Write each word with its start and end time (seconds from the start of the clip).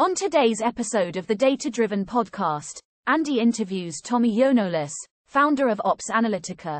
On 0.00 0.14
today's 0.14 0.60
episode 0.60 1.16
of 1.16 1.26
the 1.26 1.34
Data 1.34 1.68
Driven 1.68 2.06
Podcast, 2.06 2.78
Andy 3.08 3.40
interviews 3.40 4.00
Tommy 4.00 4.32
Yionoulis, 4.32 4.92
founder 5.26 5.68
of 5.68 5.80
Ops 5.84 6.08
Analitica. 6.08 6.78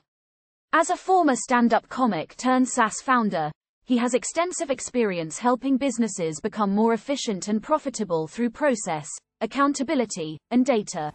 As 0.73 0.91
a 0.91 0.97
former 0.97 1.35
stand 1.35 1.75
up 1.75 1.89
comic 1.89 2.37
turned 2.37 2.69
SaaS 2.69 3.01
founder, 3.01 3.51
he 3.85 3.97
has 3.97 4.15
extensive 4.15 4.71
experience 4.71 5.37
helping 5.37 5.77
businesses 5.77 6.41
become 6.41 6.71
more 6.71 6.93
efficient 6.93 7.49
and 7.49 7.61
profitable 7.61 8.29
through 8.29 8.51
process, 8.51 9.09
accountability, 9.41 10.39
and 10.53 10.65
data. 10.65 11.13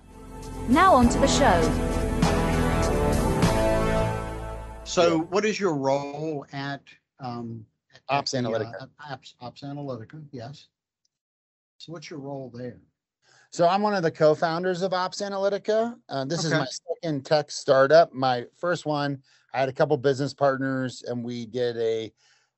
Now, 0.67 0.95
on 0.95 1.07
to 1.07 1.20
the 1.20 1.27
show. 1.27 1.61
So, 4.83 5.20
what 5.20 5.45
is 5.45 5.57
your 5.57 5.75
role 5.75 6.45
at 6.51 6.81
um, 7.21 7.65
at 7.93 8.01
Ops 8.09 8.31
the, 8.31 8.39
uh, 8.39 8.39
Analitica. 8.39 8.89
Ops, 9.09 9.35
Ops 9.39 9.63
Analitica, 9.63 10.21
yes. 10.31 10.67
So, 11.84 11.91
what's 11.91 12.09
your 12.09 12.20
role 12.20 12.50
there? 12.54 12.79
So 13.50 13.68
I'm 13.68 13.81
one 13.81 13.93
of 13.93 14.04
the 14.04 14.11
co-founders 14.11 14.83
of 14.83 14.93
Ops 14.93 15.21
Analitica. 15.21 15.97
Uh, 16.07 16.23
this 16.23 16.46
is 16.46 16.54
my 16.54 16.65
second 16.65 17.25
tech 17.25 17.51
startup. 17.51 18.14
My 18.14 18.46
first 18.56 18.86
one, 18.86 19.21
I 19.54 19.59
had 19.59 19.68
a 19.68 19.73
couple 19.73 19.97
business 19.97 20.33
partners, 20.33 21.04
and 21.06 21.25
we 21.25 21.46
did 21.46 21.75
a. 21.75 22.09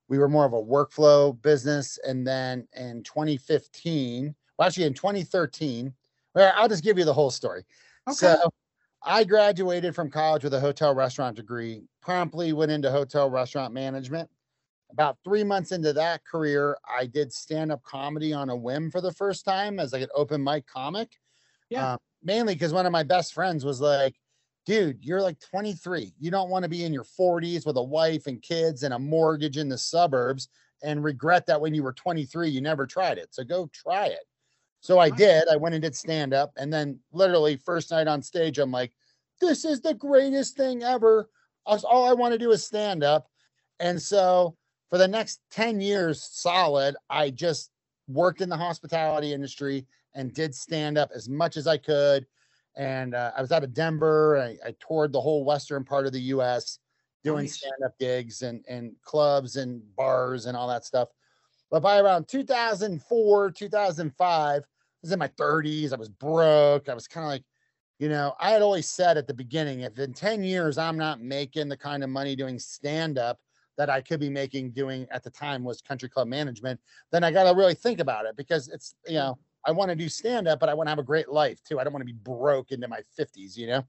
We 0.08 0.18
were 0.18 0.28
more 0.28 0.44
of 0.44 0.52
a 0.52 0.62
workflow 0.62 1.42
business, 1.42 1.98
and 2.06 2.24
then 2.24 2.68
in 2.74 3.02
2015, 3.02 4.32
well, 4.56 4.68
actually 4.68 4.84
in 4.84 4.94
2013, 4.94 5.92
well, 6.36 6.52
I'll 6.54 6.68
just 6.68 6.84
give 6.84 6.96
you 6.96 7.04
the 7.04 7.12
whole 7.12 7.32
story. 7.32 7.64
Okay. 8.08 8.14
So 8.14 8.48
I 9.02 9.24
graduated 9.24 9.96
from 9.96 10.08
college 10.08 10.44
with 10.44 10.54
a 10.54 10.60
hotel 10.60 10.94
restaurant 10.94 11.34
degree. 11.34 11.82
Promptly 12.00 12.52
went 12.52 12.70
into 12.70 12.92
hotel 12.92 13.28
restaurant 13.28 13.74
management. 13.74 14.30
About 14.90 15.18
three 15.24 15.44
months 15.44 15.72
into 15.72 15.92
that 15.92 16.24
career, 16.24 16.76
I 16.88 17.06
did 17.06 17.32
stand 17.32 17.72
up 17.72 17.82
comedy 17.82 18.32
on 18.32 18.50
a 18.50 18.56
whim 18.56 18.90
for 18.90 19.00
the 19.00 19.12
first 19.12 19.44
time 19.44 19.78
as 19.78 19.92
like 19.92 20.02
an 20.02 20.08
open 20.14 20.42
mic 20.42 20.66
comic. 20.66 21.10
Yeah. 21.70 21.94
Uh, 21.94 21.98
mainly 22.22 22.54
because 22.54 22.72
one 22.72 22.86
of 22.86 22.92
my 22.92 23.02
best 23.02 23.34
friends 23.34 23.64
was 23.64 23.80
like, 23.80 24.14
dude, 24.64 25.04
you're 25.04 25.22
like 25.22 25.38
23. 25.40 26.12
You 26.18 26.30
don't 26.30 26.50
want 26.50 26.62
to 26.64 26.68
be 26.68 26.84
in 26.84 26.92
your 26.92 27.04
40s 27.04 27.66
with 27.66 27.76
a 27.76 27.82
wife 27.82 28.26
and 28.26 28.42
kids 28.42 28.82
and 28.82 28.94
a 28.94 28.98
mortgage 28.98 29.58
in 29.58 29.68
the 29.68 29.78
suburbs 29.78 30.48
and 30.82 31.02
regret 31.02 31.46
that 31.46 31.60
when 31.60 31.74
you 31.74 31.82
were 31.82 31.92
23, 31.92 32.48
you 32.48 32.60
never 32.60 32.86
tried 32.86 33.18
it. 33.18 33.28
So 33.30 33.44
go 33.44 33.70
try 33.72 34.06
it. 34.06 34.24
So 34.80 34.98
I 34.98 35.10
did. 35.10 35.48
I 35.48 35.56
went 35.56 35.74
and 35.74 35.82
did 35.82 35.96
stand 35.96 36.32
up. 36.32 36.52
And 36.56 36.72
then, 36.72 37.00
literally, 37.12 37.56
first 37.56 37.90
night 37.90 38.06
on 38.06 38.22
stage, 38.22 38.58
I'm 38.58 38.70
like, 38.70 38.92
this 39.40 39.64
is 39.64 39.80
the 39.80 39.94
greatest 39.94 40.56
thing 40.56 40.82
ever. 40.82 41.28
All 41.64 42.04
I 42.04 42.12
want 42.12 42.32
to 42.32 42.38
do 42.38 42.52
is 42.52 42.64
stand 42.64 43.02
up. 43.02 43.28
And 43.80 44.00
so, 44.00 44.56
for 44.90 44.98
the 44.98 45.08
next 45.08 45.40
10 45.50 45.80
years 45.80 46.22
solid, 46.22 46.96
I 47.10 47.30
just 47.30 47.70
worked 48.08 48.40
in 48.40 48.48
the 48.48 48.56
hospitality 48.56 49.32
industry 49.32 49.86
and 50.14 50.32
did 50.32 50.54
stand 50.54 50.96
up 50.96 51.10
as 51.14 51.28
much 51.28 51.56
as 51.56 51.66
I 51.66 51.76
could. 51.76 52.26
And 52.76 53.14
uh, 53.14 53.32
I 53.36 53.40
was 53.40 53.52
out 53.52 53.64
of 53.64 53.74
Denver. 53.74 54.38
I, 54.38 54.68
I 54.68 54.74
toured 54.86 55.12
the 55.12 55.20
whole 55.20 55.44
western 55.44 55.84
part 55.84 56.06
of 56.06 56.12
the 56.12 56.20
US 56.20 56.78
doing 57.24 57.44
Nice. 57.44 57.58
stand 57.58 57.74
up 57.84 57.98
gigs 57.98 58.42
and, 58.42 58.64
and 58.68 58.92
clubs 59.02 59.56
and 59.56 59.82
bars 59.96 60.46
and 60.46 60.56
all 60.56 60.68
that 60.68 60.84
stuff. 60.84 61.08
But 61.70 61.82
by 61.82 61.98
around 61.98 62.28
2004, 62.28 63.50
2005, 63.50 64.62
I 64.62 64.64
was 65.02 65.12
in 65.12 65.18
my 65.18 65.28
30s. 65.28 65.92
I 65.92 65.96
was 65.96 66.08
broke. 66.08 66.88
I 66.88 66.94
was 66.94 67.08
kind 67.08 67.24
of 67.24 67.30
like, 67.30 67.42
you 67.98 68.08
know, 68.08 68.34
I 68.38 68.50
had 68.50 68.62
always 68.62 68.88
said 68.88 69.16
at 69.16 69.26
the 69.26 69.34
beginning, 69.34 69.80
if 69.80 69.98
in 69.98 70.12
10 70.12 70.44
years 70.44 70.78
I'm 70.78 70.96
not 70.96 71.20
making 71.20 71.68
the 71.68 71.76
kind 71.76 72.04
of 72.04 72.10
money 72.10 72.36
doing 72.36 72.58
stand 72.58 73.18
up 73.18 73.40
that 73.76 73.90
I 73.90 74.00
could 74.00 74.20
be 74.20 74.30
making 74.30 74.70
doing 74.70 75.06
at 75.10 75.22
the 75.22 75.30
time 75.30 75.64
was 75.64 75.80
country 75.80 76.08
club 76.08 76.28
management, 76.28 76.80
then 77.12 77.24
I 77.24 77.30
got 77.30 77.50
to 77.50 77.56
really 77.56 77.74
think 77.74 78.00
about 78.00 78.26
it 78.26 78.36
because 78.36 78.68
it's, 78.68 78.94
you 79.06 79.14
know, 79.14 79.38
I 79.64 79.72
want 79.72 79.90
to 79.90 79.96
do 79.96 80.08
stand 80.08 80.48
up, 80.48 80.60
but 80.60 80.68
I 80.68 80.74
want 80.74 80.86
to 80.86 80.90
have 80.90 80.98
a 80.98 81.04
great 81.04 81.28
life 81.28 81.62
too. 81.64 81.78
I 81.78 81.84
don't 81.84 81.92
want 81.92 82.02
to 82.02 82.12
be 82.12 82.18
broke 82.18 82.70
into 82.70 82.88
my 82.88 83.00
50s, 83.18 83.56
you 83.56 83.66
know? 83.66 83.84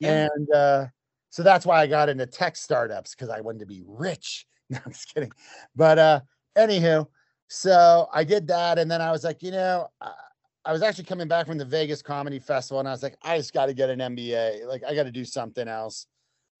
Yeah. 0.00 0.28
And 0.34 0.50
uh, 0.52 0.86
so 1.30 1.42
that's 1.42 1.64
why 1.64 1.80
I 1.80 1.86
got 1.86 2.08
into 2.08 2.26
tech 2.26 2.56
startups 2.56 3.14
because 3.14 3.30
I 3.30 3.40
wanted 3.40 3.60
to 3.60 3.66
be 3.66 3.82
rich. 3.86 4.46
No, 4.70 4.78
I'm 4.86 4.92
just 4.92 5.12
kidding. 5.12 5.30
But 5.76 5.98
uh, 5.98 6.20
anywho, 6.56 7.06
so 7.48 8.08
I 8.14 8.24
did 8.24 8.46
that. 8.48 8.78
And 8.78 8.90
then 8.90 9.02
I 9.02 9.10
was 9.10 9.22
like, 9.22 9.42
you 9.42 9.50
know, 9.50 9.88
I, 10.00 10.12
I 10.64 10.72
was 10.72 10.80
actually 10.80 11.04
coming 11.04 11.28
back 11.28 11.46
from 11.46 11.58
the 11.58 11.66
Vegas 11.66 12.00
Comedy 12.00 12.38
Festival 12.38 12.80
and 12.80 12.88
I 12.88 12.92
was 12.92 13.02
like, 13.02 13.18
I 13.22 13.36
just 13.36 13.52
got 13.52 13.66
to 13.66 13.74
get 13.74 13.90
an 13.90 13.98
MBA. 13.98 14.66
Like, 14.66 14.82
I 14.82 14.94
got 14.94 15.02
to 15.02 15.10
do 15.10 15.26
something 15.26 15.68
else. 15.68 16.06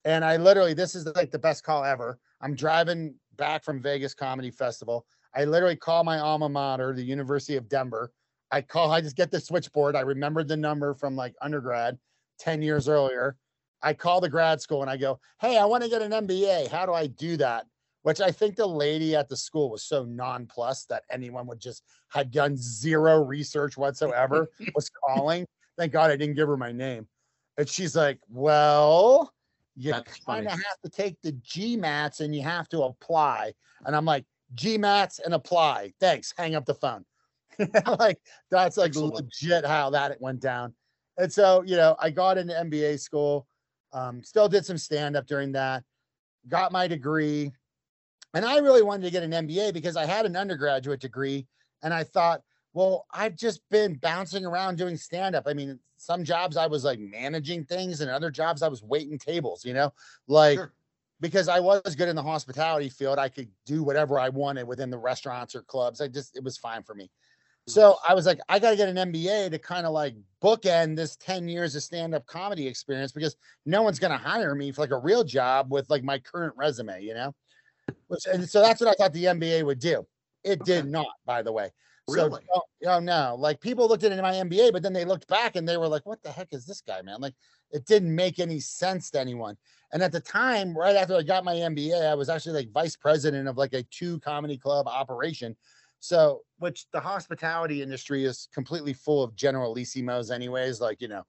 And 0.04 0.22
I 0.22 0.36
literally, 0.36 0.74
this 0.74 0.94
is 0.94 1.06
like 1.16 1.30
the 1.30 1.38
best 1.38 1.64
call 1.64 1.82
ever. 1.82 2.18
I'm 2.44 2.54
driving 2.54 3.14
back 3.36 3.64
from 3.64 3.80
Vegas 3.80 4.14
Comedy 4.14 4.50
Festival. 4.50 5.06
I 5.34 5.44
literally 5.44 5.76
call 5.76 6.04
my 6.04 6.18
alma 6.18 6.50
mater, 6.50 6.92
the 6.92 7.02
University 7.02 7.56
of 7.56 7.70
Denver. 7.70 8.12
I 8.50 8.60
call, 8.60 8.92
I 8.92 9.00
just 9.00 9.16
get 9.16 9.30
the 9.30 9.40
switchboard. 9.40 9.96
I 9.96 10.00
remembered 10.00 10.46
the 10.46 10.56
number 10.56 10.92
from 10.92 11.16
like 11.16 11.34
undergrad 11.40 11.98
10 12.40 12.60
years 12.60 12.86
earlier. 12.86 13.38
I 13.82 13.94
call 13.94 14.20
the 14.20 14.28
grad 14.28 14.60
school 14.60 14.82
and 14.82 14.90
I 14.90 14.98
go, 14.98 15.18
Hey, 15.40 15.56
I 15.56 15.64
want 15.64 15.84
to 15.84 15.88
get 15.88 16.02
an 16.02 16.12
MBA. 16.12 16.68
How 16.68 16.84
do 16.84 16.92
I 16.92 17.06
do 17.06 17.38
that? 17.38 17.64
Which 18.02 18.20
I 18.20 18.30
think 18.30 18.56
the 18.56 18.66
lady 18.66 19.16
at 19.16 19.30
the 19.30 19.36
school 19.38 19.70
was 19.70 19.82
so 19.82 20.04
nonplussed 20.04 20.90
that 20.90 21.04
anyone 21.10 21.46
would 21.46 21.60
just 21.60 21.82
had 22.10 22.30
done 22.30 22.58
zero 22.58 23.24
research 23.24 23.78
whatsoever 23.78 24.50
was 24.74 24.90
calling. 24.90 25.46
Thank 25.78 25.92
God 25.92 26.10
I 26.10 26.16
didn't 26.16 26.34
give 26.34 26.48
her 26.48 26.58
my 26.58 26.72
name. 26.72 27.08
And 27.56 27.66
she's 27.66 27.96
like, 27.96 28.20
Well, 28.28 29.32
you 29.76 29.92
kind 30.26 30.46
of 30.46 30.52
have 30.52 30.80
to 30.84 30.90
take 30.90 31.20
the 31.22 31.32
GMATs 31.32 32.20
and 32.20 32.34
you 32.34 32.42
have 32.42 32.68
to 32.70 32.82
apply. 32.82 33.52
And 33.84 33.94
I'm 33.96 34.04
like, 34.04 34.24
GMATs 34.54 35.20
and 35.24 35.34
apply. 35.34 35.92
Thanks. 36.00 36.32
Hang 36.36 36.54
up 36.54 36.64
the 36.64 36.74
phone. 36.74 37.04
like 37.98 38.18
that's 38.50 38.76
like 38.76 38.88
Excellent. 38.88 39.14
legit 39.14 39.64
how 39.64 39.90
that 39.90 40.20
went 40.20 40.40
down. 40.40 40.74
And 41.18 41.32
so, 41.32 41.62
you 41.64 41.76
know, 41.76 41.96
I 42.00 42.10
got 42.10 42.38
into 42.38 42.52
MBA 42.52 43.00
school, 43.00 43.46
um, 43.92 44.22
still 44.22 44.48
did 44.48 44.66
some 44.66 44.78
stand 44.78 45.16
up 45.16 45.26
during 45.26 45.52
that, 45.52 45.84
got 46.48 46.72
my 46.72 46.88
degree. 46.88 47.52
And 48.34 48.44
I 48.44 48.58
really 48.58 48.82
wanted 48.82 49.04
to 49.04 49.10
get 49.10 49.22
an 49.22 49.30
MBA 49.30 49.72
because 49.72 49.96
I 49.96 50.06
had 50.06 50.26
an 50.26 50.36
undergraduate 50.36 51.00
degree. 51.00 51.46
And 51.82 51.94
I 51.94 52.02
thought, 52.02 52.42
well, 52.74 53.06
I've 53.12 53.36
just 53.36 53.60
been 53.70 53.94
bouncing 53.94 54.44
around 54.44 54.76
doing 54.76 54.96
stand 54.96 55.36
up. 55.36 55.44
I 55.46 55.54
mean, 55.54 55.78
some 55.96 56.24
jobs 56.24 56.56
I 56.56 56.66
was 56.66 56.84
like 56.84 56.98
managing 56.98 57.64
things, 57.64 58.00
and 58.00 58.10
other 58.10 58.30
jobs 58.30 58.62
I 58.62 58.68
was 58.68 58.82
waiting 58.82 59.18
tables, 59.18 59.64
you 59.64 59.72
know, 59.72 59.92
like 60.26 60.58
Sure. 60.58 60.72
because 61.20 61.48
I 61.48 61.60
was 61.60 61.94
good 61.94 62.08
in 62.08 62.16
the 62.16 62.22
hospitality 62.22 62.88
field, 62.88 63.18
I 63.18 63.28
could 63.28 63.48
do 63.64 63.84
whatever 63.84 64.18
I 64.18 64.28
wanted 64.28 64.66
within 64.66 64.90
the 64.90 64.98
restaurants 64.98 65.54
or 65.54 65.62
clubs. 65.62 66.00
I 66.00 66.08
just, 66.08 66.36
it 66.36 66.42
was 66.42 66.58
fine 66.58 66.82
for 66.82 66.94
me. 66.94 67.10
So 67.66 67.96
I 68.06 68.12
was 68.12 68.26
like, 68.26 68.40
I 68.50 68.58
got 68.58 68.72
to 68.72 68.76
get 68.76 68.90
an 68.90 69.10
MBA 69.10 69.50
to 69.50 69.58
kind 69.58 69.86
of 69.86 69.92
like 69.92 70.14
bookend 70.42 70.96
this 70.96 71.16
10 71.16 71.48
years 71.48 71.74
of 71.74 71.82
stand 71.82 72.14
up 72.14 72.26
comedy 72.26 72.66
experience 72.66 73.10
because 73.10 73.36
no 73.64 73.80
one's 73.80 73.98
going 73.98 74.10
to 74.10 74.18
hire 74.18 74.54
me 74.54 74.70
for 74.70 74.82
like 74.82 74.90
a 74.90 74.98
real 74.98 75.24
job 75.24 75.72
with 75.72 75.88
like 75.88 76.04
my 76.04 76.18
current 76.18 76.52
resume, 76.58 77.02
you 77.02 77.14
know? 77.14 77.34
Which, 78.08 78.26
and 78.26 78.46
so 78.46 78.60
that's 78.60 78.82
what 78.82 78.90
I 78.90 78.92
thought 78.92 79.14
the 79.14 79.24
MBA 79.24 79.64
would 79.64 79.78
do. 79.78 80.06
It 80.42 80.62
did 80.64 80.84
not, 80.84 81.06
by 81.24 81.40
the 81.40 81.52
way. 81.52 81.70
So, 82.08 82.14
Really? 82.14 82.42
oh, 82.54 82.62
oh, 82.86 83.00
no. 83.00 83.34
Like 83.38 83.60
people 83.60 83.88
looked 83.88 84.04
at 84.04 84.12
it 84.12 84.18
in 84.18 84.22
my 84.22 84.32
MBA, 84.34 84.72
but 84.72 84.82
then 84.82 84.92
they 84.92 85.06
looked 85.06 85.26
back 85.26 85.56
and 85.56 85.66
they 85.66 85.78
were 85.78 85.88
like, 85.88 86.04
what 86.04 86.22
the 86.22 86.30
heck 86.30 86.48
is 86.52 86.66
this 86.66 86.82
guy, 86.82 87.00
man? 87.02 87.20
Like 87.20 87.34
it 87.70 87.86
didn't 87.86 88.14
make 88.14 88.38
any 88.38 88.60
sense 88.60 89.10
to 89.10 89.20
anyone. 89.20 89.56
And 89.92 90.02
at 90.02 90.12
the 90.12 90.20
time, 90.20 90.76
right 90.76 90.96
after 90.96 91.14
I 91.14 91.22
got 91.22 91.44
my 91.44 91.54
MBA, 91.54 92.06
I 92.06 92.14
was 92.14 92.28
actually 92.28 92.56
like 92.56 92.72
vice 92.72 92.96
president 92.96 93.48
of 93.48 93.56
like 93.56 93.72
a 93.72 93.84
two 93.84 94.20
comedy 94.20 94.58
club 94.58 94.86
operation. 94.86 95.56
So, 96.00 96.42
which 96.58 96.84
the 96.92 97.00
hospitality 97.00 97.80
industry 97.80 98.24
is 98.24 98.48
completely 98.52 98.92
full 98.92 99.22
of 99.22 99.34
generalissimos, 99.34 100.30
anyways. 100.30 100.80
Like, 100.80 101.00
you 101.00 101.08
know, 101.08 101.24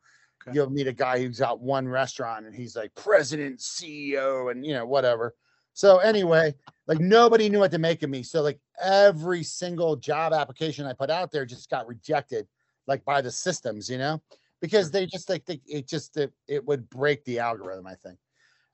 Okay. 0.45 0.53
you'll 0.53 0.69
meet 0.69 0.87
a 0.87 0.93
guy 0.93 1.19
who's 1.19 1.39
got 1.39 1.61
one 1.61 1.87
restaurant 1.87 2.45
and 2.45 2.53
he's 2.53 2.75
like 2.75 2.93
president, 2.95 3.59
CEO, 3.59 4.51
and 4.51 4.65
you 4.65 4.73
know, 4.73 4.85
whatever. 4.85 5.33
So, 5.75 5.97
anyway, 5.97 6.55
like 6.87 7.01
nobody 7.01 7.49
knew 7.49 7.59
what 7.59 7.71
to 7.71 7.77
make 7.77 8.01
of 8.01 8.09
me. 8.09 8.23
So, 8.23 8.41
like 8.41 8.59
every 8.81 9.43
single 9.43 9.97
job 9.97 10.31
application 10.31 10.85
I 10.85 10.93
put 10.93 11.11
out 11.11 11.31
there 11.31 11.45
just 11.45 11.69
got 11.69 11.85
rejected, 11.85 12.47
like 12.87 13.03
by 13.03 13.21
the 13.21 13.29
systems, 13.29 13.89
you 13.89 13.97
know, 13.97 14.21
because 14.61 14.89
they 14.89 15.05
just 15.05 15.29
like 15.29 15.45
they, 15.45 15.59
it 15.67 15.85
just 15.85 16.15
it, 16.15 16.31
it 16.47 16.65
would 16.65 16.89
break 16.89 17.25
the 17.25 17.39
algorithm, 17.39 17.87
I 17.87 17.95
think. 17.95 18.17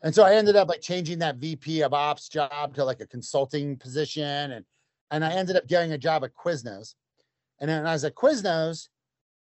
And 0.04 0.14
so 0.14 0.24
I 0.24 0.36
ended 0.36 0.56
up 0.56 0.70
like 0.70 0.82
changing 0.82 1.18
that 1.20 1.38
VP 1.38 1.82
of 1.82 1.94
ops 1.94 2.30
job 2.30 2.76
to 2.76 2.86
like 2.86 3.02
a 3.02 3.08
consulting 3.08 3.78
position 3.78 4.52
and 4.52 4.64
and 5.10 5.26
I 5.26 5.32
ended 5.34 5.56
up 5.56 5.68
getting 5.68 5.92
a 5.92 5.98
job 5.98 6.24
at 6.24 6.36
Quiznos. 6.36 6.94
And 7.60 7.70
then 7.70 7.86
I 7.86 7.94
was 7.94 8.06
at 8.06 8.16
Quiznos, 8.16 8.90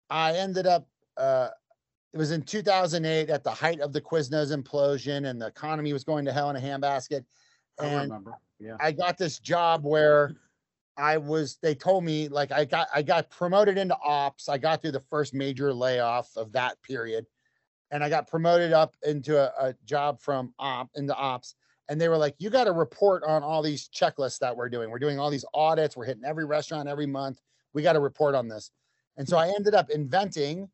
I 0.09 0.33
ended 0.33 0.65
up 0.65 0.87
uh 1.17 1.49
it 2.13 2.17
was 2.17 2.31
in 2.31 2.41
2008 2.41 3.29
at 3.29 3.43
the 3.43 3.51
height 3.51 3.79
of 3.79 3.93
the 3.93 4.01
Quiznos 4.01 4.55
implosion 4.55 5.29
and 5.29 5.39
the 5.39 5.47
economy 5.47 5.93
was 5.93 6.03
going 6.03 6.25
to 6.25 6.33
hell 6.33 6.49
in 6.49 6.55
a 6.55 6.59
handbasket. 6.59 7.25
I 7.79 7.85
And 7.85 8.01
remember. 8.11 8.33
Yeah. 8.59 8.77
I 8.79 8.91
got 8.91 9.17
this 9.17 9.39
job 9.39 9.83
where 9.83 10.35
I 10.97 11.17
was 11.17 11.57
they 11.61 11.75
told 11.75 12.03
me 12.03 12.27
like 12.27 12.51
I 12.51 12.65
got 12.65 12.87
I 12.93 13.01
got 13.01 13.29
promoted 13.29 13.77
into 13.77 13.97
ops. 14.03 14.47
I 14.47 14.57
got 14.57 14.81
through 14.81 14.91
the 14.91 14.99
first 14.99 15.33
major 15.33 15.73
layoff 15.73 16.35
of 16.37 16.51
that 16.53 16.81
period. 16.83 17.25
And 17.91 18.03
I 18.03 18.09
got 18.09 18.27
promoted 18.27 18.73
up 18.73 18.95
into 19.03 19.37
a, 19.37 19.69
a 19.69 19.75
job 19.85 20.19
from 20.19 20.53
op 20.57 20.89
into 20.95 21.15
ops. 21.15 21.55
And 21.89 21.99
they 21.99 22.09
were 22.09 22.17
like, 22.17 22.35
you 22.39 22.49
got 22.49 22.63
to 22.63 22.71
report 22.71 23.23
on 23.23 23.43
all 23.43 23.61
these 23.61 23.89
checklists 23.89 24.39
that 24.39 24.55
we're 24.55 24.69
doing. 24.69 24.89
We're 24.89 24.99
doing 24.99 25.19
all 25.19 25.29
these 25.29 25.45
audits. 25.53 25.95
We're 25.95 26.05
hitting 26.05 26.23
every 26.25 26.45
restaurant 26.45 26.89
every 26.89 27.05
month. 27.05 27.39
we 27.73 27.83
got 27.83 27.93
to 27.93 27.99
report 27.99 28.35
on 28.35 28.47
this. 28.47 28.71
And 29.17 29.27
so 29.27 29.37
I 29.37 29.49
ended 29.49 29.75
up 29.75 29.89
inventing. 29.89 30.69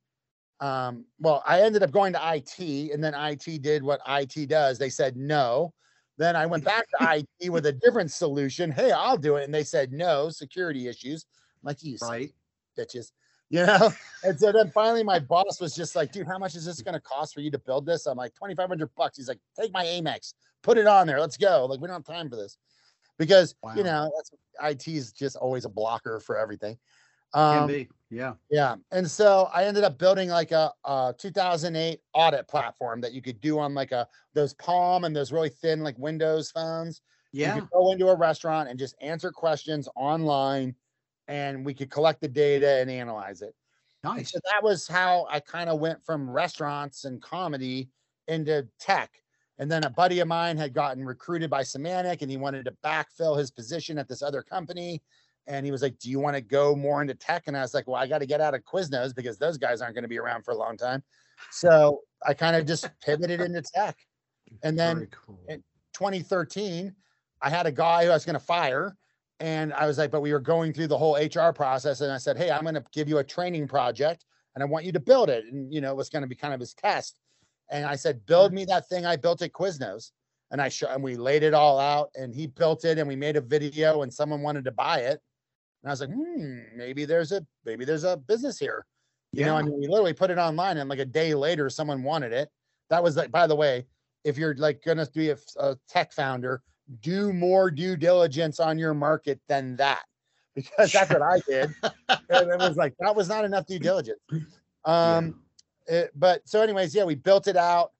Um, 0.61 1.05
well, 1.19 1.43
I 1.45 1.61
ended 1.61 1.83
up 1.83 1.91
going 1.91 2.13
to 2.13 2.35
IT, 2.35 2.91
and 2.91 3.03
then 3.03 3.13
IT 3.15 3.61
did 3.61 3.83
what 3.83 4.01
IT 4.07 4.47
does. 4.47 4.77
They 4.77 4.89
said 4.89 5.17
no. 5.17 5.73
Then 6.19 6.35
I 6.35 6.45
went 6.45 6.65
back 6.65 6.85
to 6.89 6.97
IT 7.41 7.49
with 7.49 7.65
a 7.65 7.71
different 7.71 8.11
solution. 8.11 8.71
Hey, 8.71 8.91
I'll 8.91 9.17
do 9.17 9.37
it. 9.37 9.45
And 9.45 9.53
they 9.53 9.63
said 9.63 9.91
no, 9.91 10.29
security 10.29 10.87
issues. 10.87 11.25
I'm 11.63 11.67
like, 11.67 11.81
you 11.81 11.97
Right. 11.99 12.31
bitches, 12.77 13.13
you 13.49 13.65
know? 13.65 13.91
And 14.23 14.37
so 14.37 14.51
then 14.51 14.69
finally 14.71 15.01
my 15.01 15.17
boss 15.17 15.59
was 15.59 15.73
just 15.73 15.95
like, 15.95 16.11
dude, 16.11 16.27
how 16.27 16.37
much 16.37 16.55
is 16.55 16.65
this 16.65 16.81
going 16.81 16.93
to 16.93 16.99
cost 16.99 17.33
for 17.33 17.39
you 17.39 17.49
to 17.49 17.57
build 17.57 17.85
this? 17.85 18.05
I'm 18.05 18.17
like, 18.17 18.35
2,500 18.35 18.89
bucks. 18.95 19.17
He's 19.17 19.29
like, 19.29 19.39
take 19.59 19.73
my 19.73 19.85
Amex, 19.85 20.33
put 20.61 20.77
it 20.77 20.85
on 20.85 21.07
there. 21.07 21.21
Let's 21.21 21.37
go. 21.37 21.65
Like, 21.65 21.79
we 21.79 21.87
don't 21.87 21.95
have 21.95 22.05
time 22.05 22.29
for 22.29 22.35
this 22.35 22.57
because, 23.17 23.55
you 23.77 23.83
know, 23.83 24.11
IT 24.61 24.87
is 24.89 25.13
just 25.13 25.37
always 25.37 25.63
a 25.63 25.69
blocker 25.69 26.19
for 26.19 26.37
everything. 26.37 26.77
Can 27.33 27.63
Um, 27.63 27.67
be. 27.67 27.89
Yeah. 28.11 28.33
yeah. 28.49 28.75
And 28.91 29.09
so 29.09 29.49
I 29.53 29.65
ended 29.65 29.83
up 29.83 29.99
building 29.99 30.29
like 30.29 30.51
a, 30.51 30.73
a 30.83 31.13
2008 31.17 32.01
audit 32.13 32.47
platform 32.47 33.01
that 33.01 33.13
you 33.13 33.21
could 33.21 33.39
do 33.39 33.59
on 33.59 33.75
like 33.75 33.91
a, 33.91 34.07
those 34.33 34.53
Palm 34.55 35.03
and 35.03 35.15
those 35.15 35.31
really 35.31 35.49
thin 35.49 35.83
like 35.83 35.97
Windows 35.99 36.49
phones. 36.49 37.01
Yeah. 37.31 37.55
You 37.55 37.61
could 37.61 37.69
go 37.69 37.91
into 37.91 38.07
a 38.07 38.15
restaurant 38.15 38.67
and 38.69 38.79
just 38.79 38.95
answer 38.99 39.31
questions 39.31 39.87
online 39.95 40.75
and 41.27 41.63
we 41.63 41.75
could 41.75 41.91
collect 41.91 42.21
the 42.21 42.27
data 42.27 42.79
and 42.79 42.89
analyze 42.89 43.43
it. 43.43 43.53
And 44.03 44.15
Nice. 44.17 44.31
so 44.31 44.39
that 44.51 44.63
was 44.63 44.87
how 44.87 45.27
I 45.29 45.39
kind 45.39 45.69
of 45.69 45.79
went 45.79 46.03
from 46.03 46.27
restaurants 46.27 47.05
and 47.05 47.21
comedy 47.21 47.89
into 48.27 48.67
tech. 48.79 49.21
And 49.59 49.69
then 49.69 49.83
a 49.83 49.89
buddy 49.89 50.19
of 50.21 50.27
mine 50.27 50.57
had 50.57 50.73
gotten 50.73 51.05
recruited 51.05 51.49
by 51.51 51.61
Symantec 51.61 52.21
and 52.23 52.31
he 52.31 52.37
wanted 52.37 52.65
to 52.65 52.75
backfill 52.83 53.37
his 53.37 53.51
position 53.51 53.99
at 53.99 54.07
this 54.07 54.23
other 54.23 54.41
company. 54.41 55.03
And 55.49 55.65
he 55.65 55.71
was 55.71 55.81
like, 55.81 55.99
Do 55.99 56.09
you 56.09 56.19
want 56.19 56.35
to 56.35 56.41
go 56.41 56.75
more 56.75 57.01
into 57.01 57.15
tech? 57.15 57.43
And 57.47 57.57
I 57.57 57.61
was 57.61 57.73
like, 57.73 57.87
Well, 57.87 57.97
I 57.97 58.07
got 58.07 58.19
to 58.19 58.25
get 58.25 58.39
out 58.39 58.53
of 58.53 58.63
Quiznos 58.63 59.13
because 59.13 59.37
those 59.37 59.57
guys 59.57 59.81
aren't 59.81 59.95
going 59.95 60.03
to 60.03 60.09
be 60.09 60.19
around 60.19 60.43
for 60.43 60.51
a 60.51 60.57
long 60.57 60.77
time. 60.77 61.03
So 61.51 62.01
I 62.25 62.33
kind 62.33 62.55
of 62.55 62.65
just 62.65 62.89
pivoted 63.03 63.41
into 63.41 63.61
tech. 63.61 63.97
And 64.63 64.79
then 64.79 65.07
cool. 65.25 65.39
it- 65.47 65.63
2013, 65.93 66.95
I 67.41 67.49
had 67.49 67.65
a 67.65 67.71
guy 67.71 68.05
who 68.05 68.11
I 68.11 68.13
was 68.13 68.23
going 68.23 68.35
to 68.35 68.39
fire. 68.39 68.95
And 69.41 69.73
I 69.73 69.85
was 69.87 69.97
like, 69.97 70.11
but 70.11 70.21
we 70.21 70.31
were 70.31 70.39
going 70.39 70.71
through 70.71 70.87
the 70.87 70.97
whole 70.97 71.15
HR 71.15 71.51
process. 71.51 72.01
And 72.01 72.11
I 72.11 72.17
said, 72.17 72.37
Hey, 72.37 72.51
I'm 72.51 72.61
going 72.61 72.75
to 72.75 72.85
give 72.93 73.09
you 73.09 73.17
a 73.17 73.23
training 73.23 73.67
project 73.67 74.23
and 74.55 74.63
I 74.63 74.65
want 74.65 74.85
you 74.85 74.91
to 74.91 74.99
build 74.99 75.29
it. 75.29 75.45
And, 75.45 75.73
you 75.73 75.81
know, 75.81 75.91
it 75.91 75.97
was 75.97 76.09
going 76.09 76.21
to 76.21 76.27
be 76.27 76.35
kind 76.35 76.53
of 76.53 76.59
his 76.59 76.73
test. 76.73 77.19
And 77.69 77.85
I 77.85 77.95
said, 77.95 78.25
build 78.25 78.51
me 78.51 78.65
that 78.65 78.89
thing 78.89 79.05
I 79.05 79.15
built 79.15 79.41
at 79.41 79.53
Quiznos. 79.53 80.11
And 80.51 80.59
I 80.59 80.69
show, 80.69 80.87
and 80.87 81.03
we 81.03 81.15
laid 81.15 81.43
it 81.43 81.53
all 81.53 81.79
out 81.79 82.09
and 82.15 82.33
he 82.33 82.47
built 82.47 82.83
it 82.83 82.97
and 82.97 83.07
we 83.07 83.15
made 83.15 83.35
a 83.35 83.41
video 83.41 84.01
and 84.01 84.11
someone 84.11 84.41
wanted 84.41 84.65
to 84.65 84.71
buy 84.71 85.01
it. 85.01 85.21
And 85.83 85.89
I 85.89 85.93
was 85.93 86.01
like, 86.01 86.09
hmm, 86.11 86.59
maybe 86.75 87.05
there's 87.05 87.31
a, 87.31 87.45
maybe 87.65 87.85
there's 87.85 88.03
a 88.03 88.17
business 88.17 88.59
here. 88.59 88.85
You 89.31 89.45
know, 89.45 89.55
I 89.55 89.61
mean, 89.61 89.79
we 89.79 89.87
literally 89.87 90.13
put 90.13 90.31
it 90.31 90.37
online 90.37 90.77
and 90.77 90.89
like 90.89 90.99
a 90.99 91.05
day 91.05 91.33
later, 91.35 91.69
someone 91.69 92.03
wanted 92.03 92.33
it. 92.33 92.49
That 92.89 93.03
was 93.03 93.15
like, 93.15 93.31
by 93.31 93.45
the 93.47 93.55
way, 93.55 93.85
if 94.23 94.37
you're 94.37 94.55
like 94.55 94.83
gonna 94.83 95.07
be 95.13 95.29
a 95.29 95.37
tech 95.87 96.11
founder, 96.11 96.61
do 97.01 97.31
more 97.31 97.69
due 97.69 97.95
diligence 97.95 98.59
on 98.59 98.77
your 98.79 98.93
market 98.95 99.39
than 99.47 99.75
that, 99.77 100.03
because 100.55 100.91
that's 100.91 101.11
what 101.11 101.21
I 101.21 101.39
did. 101.47 101.69
and 102.09 102.49
it 102.51 102.57
was 102.59 102.75
like 102.75 102.95
that 102.99 103.15
was 103.15 103.29
not 103.29 103.45
enough 103.45 103.65
due 103.67 103.79
diligence. 103.79 104.19
Um, 104.85 105.41
it- 105.87 106.11
but 106.15 106.41
so, 106.49 106.61
anyways, 106.61 106.93
yeah, 106.95 107.03
we 107.05 107.15
built 107.15 107.47
it 107.47 107.55
out. 107.55 107.91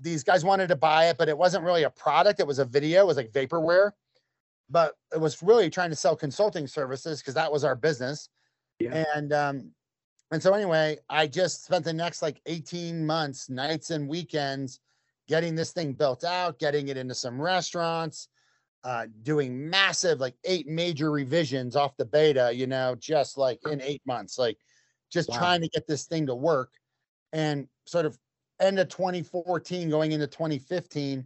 These 0.00 0.24
guys 0.24 0.44
wanted 0.44 0.66
to 0.68 0.76
buy 0.76 1.06
it, 1.08 1.16
but 1.18 1.28
it 1.28 1.38
wasn't 1.38 1.64
really 1.64 1.84
a 1.84 1.90
product. 1.90 2.40
It 2.40 2.46
was 2.46 2.58
a 2.58 2.64
video. 2.64 3.02
It 3.02 3.06
was 3.06 3.16
like 3.16 3.32
vaporware, 3.32 3.92
but 4.70 4.94
it 5.12 5.20
was 5.20 5.42
really 5.42 5.70
trying 5.70 5.90
to 5.90 5.96
sell 5.96 6.16
consulting 6.16 6.66
services 6.66 7.20
because 7.20 7.34
that 7.34 7.52
was 7.52 7.64
our 7.64 7.76
business. 7.76 8.28
Yeah. 8.78 9.04
And 9.16 9.32
um, 9.32 9.70
and 10.30 10.42
so 10.42 10.52
anyway, 10.52 10.98
I 11.08 11.26
just 11.26 11.64
spent 11.64 11.84
the 11.84 11.92
next 11.92 12.22
like 12.22 12.40
18 12.46 13.04
months, 13.06 13.48
nights 13.48 13.90
and 13.90 14.08
weekends, 14.08 14.80
getting 15.28 15.54
this 15.54 15.72
thing 15.72 15.92
built 15.92 16.24
out, 16.24 16.58
getting 16.58 16.88
it 16.88 16.96
into 16.96 17.14
some 17.14 17.40
restaurants, 17.40 18.28
uh, 18.84 19.06
doing 19.22 19.68
massive, 19.70 20.20
like 20.20 20.34
eight 20.44 20.66
major 20.66 21.10
revisions 21.10 21.76
off 21.76 21.96
the 21.96 22.04
beta, 22.04 22.52
you 22.52 22.66
know, 22.66 22.94
just 22.98 23.38
like 23.38 23.60
in 23.70 23.80
eight 23.80 24.02
months, 24.06 24.38
like 24.38 24.58
just 25.10 25.28
Wow. 25.30 25.38
trying 25.38 25.60
to 25.60 25.68
get 25.68 25.86
this 25.86 26.06
thing 26.06 26.26
to 26.26 26.34
work. 26.34 26.72
And 27.32 27.68
sort 27.86 28.06
of 28.06 28.18
end 28.60 28.78
of 28.78 28.88
2014, 28.88 29.88
going 29.90 30.12
into 30.12 30.26
2015, 30.26 31.24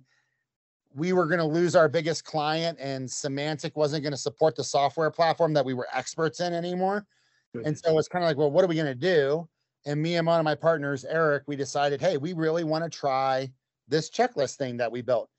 we 0.94 1.12
were 1.12 1.26
going 1.26 1.38
to 1.38 1.44
lose 1.44 1.76
our 1.76 1.88
biggest 1.88 2.24
client, 2.24 2.78
and 2.80 3.08
Symantec 3.08 3.76
wasn't 3.76 4.02
going 4.02 4.12
to 4.12 4.18
support 4.18 4.56
the 4.56 4.64
software 4.64 5.10
platform 5.10 5.52
that 5.54 5.64
we 5.64 5.74
were 5.74 5.86
experts 5.92 6.40
in 6.40 6.52
anymore. 6.54 7.06
And 7.64 7.76
so 7.78 7.98
it's 7.98 8.08
kind 8.08 8.24
of 8.24 8.28
like, 8.28 8.36
well, 8.36 8.50
what 8.50 8.64
are 8.64 8.68
we 8.68 8.74
going 8.74 8.86
to 8.86 8.94
do? 8.94 9.48
And 9.86 10.00
me 10.00 10.16
and 10.16 10.26
one 10.26 10.38
of 10.38 10.44
my 10.44 10.54
partners, 10.54 11.04
Eric, 11.04 11.44
we 11.46 11.56
decided, 11.56 12.00
hey, 12.00 12.16
we 12.16 12.32
really 12.32 12.64
want 12.64 12.84
to 12.84 12.90
try 12.90 13.50
this 13.88 14.10
checklist 14.10 14.56
thing 14.56 14.76
that 14.76 14.92
we 14.92 15.02
built. 15.02 15.30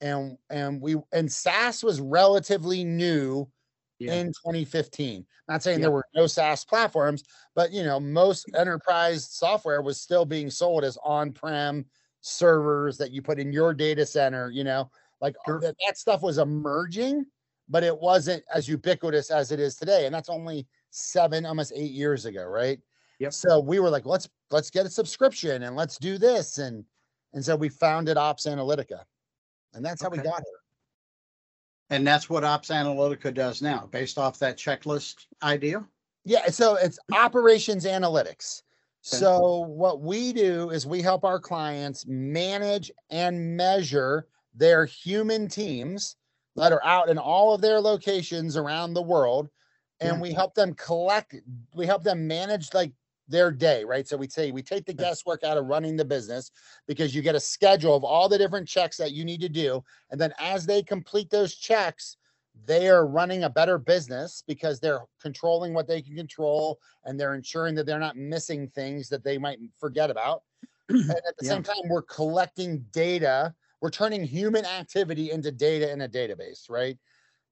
And 0.00 0.36
and 0.50 0.80
we 0.80 0.96
and 1.12 1.30
SaaS 1.30 1.82
was 1.82 2.00
relatively 2.00 2.84
new 2.84 3.50
Yeah. 3.98 4.14
in 4.14 4.26
2015. 4.28 5.26
Not 5.48 5.62
saying 5.62 5.78
Yeah. 5.78 5.84
there 5.84 5.90
were 5.90 6.04
no 6.14 6.26
SaaS 6.26 6.64
platforms, 6.64 7.24
but 7.54 7.72
you 7.72 7.82
know, 7.82 7.98
most 7.98 8.46
enterprise 8.54 9.28
software 9.30 9.82
was 9.82 10.00
still 10.00 10.24
being 10.24 10.50
sold 10.50 10.84
as 10.84 10.98
on-prem 11.02 11.86
servers 12.26 12.98
that 12.98 13.12
you 13.12 13.22
put 13.22 13.38
in 13.38 13.52
your 13.52 13.72
data 13.72 14.04
center, 14.04 14.50
you 14.50 14.64
know, 14.64 14.90
like 15.20 15.36
uh, 15.40 15.44
Sure. 15.46 15.60
that, 15.60 15.76
that 15.86 15.96
stuff 15.96 16.22
was 16.22 16.38
emerging, 16.38 17.24
but 17.68 17.84
it 17.84 17.96
wasn't 17.96 18.42
as 18.52 18.68
ubiquitous 18.68 19.30
as 19.30 19.52
it 19.52 19.60
is 19.60 19.76
today. 19.76 20.06
And 20.06 20.14
that's 20.14 20.28
only 20.28 20.66
seven, 20.90 21.46
almost 21.46 21.72
eight 21.74 21.92
years 21.92 22.26
ago, 22.26 22.44
right? 22.44 22.80
Yep. 23.20 23.32
So 23.32 23.60
we 23.60 23.78
were 23.80 23.88
like, 23.88 24.04
let's 24.04 24.28
let's 24.50 24.70
get 24.70 24.86
a 24.86 24.90
subscription 24.90 25.62
and 25.62 25.76
let's 25.76 25.96
do 25.98 26.18
this. 26.18 26.58
And 26.58 26.84
and 27.32 27.44
so 27.44 27.56
we 27.56 27.68
founded 27.68 28.16
Ops 28.16 28.46
Analitica. 28.46 29.06
And 29.72 29.84
that's 29.84 30.02
how 30.02 30.08
we 30.08 30.18
got 30.18 30.26
here. 30.26 30.60
And 31.90 32.06
that's 32.06 32.28
what 32.28 32.44
Ops 32.44 32.70
Analitica 32.70 33.30
does 33.30 33.62
now, 33.62 33.88
based 33.90 34.18
off 34.18 34.38
that 34.40 34.58
checklist 34.58 35.26
idea. 35.42 35.86
Yeah, 36.24 36.46
so 36.48 36.74
it's 36.74 36.98
operations 37.14 37.86
analytics. 37.86 38.62
So 39.06 39.60
what 39.60 40.00
we 40.00 40.32
do 40.32 40.70
is 40.70 40.84
we 40.84 41.00
help 41.00 41.24
our 41.24 41.38
clients 41.38 42.04
manage 42.06 42.90
and 43.08 43.56
measure 43.56 44.26
their 44.52 44.84
human 44.84 45.46
teams 45.46 46.16
that 46.56 46.72
are 46.72 46.84
out 46.84 47.08
in 47.08 47.16
all 47.16 47.54
of 47.54 47.60
their 47.60 47.80
locations 47.80 48.56
around 48.56 48.94
the 48.94 49.02
world 49.02 49.48
and 50.00 50.16
Yeah. 50.16 50.22
we 50.22 50.32
help 50.32 50.54
them 50.54 50.74
collect 50.74 51.36
we 51.74 51.86
help 51.86 52.02
them 52.02 52.26
manage 52.26 52.74
like 52.74 52.92
their 53.28 53.52
day, 53.52 53.84
right? 53.84 54.08
So 54.08 54.16
we 54.16 54.28
say 54.28 54.50
we 54.50 54.62
take 54.62 54.86
the 54.86 54.92
guesswork 54.92 55.44
out 55.44 55.56
of 55.56 55.66
running 55.66 55.96
the 55.96 56.04
business 56.04 56.50
because 56.88 57.14
you 57.14 57.22
get 57.22 57.34
a 57.36 57.40
schedule 57.40 57.94
of 57.94 58.02
all 58.02 58.28
the 58.28 58.38
different 58.38 58.66
checks 58.66 58.96
that 58.96 59.12
you 59.12 59.24
need 59.24 59.40
to 59.40 59.48
do 59.48 59.84
and 60.10 60.20
then 60.20 60.32
as 60.40 60.66
they 60.66 60.82
complete 60.82 61.30
those 61.30 61.54
checks 61.54 62.16
they 62.64 62.88
are 62.88 63.06
running 63.06 63.44
a 63.44 63.50
better 63.50 63.78
business 63.78 64.42
because 64.46 64.80
they're 64.80 65.00
controlling 65.20 65.74
what 65.74 65.86
they 65.86 66.00
can 66.00 66.16
control 66.16 66.78
and 67.04 67.18
they're 67.20 67.34
ensuring 67.34 67.74
that 67.74 67.84
they're 67.86 67.98
not 67.98 68.16
missing 68.16 68.68
things 68.68 69.08
that 69.08 69.22
they 69.24 69.38
might 69.38 69.58
forget 69.78 70.10
about. 70.10 70.42
and 70.88 71.10
at 71.10 71.36
the 71.38 71.44
Yeah. 71.44 71.52
same 71.54 71.62
time, 71.62 71.76
we're 71.88 72.02
collecting 72.02 72.80
data. 72.92 73.54
We're 73.80 73.90
turning 73.90 74.24
human 74.24 74.64
activity 74.64 75.30
into 75.30 75.52
data 75.52 75.90
in 75.90 76.00
a 76.00 76.08
database, 76.08 76.70
right? 76.70 76.98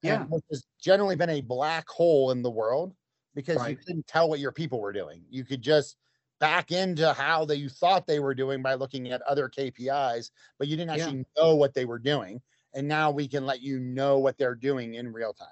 And 0.04 0.22
Yeah. 0.22 0.24
which 0.30 0.44
has 0.50 0.66
generally 0.80 1.16
been 1.16 1.30
a 1.30 1.40
black 1.40 1.88
hole 1.88 2.30
in 2.30 2.42
the 2.42 2.50
world 2.50 2.94
because 3.34 3.66
you 3.68 3.76
couldn't 3.76 4.06
tell 4.06 4.28
what 4.28 4.40
your 4.40 4.52
people 4.52 4.80
were 4.80 4.92
doing. 4.92 5.24
You 5.28 5.44
could 5.44 5.62
just 5.62 5.96
back 6.40 6.72
into 6.72 7.12
how 7.12 7.44
they 7.44 7.56
you 7.56 7.68
thought 7.68 8.06
they 8.06 8.20
were 8.20 8.34
doing 8.34 8.62
by 8.62 8.74
looking 8.74 9.10
at 9.12 9.22
other 9.22 9.48
KPIs, 9.48 10.30
but 10.58 10.68
you 10.68 10.76
didn't 10.76 10.96
Yeah. 10.96 11.06
actually 11.06 11.24
know 11.36 11.56
what 11.56 11.74
they 11.74 11.84
were 11.84 11.98
doing. 11.98 12.42
And 12.74 12.88
now 12.88 13.10
we 13.10 13.28
can 13.28 13.46
let 13.46 13.62
you 13.62 13.78
know 13.78 14.18
what 14.18 14.36
they're 14.36 14.56
doing 14.56 14.94
in 14.94 15.12
real 15.12 15.32
time. 15.32 15.48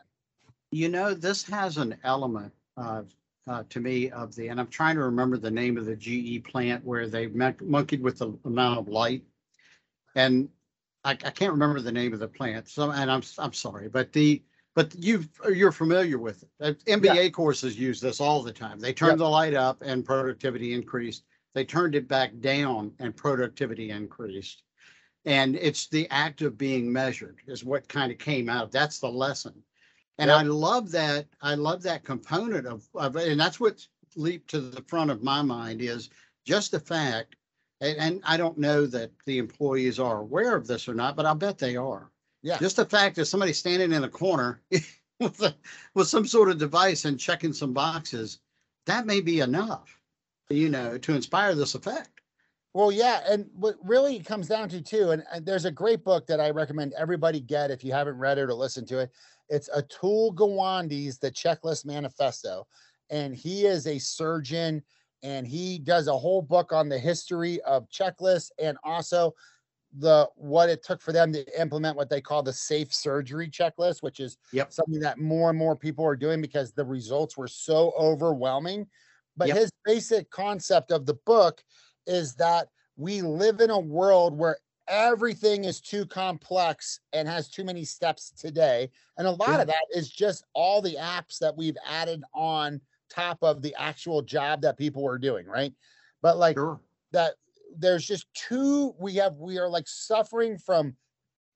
You 0.72 0.88
know, 0.88 1.14
this 1.14 1.44
has 1.44 1.76
an 1.76 1.96
element 2.02 2.52
of, 2.76 3.14
uh, 3.46 3.62
to 3.70 3.80
me 3.80 4.10
of 4.10 4.34
the, 4.34 4.48
and 4.48 4.58
I'm 4.58 4.66
trying 4.66 4.96
to 4.96 5.04
remember 5.04 5.36
the 5.36 5.50
name 5.50 5.76
of 5.76 5.86
the 5.86 5.96
GE 5.96 6.44
plant 6.44 6.84
where 6.84 7.06
they 7.08 7.28
monkeyed 7.28 8.02
with 8.02 8.18
the 8.18 8.36
amount 8.44 8.80
of 8.80 8.88
light. 8.88 9.22
And 10.14 10.48
I, 11.04 11.10
I 11.12 11.30
can't 11.30 11.52
remember 11.52 11.80
the 11.80 11.92
name 11.92 12.12
of 12.12 12.20
the 12.20 12.28
plant. 12.28 12.68
So, 12.68 12.90
and 12.90 13.10
I'm, 13.10 13.22
I'm 13.38 13.52
sorry, 13.52 13.88
but 13.88 14.12
the, 14.12 14.42
but 14.74 14.94
you, 14.96 15.24
you're 15.52 15.72
familiar 15.72 16.18
with 16.18 16.44
it. 16.60 16.84
MBA 16.86 17.32
courses 17.32 17.78
use 17.78 18.00
this 18.00 18.20
all 18.20 18.42
the 18.42 18.52
time. 18.52 18.80
They 18.80 18.88
Yep. 18.88 18.96
turned 18.96 19.20
the 19.20 19.28
light 19.28 19.54
up 19.54 19.82
and 19.82 20.04
productivity 20.04 20.72
increased. 20.72 21.24
They 21.54 21.64
turned 21.64 21.94
it 21.94 22.08
back 22.08 22.32
down 22.40 22.92
and 22.98 23.14
productivity 23.14 23.90
increased. 23.90 24.62
And 25.24 25.56
it's 25.56 25.86
the 25.86 26.08
act 26.10 26.42
of 26.42 26.58
being 26.58 26.92
measured 26.92 27.38
is 27.46 27.64
what 27.64 27.88
kind 27.88 28.10
of 28.10 28.18
came 28.18 28.48
out. 28.48 28.72
That's 28.72 28.98
the 28.98 29.10
lesson. 29.10 29.62
And 30.18 30.28
Yep. 30.28 30.38
I 30.38 30.42
love 30.42 30.90
that. 30.92 31.26
I 31.40 31.54
love 31.54 31.82
that 31.82 32.04
component 32.04 32.66
of, 32.66 32.86
of, 32.94 33.16
and 33.16 33.40
that's 33.40 33.60
what 33.60 33.86
leaped 34.16 34.50
to 34.50 34.60
the 34.60 34.82
front 34.82 35.10
of 35.10 35.22
my 35.22 35.42
mind 35.42 35.80
is 35.80 36.10
just 36.44 36.72
the 36.72 36.80
fact. 36.80 37.36
And, 37.80 37.98
and 37.98 38.20
I 38.24 38.36
don't 38.36 38.58
know 38.58 38.86
that 38.86 39.10
the 39.26 39.38
employees 39.38 39.98
are 39.98 40.18
aware 40.18 40.56
of 40.56 40.66
this 40.66 40.88
or 40.88 40.94
not, 40.94 41.16
but 41.16 41.26
I 41.26 41.34
bet 41.34 41.58
they 41.58 41.76
are. 41.76 42.10
Yeah. 42.42 42.58
Just 42.58 42.76
the 42.76 42.84
fact 42.84 43.16
that 43.16 43.26
somebody's 43.26 43.58
standing 43.58 43.92
in 43.92 44.04
a 44.04 44.08
corner 44.08 44.60
with, 45.20 45.42
a, 45.42 45.54
with 45.94 46.08
some 46.08 46.26
sort 46.26 46.50
of 46.50 46.58
device 46.58 47.04
and 47.04 47.18
checking 47.18 47.52
some 47.52 47.72
boxes, 47.72 48.40
that 48.86 49.06
may 49.06 49.20
be 49.20 49.40
enough, 49.40 50.00
you 50.50 50.68
know, 50.68 50.98
to 50.98 51.14
inspire 51.14 51.54
this 51.54 51.76
effect. 51.76 52.21
Well, 52.74 52.90
yeah, 52.90 53.20
and 53.28 53.50
what 53.54 53.76
really 53.82 54.20
comes 54.20 54.48
down 54.48 54.70
to 54.70 54.80
too, 54.80 55.10
and, 55.10 55.24
and 55.30 55.44
there's 55.44 55.66
a 55.66 55.70
great 55.70 56.02
book 56.04 56.26
that 56.26 56.40
I 56.40 56.50
recommend 56.50 56.94
everybody 56.94 57.38
get 57.40 57.70
if 57.70 57.84
you 57.84 57.92
haven't 57.92 58.16
read 58.16 58.38
it 58.38 58.44
or 58.48 58.54
listened 58.54 58.88
to 58.88 59.00
it. 59.00 59.10
It's 59.50 59.68
Atul 59.68 60.34
Gawande's 60.34 61.18
The 61.18 61.30
Checklist 61.30 61.84
Manifesto, 61.84 62.66
and 63.10 63.34
he 63.36 63.66
is 63.66 63.86
a 63.86 63.98
surgeon, 63.98 64.82
and 65.22 65.46
he 65.46 65.78
does 65.78 66.08
a 66.08 66.16
whole 66.16 66.40
book 66.40 66.72
on 66.72 66.88
the 66.88 66.98
history 66.98 67.60
of 67.62 67.88
checklists 67.90 68.50
and 68.58 68.78
also 68.84 69.34
the 69.98 70.28
what 70.36 70.70
it 70.70 70.82
took 70.84 71.02
for 71.02 71.12
them 71.12 71.32
to 71.32 71.60
implement 71.60 71.96
what 71.96 72.10
they 72.10 72.20
call 72.20 72.42
the 72.42 72.52
safe 72.52 72.94
surgery 72.94 73.50
checklist, 73.50 74.02
which 74.02 74.20
is 74.20 74.38
Yep. 74.52 74.72
something 74.72 75.00
that 75.00 75.18
more 75.18 75.50
and 75.50 75.58
more 75.58 75.76
people 75.76 76.04
are 76.06 76.16
doing 76.16 76.40
because 76.40 76.72
the 76.72 76.84
results 76.84 77.36
were 77.36 77.48
so 77.48 77.92
overwhelming. 77.98 78.86
But 79.36 79.50
Yep. 79.50 79.52
his 79.52 79.70
basic 79.84 80.30
concept 80.30 80.92
of 80.92 81.06
the 81.06 81.14
book 81.14 81.64
is 82.06 82.34
that 82.36 82.68
we 82.96 83.22
live 83.22 83.60
in 83.60 83.70
a 83.70 83.78
world 83.78 84.36
where 84.36 84.58
everything 84.88 85.64
is 85.64 85.80
too 85.80 86.04
complex 86.06 87.00
and 87.12 87.28
has 87.28 87.48
too 87.48 87.64
many 87.64 87.84
steps 87.84 88.30
today. 88.30 88.90
And 89.16 89.26
a 89.26 89.30
lot 89.32 89.60
of 89.60 89.66
that 89.68 89.84
is 89.94 90.10
just 90.10 90.44
all 90.54 90.82
the 90.82 90.96
apps 90.96 91.38
that 91.38 91.56
we've 91.56 91.76
added 91.86 92.22
on 92.34 92.80
top 93.08 93.38
of 93.42 93.62
the 93.62 93.74
actual 93.76 94.22
job 94.22 94.60
that 94.62 94.76
people 94.76 95.06
are 95.08 95.18
doing, 95.18 95.46
right? 95.46 95.72
But 96.20 96.36
like 96.36 96.56
Sure. 96.56 96.80
that 97.12 97.34
there's 97.76 98.06
just 98.06 98.26
too 98.34 98.94
we 98.98 99.14
have 99.14 99.36
we 99.36 99.58
are 99.58 99.68
like 99.68 99.88
suffering 99.88 100.58
from 100.58 100.96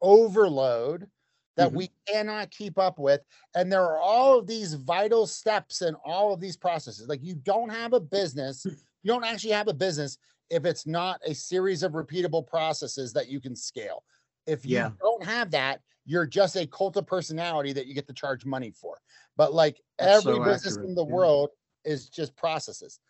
overload 0.01 1.09
that 1.57 1.71
Mhm. 1.71 1.77
we 1.77 1.91
cannot 2.07 2.51
keep 2.51 2.79
up 2.79 2.99
with 2.99 3.23
and 3.55 3.73
there 3.73 3.83
are 3.83 3.99
all 3.99 4.39
of 4.39 4.47
these 4.47 4.75
vital 4.75 5.27
steps 5.27 5.81
and 5.83 5.97
all 6.05 6.33
of 6.33 6.41
these 6.41 6.57
processes 6.57 7.09
like 7.09 7.23
you 7.23 7.35
don't 7.35 7.71
have 7.71 7.93
a 7.95 8.01
business 8.01 8.65
you 8.67 9.13
don't 9.13 9.25
actually 9.25 9.53
have 9.53 9.69
a 9.69 9.75
business 9.75 10.19
if 10.51 10.65
it's 10.65 10.87
not 10.87 11.21
a 11.25 11.35
series 11.35 11.83
of 11.83 11.93
repeatable 11.93 12.47
processes 12.47 13.13
that 13.13 13.29
you 13.29 13.41
can 13.41 13.57
scale 13.57 14.05
if 14.47 14.65
you 14.65 14.77
Yeah. 14.77 14.91
don't 15.01 15.25
have 15.25 15.51
that 15.51 15.81
you're 16.05 16.27
just 16.27 16.57
a 16.57 16.67
cult 16.67 16.97
of 16.97 17.07
personality 17.07 17.73
that 17.73 17.87
you 17.87 17.95
get 17.95 18.07
to 18.07 18.13
charge 18.13 18.45
money 18.45 18.71
for 18.71 18.99
but 19.37 19.53
like 19.53 19.81
That's 19.99 20.25
every 20.25 20.39
so 20.39 20.45
business 20.45 20.75
accurate, 20.75 20.89
in 20.89 20.95
the 20.95 21.05
yeah. 21.07 21.13
world 21.13 21.51
is 21.85 22.09
just 22.09 22.37
processes 22.37 23.01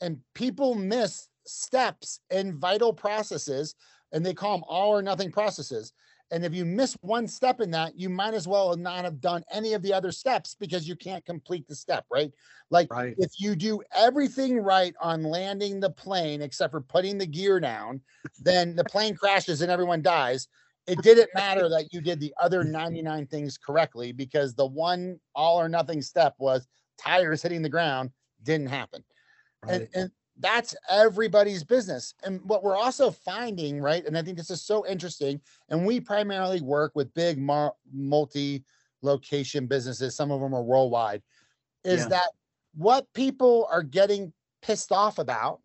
and 0.00 0.18
people 0.34 0.74
miss 0.74 1.28
steps 1.46 2.20
in 2.30 2.58
vital 2.58 2.92
processes 2.92 3.74
and 4.12 4.24
they 4.26 4.34
call 4.34 4.56
them 4.56 4.64
all 4.66 4.90
or 4.90 5.02
nothing 5.02 5.30
processes 5.30 5.92
and 6.30 6.44
if 6.44 6.54
you 6.54 6.64
miss 6.64 6.96
one 7.00 7.26
step 7.26 7.60
in 7.60 7.70
that 7.72 7.98
you 7.98 8.08
might 8.08 8.34
as 8.34 8.46
well 8.46 8.76
not 8.76 9.04
have 9.04 9.20
done 9.20 9.42
any 9.52 9.72
of 9.72 9.82
the 9.82 9.92
other 9.92 10.12
steps 10.12 10.56
because 10.58 10.88
you 10.88 10.96
can't 10.96 11.24
complete 11.24 11.66
the 11.68 11.74
step 11.74 12.04
right? 12.10 12.32
Like 12.70 12.88
Right. 12.90 13.14
if 13.18 13.32
you 13.38 13.56
do 13.56 13.82
everything 13.94 14.58
right 14.58 14.94
on 15.00 15.22
landing 15.22 15.80
the 15.80 15.90
plane 15.90 16.42
except 16.42 16.70
for 16.70 16.80
putting 16.80 17.18
the 17.18 17.26
gear 17.26 17.60
down 17.60 18.00
then 18.40 18.74
the 18.74 18.84
plane 18.84 19.14
crashes 19.14 19.60
and 19.60 19.70
everyone 19.70 20.02
dies. 20.02 20.48
It 20.86 21.02
didn't 21.02 21.30
matter 21.34 21.68
that 21.68 21.92
you 21.92 22.00
did 22.00 22.20
the 22.20 22.34
other 22.40 22.64
99 22.64 23.26
things 23.26 23.58
correctly 23.58 24.12
because 24.12 24.54
the 24.54 24.66
one 24.66 25.20
all 25.34 25.60
or 25.60 25.68
nothing 25.68 26.02
step 26.02 26.34
was 26.38 26.66
tires 26.98 27.42
hitting 27.42 27.62
the 27.62 27.68
ground 27.68 28.10
didn't 28.42 28.68
happen. 28.68 29.04
And, 29.68 29.86
and 29.94 30.10
that's 30.40 30.74
everybody's 30.88 31.62
business 31.62 32.14
and 32.24 32.40
what 32.44 32.62
we're 32.64 32.76
also 32.76 33.10
finding 33.10 33.80
right 33.80 34.06
and 34.06 34.16
i 34.16 34.22
think 34.22 34.36
this 34.36 34.50
is 34.50 34.62
so 34.64 34.86
interesting 34.86 35.40
and 35.68 35.86
we 35.86 36.00
primarily 36.00 36.60
work 36.60 36.92
with 36.94 37.12
big 37.14 37.38
mar- 37.38 37.74
multi 37.92 38.64
location 39.02 39.66
businesses 39.66 40.16
some 40.16 40.30
of 40.30 40.40
them 40.40 40.54
are 40.54 40.62
worldwide 40.62 41.22
is 41.84 42.02
Yeah. 42.02 42.08
that 42.08 42.30
what 42.74 43.06
people 43.14 43.68
are 43.70 43.82
getting 43.82 44.32
pissed 44.62 44.92
off 44.92 45.18
about 45.18 45.60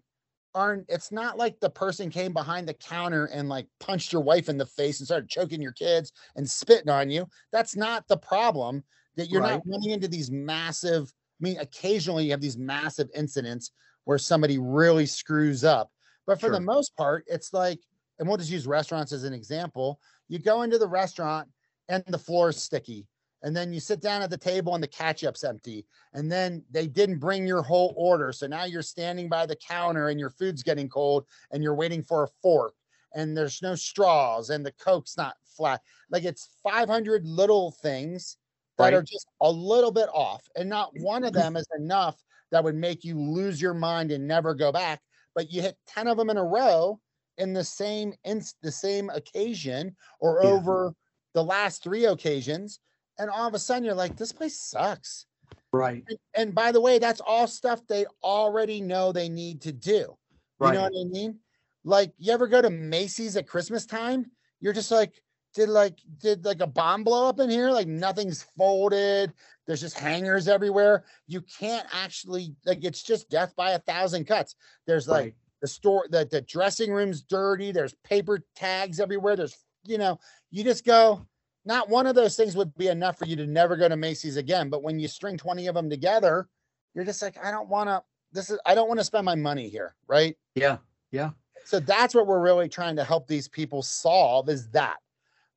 aren't 0.54 0.86
it's 0.90 1.12
not 1.12 1.38
like 1.38 1.60
the 1.60 1.70
person 1.70 2.10
came 2.10 2.34
behind 2.34 2.68
the 2.68 2.74
counter 2.74 3.26
and 3.26 3.50
like 3.50 3.68
punched 3.80 4.14
your 4.14 4.22
wife 4.22 4.48
in 4.50 4.58
the 4.58 4.66
face 4.66 5.00
and 5.00 5.08
started 5.08 5.30
choking 5.30 5.62
your 5.62 5.74
kids 5.74 6.12
and 6.36 6.50
spitting 6.50 6.90
on 6.90 7.10
you 7.10 7.28
that's 7.52 7.76
not 7.76 8.08
the 8.08 8.18
problem 8.18 8.84
that 9.16 9.30
you're 9.30 9.42
Right. 9.42 9.54
not 9.54 9.62
running 9.66 9.92
into 9.92 10.08
these 10.08 10.32
massive 10.32 11.14
i 11.42 11.44
mean 11.44 11.60
occasionally 11.60 12.26
you 12.26 12.32
have 12.32 12.42
these 12.42 12.58
massive 12.58 13.10
incidents 13.14 13.72
where 14.06 14.18
somebody 14.18 14.58
really 14.58 15.06
screws 15.06 15.64
up. 15.64 15.92
But 16.26 16.40
for 16.40 16.50
the 16.50 16.60
most 16.60 16.96
part 16.96 17.24
it's 17.28 17.54
like 17.54 17.80
and 18.18 18.28
we'll 18.28 18.38
just 18.38 18.52
use 18.52 18.66
restaurants 18.66 19.12
as 19.12 19.26
an 19.26 19.34
example. 19.34 20.00
You 20.30 20.40
go 20.40 20.62
into 20.62 20.78
the 20.78 20.88
restaurant 20.88 21.50
and 21.90 22.04
the 22.08 22.18
floor 22.18 22.50
is 22.50 22.58
sticky 22.58 23.08
and 23.44 23.56
then 23.56 23.72
you 23.72 23.80
sit 23.80 24.02
down 24.02 24.24
at 24.24 24.32
the 24.32 24.38
table 24.38 24.74
and 24.74 24.84
the 24.84 24.88
ketchup's 24.88 25.44
empty 25.44 25.86
and 26.14 26.32
then 26.32 26.64
they 26.72 26.88
didn't 26.88 27.20
bring 27.20 27.46
your 27.46 27.62
whole 27.62 27.94
order. 27.96 28.32
So 28.32 28.48
now 28.48 28.64
you're 28.66 28.82
standing 28.82 29.30
by 29.30 29.46
the 29.46 29.56
counter 29.56 30.10
and 30.10 30.20
your 30.20 30.32
food's 30.32 30.64
getting 30.64 30.90
cold 30.90 31.26
and 31.52 31.62
you're 31.62 31.76
waiting 31.76 32.02
for 32.02 32.24
a 32.24 32.28
fork 32.42 32.74
and 33.14 33.38
there's 33.38 33.62
no 33.62 33.76
straws 33.76 34.50
and 34.50 34.66
the 34.66 34.72
coke's 34.74 35.16
not 35.16 35.36
flat. 35.56 35.82
Like 36.10 36.24
it's 36.24 36.50
500 36.64 37.26
little 37.26 37.72
things 37.72 38.38
that 38.78 38.94
are 38.94 39.02
just 39.02 39.28
a 39.42 39.52
little 39.52 39.92
bit 39.92 40.10
off 40.14 40.48
and 40.56 40.70
not 40.70 40.98
one 41.00 41.24
of 41.24 41.34
them 41.34 41.56
is 41.56 41.68
enough 41.78 42.22
that 42.52 42.64
would 42.64 42.76
make 42.76 43.04
you 43.04 43.20
lose 43.20 43.62
your 43.62 43.74
mind 43.74 44.12
and 44.12 44.28
never 44.28 44.54
go 44.54 44.72
back 44.72 45.02
but 45.34 45.52
you 45.52 45.62
hit 45.62 45.78
10 45.88 46.08
of 46.08 46.18
them 46.18 46.30
in 46.30 46.38
a 46.38 46.44
row 46.44 47.00
in 47.38 47.54
the 47.54 47.64
same 47.64 48.14
inst- 48.24 48.58
the 48.62 48.72
same 48.72 49.10
occasion 49.10 49.96
or 50.20 50.42
Yeah. 50.44 50.50
over 50.52 50.94
the 51.34 51.44
last 51.44 51.84
three 51.84 52.06
occasions 52.06 52.80
and 53.18 53.30
all 53.30 53.48
of 53.48 53.54
a 53.54 53.60
sudden 53.60 53.84
you're 53.84 53.94
like 53.94 54.16
this 54.16 54.32
place 54.32 54.60
sucks 54.60 55.26
Right. 55.72 56.04
and, 56.08 56.18
and 56.36 56.56
by 56.56 56.72
the 56.72 56.80
way, 56.80 57.00
that's 57.00 57.20
all 57.20 57.48
stuff 57.48 57.86
they 57.86 58.06
already 58.24 58.80
know 58.80 59.12
they 59.12 59.28
need 59.28 59.62
to 59.64 59.74
do. 59.74 59.92
You 59.92 60.18
Right. 60.58 60.74
know 60.74 60.84
what 60.84 60.94
I 60.98 61.04
mean? 61.10 61.40
Like, 61.84 62.14
you 62.18 62.32
ever 62.32 62.48
go 62.48 62.62
to 62.62 62.70
Macy's 62.70 63.36
at 63.36 63.46
Christmas 63.46 63.86
time? 63.86 64.32
You're 64.62 64.72
just 64.72 64.90
like, 64.90 65.22
did 65.56 65.70
like 65.70 65.98
did 66.20 66.46
like 66.46 66.62
a 66.62 66.68
bomb 66.68 67.04
blow 67.04 67.28
up 67.28 67.40
in 67.40 67.50
here? 67.50 67.72
Like 67.72 67.88
nothing's 67.88 68.44
folded. 68.58 69.34
There's 69.66 69.82
just 69.82 69.98
hangers 69.98 70.48
everywhere. 70.48 71.06
You 71.28 71.42
can't 71.42 71.88
actually 71.92 72.54
like 72.66 72.84
it's 72.84 73.02
just 73.02 73.30
death 73.30 73.56
by 73.56 73.72
a 73.72 73.80
thousand 73.80 74.26
cuts. 74.26 74.56
There's 74.86 75.08
like 75.08 75.24
Right. 75.24 75.36
the 75.62 75.68
store 75.68 76.06
the, 76.10 76.28
the 76.30 76.42
dressing 76.42 76.92
room's 76.92 77.22
dirty. 77.24 77.72
There's 77.72 77.96
paper 78.04 78.42
tags 78.56 79.00
everywhere. 79.00 79.36
There's 79.36 79.58
you 79.88 79.98
know, 79.98 80.20
you 80.52 80.64
just 80.64 80.84
go, 80.84 81.26
not 81.64 81.90
one 81.90 82.08
of 82.08 82.16
those 82.16 82.36
things 82.36 82.56
would 82.56 82.76
be 82.76 82.88
enough 82.88 83.18
for 83.20 83.26
you 83.26 83.36
to 83.36 83.46
never 83.48 83.76
go 83.76 83.88
to 83.88 83.96
Macy's 83.96 84.38
again. 84.38 84.70
But 84.70 84.84
when 84.84 85.00
you 85.00 85.08
string 85.08 85.38
20 85.38 85.68
of 85.68 85.76
them 85.76 85.90
together, 85.90 86.48
you're 86.96 87.06
just 87.06 87.22
like, 87.22 87.38
I 87.44 87.52
don't 87.52 87.70
want 87.70 87.90
to, 87.90 88.02
this 88.32 88.50
is, 88.50 88.60
I 88.66 88.74
don't 88.74 88.88
want 88.88 89.00
to 89.00 89.04
spend 89.04 89.26
my 89.26 89.36
money 89.36 89.70
here. 89.70 89.96
Right. 90.08 90.36
Yeah. 90.56 90.78
Yeah. 91.12 91.32
So 91.66 91.80
that's 91.80 92.16
what 92.16 92.26
we're 92.26 92.42
really 92.42 92.68
trying 92.68 92.96
to 92.96 93.04
help 93.04 93.28
these 93.28 93.48
people 93.48 93.84
solve 93.84 94.50
is 94.50 94.70
that 94.70 94.98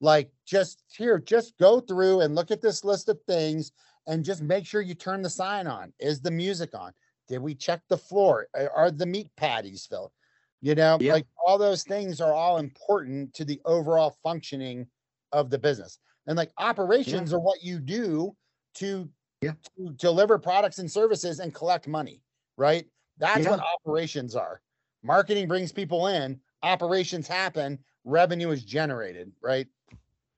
like, 0.01 0.31
just 0.47 0.83
here, 0.97 1.19
just 1.19 1.57
go 1.59 1.81
through 1.81 2.21
and 2.21 2.35
look 2.35 2.51
at 2.51 2.61
this 2.63 2.85
list 2.85 3.09
of 3.09 3.19
things 3.27 3.73
and 4.07 4.25
just 4.25 4.43
make 4.43 4.65
sure 4.65 4.81
you 4.81 4.95
turn 4.95 5.23
the 5.23 5.31
sign 5.31 5.67
on. 5.67 5.93
Is 5.99 6.21
the 6.21 6.31
music 6.31 6.75
on? 6.75 6.93
Did 7.29 7.41
we 7.41 7.55
check 7.55 7.83
the 7.89 7.99
floor? 7.99 8.49
Are- 8.75 8.91
the 8.91 9.07
meat 9.07 9.29
patties 9.37 9.87
filled? 9.87 10.13
You 10.61 10.75
know, 10.75 10.99
Yeah. 11.01 11.15
like 11.15 11.27
all 11.47 11.59
those 11.59 11.85
things 11.85 12.21
are 12.21 12.33
all 12.33 12.59
important 12.59 13.35
to 13.35 13.45
the 13.45 13.61
overall 13.65 14.17
functioning 14.23 14.89
of 15.33 15.51
the 15.51 15.59
business. 15.59 15.99
And 16.27 16.37
like 16.37 16.51
operations 16.59 17.33
are 17.33 17.39
what 17.39 17.63
you 17.63 17.79
do 17.79 18.37
to, 18.75 19.09
Yeah. 19.41 19.53
to 19.77 19.91
deliver 19.93 20.39
products 20.39 20.79
and 20.79 20.91
services 20.91 21.39
and 21.41 21.55
collect 21.55 21.87
money, 21.87 22.23
right? 22.57 22.89
That's 23.19 23.47
what 23.47 23.61
operations 23.61 24.35
are. 24.35 24.61
Marketing 25.03 25.47
brings 25.47 25.71
people 25.71 26.09
in, 26.09 26.41
operations 26.63 27.29
happen, 27.29 27.79
revenue 28.09 28.51
is 28.51 28.65
generated, 28.65 29.31
right? 29.41 29.67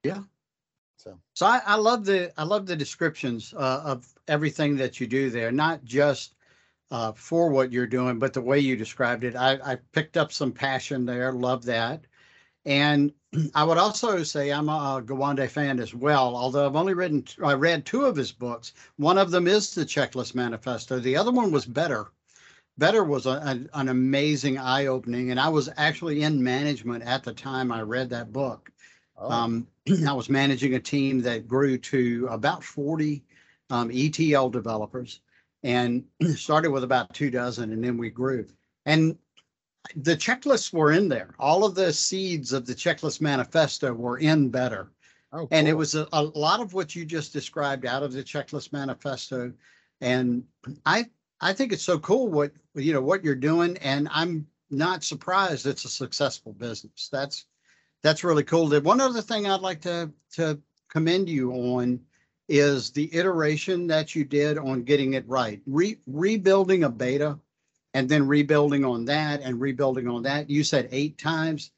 Yeah. 0.03 0.23
So 0.97 1.19
So 1.35 1.47
I, 1.47 1.63
I 1.65 1.77
love 1.77 2.05
the 2.05 2.33
I 2.39 2.45
love 2.45 2.67
the 2.67 2.77
descriptions 2.77 3.55
uh, 3.57 3.83
of 3.85 4.07
everything 4.29 4.77
that 4.77 5.01
you 5.01 5.07
do 5.07 5.31
there, 5.31 5.53
not 5.53 5.85
just 5.85 6.35
uh, 6.91 7.13
for 7.13 7.51
what 7.51 7.73
you're 7.73 7.87
doing, 7.87 8.19
but 8.19 8.33
the 8.33 8.41
way 8.41 8.59
you 8.59 8.77
described 8.77 9.25
it. 9.25 9.37
I, 9.37 9.59
I 9.65 9.77
picked 9.93 10.17
up 10.17 10.33
some 10.33 10.53
passion 10.53 11.07
there. 11.07 11.33
Love 11.33 11.65
that. 11.67 12.05
And 12.67 13.13
I 13.55 13.65
would 13.65 13.79
also 13.79 14.23
say 14.25 14.53
I'm 14.53 14.69
a 14.69 15.03
Gawande 15.05 15.49
fan 15.49 15.79
as 15.79 15.95
well, 15.95 16.37
although 16.37 16.67
I've 16.67 16.77
only 16.77 16.95
written 16.95 17.25
I 17.43 17.55
read 17.55 17.87
two 17.87 18.05
of 18.05 18.17
his 18.17 18.33
books. 18.33 18.73
One 18.97 19.19
of 19.19 19.31
them 19.31 19.47
is 19.47 19.75
the 19.75 19.85
Checklist 19.87 20.35
Manifesto. 20.35 20.99
The 20.99 21.17
other 21.17 21.31
one 21.31 21.53
was 21.53 21.65
Better. 21.65 22.09
Better 22.81 23.05
was 23.05 23.27
a, 23.27 23.43
an, 23.45 23.69
an 23.75 23.91
amazing 23.91 24.57
eye 24.57 24.87
opening, 24.87 25.31
and 25.31 25.39
I 25.39 25.51
was 25.51 25.69
actually 25.77 26.23
in 26.23 26.43
management 26.43 27.05
at 27.05 27.23
the 27.23 27.35
time 27.35 27.71
I 27.71 27.83
read 27.83 28.09
that 28.09 28.33
book. 28.33 28.73
oh, 29.19 29.31
Um, 29.31 29.67
I 30.09 30.15
was 30.15 30.31
managing 30.31 30.75
a 30.75 30.81
team 30.81 31.21
that 31.21 31.47
grew 31.47 31.77
to 31.77 32.27
about 32.31 32.65
40 32.65 33.23
um, 33.69 33.91
ETL 33.93 34.49
developers 34.49 35.21
and 35.63 36.05
started 36.37 36.71
with 36.71 36.83
about 36.83 37.13
two 37.13 37.31
dozen, 37.31 37.71
and 37.75 37.85
then 37.85 37.99
we 37.99 38.09
grew. 38.09 38.47
And 38.87 39.19
the 39.97 40.17
checklists 40.17 40.73
were 40.73 40.93
in 40.93 41.07
there. 41.07 41.35
All 41.39 41.65
of 41.65 41.75
the 41.75 41.93
seeds 41.93 42.55
of 42.55 42.65
the 42.65 42.75
checklist 42.75 43.21
manifesto 43.21 43.93
were 43.93 44.17
in 44.17 44.49
better. 44.49 44.91
Oh, 45.35 45.49
And 45.51 45.69
it 45.69 45.75
was 45.75 45.95
a, 45.95 46.09
a 46.15 46.23
lot 46.23 46.61
of 46.61 46.73
what 46.73 46.97
you 46.97 47.05
just 47.05 47.35
described 47.35 47.85
out 47.85 48.03
of 48.03 48.15
the 48.15 48.25
checklist 48.25 48.73
manifesto. 48.73 49.53
And 50.01 50.45
I, 50.87 51.11
I 51.41 51.53
think 51.53 51.73
it's 51.73 51.83
so 51.83 51.99
cool 51.99 52.29
what, 52.29 52.53
you 52.75 52.93
know, 52.93 53.01
what 53.01 53.25
you're 53.25 53.35
doing. 53.35 53.77
And 53.79 54.09
I'm 54.11 54.47
not 54.71 55.03
surprised 55.03 55.67
it's 55.67 55.85
a 55.85 55.89
successful 55.89 56.53
business. 56.53 57.09
That's, 57.11 57.47
that's 58.03 58.25
really 58.25 58.45
cool. 58.45 58.69
The 58.69 58.81
one 58.81 59.01
other 59.01 59.23
thing 59.23 59.47
I'd 59.47 59.61
like 59.61 59.81
to, 59.83 60.11
to 60.35 60.61
commend 60.89 61.29
you 61.29 61.53
on 61.53 62.01
is 62.49 62.91
the 62.91 63.15
iteration 63.15 63.87
that 63.87 64.15
you 64.15 64.25
did 64.25 64.59
on 64.59 64.83
getting 64.83 65.15
it 65.15 65.29
right. 65.29 65.61
Re, 65.67 65.99
rebuilding 66.07 66.85
a 66.85 66.91
beta 66.91 67.39
and 67.95 68.09
then 68.09 68.27
rebuilding 68.27 68.85
on 68.85 69.05
that 69.07 69.41
and 69.41 69.61
rebuilding 69.61 70.09
on 70.09 70.23
that. 70.25 70.51
You 70.51 70.65
said 70.65 70.89
eight 70.93 71.19
times 71.19 71.71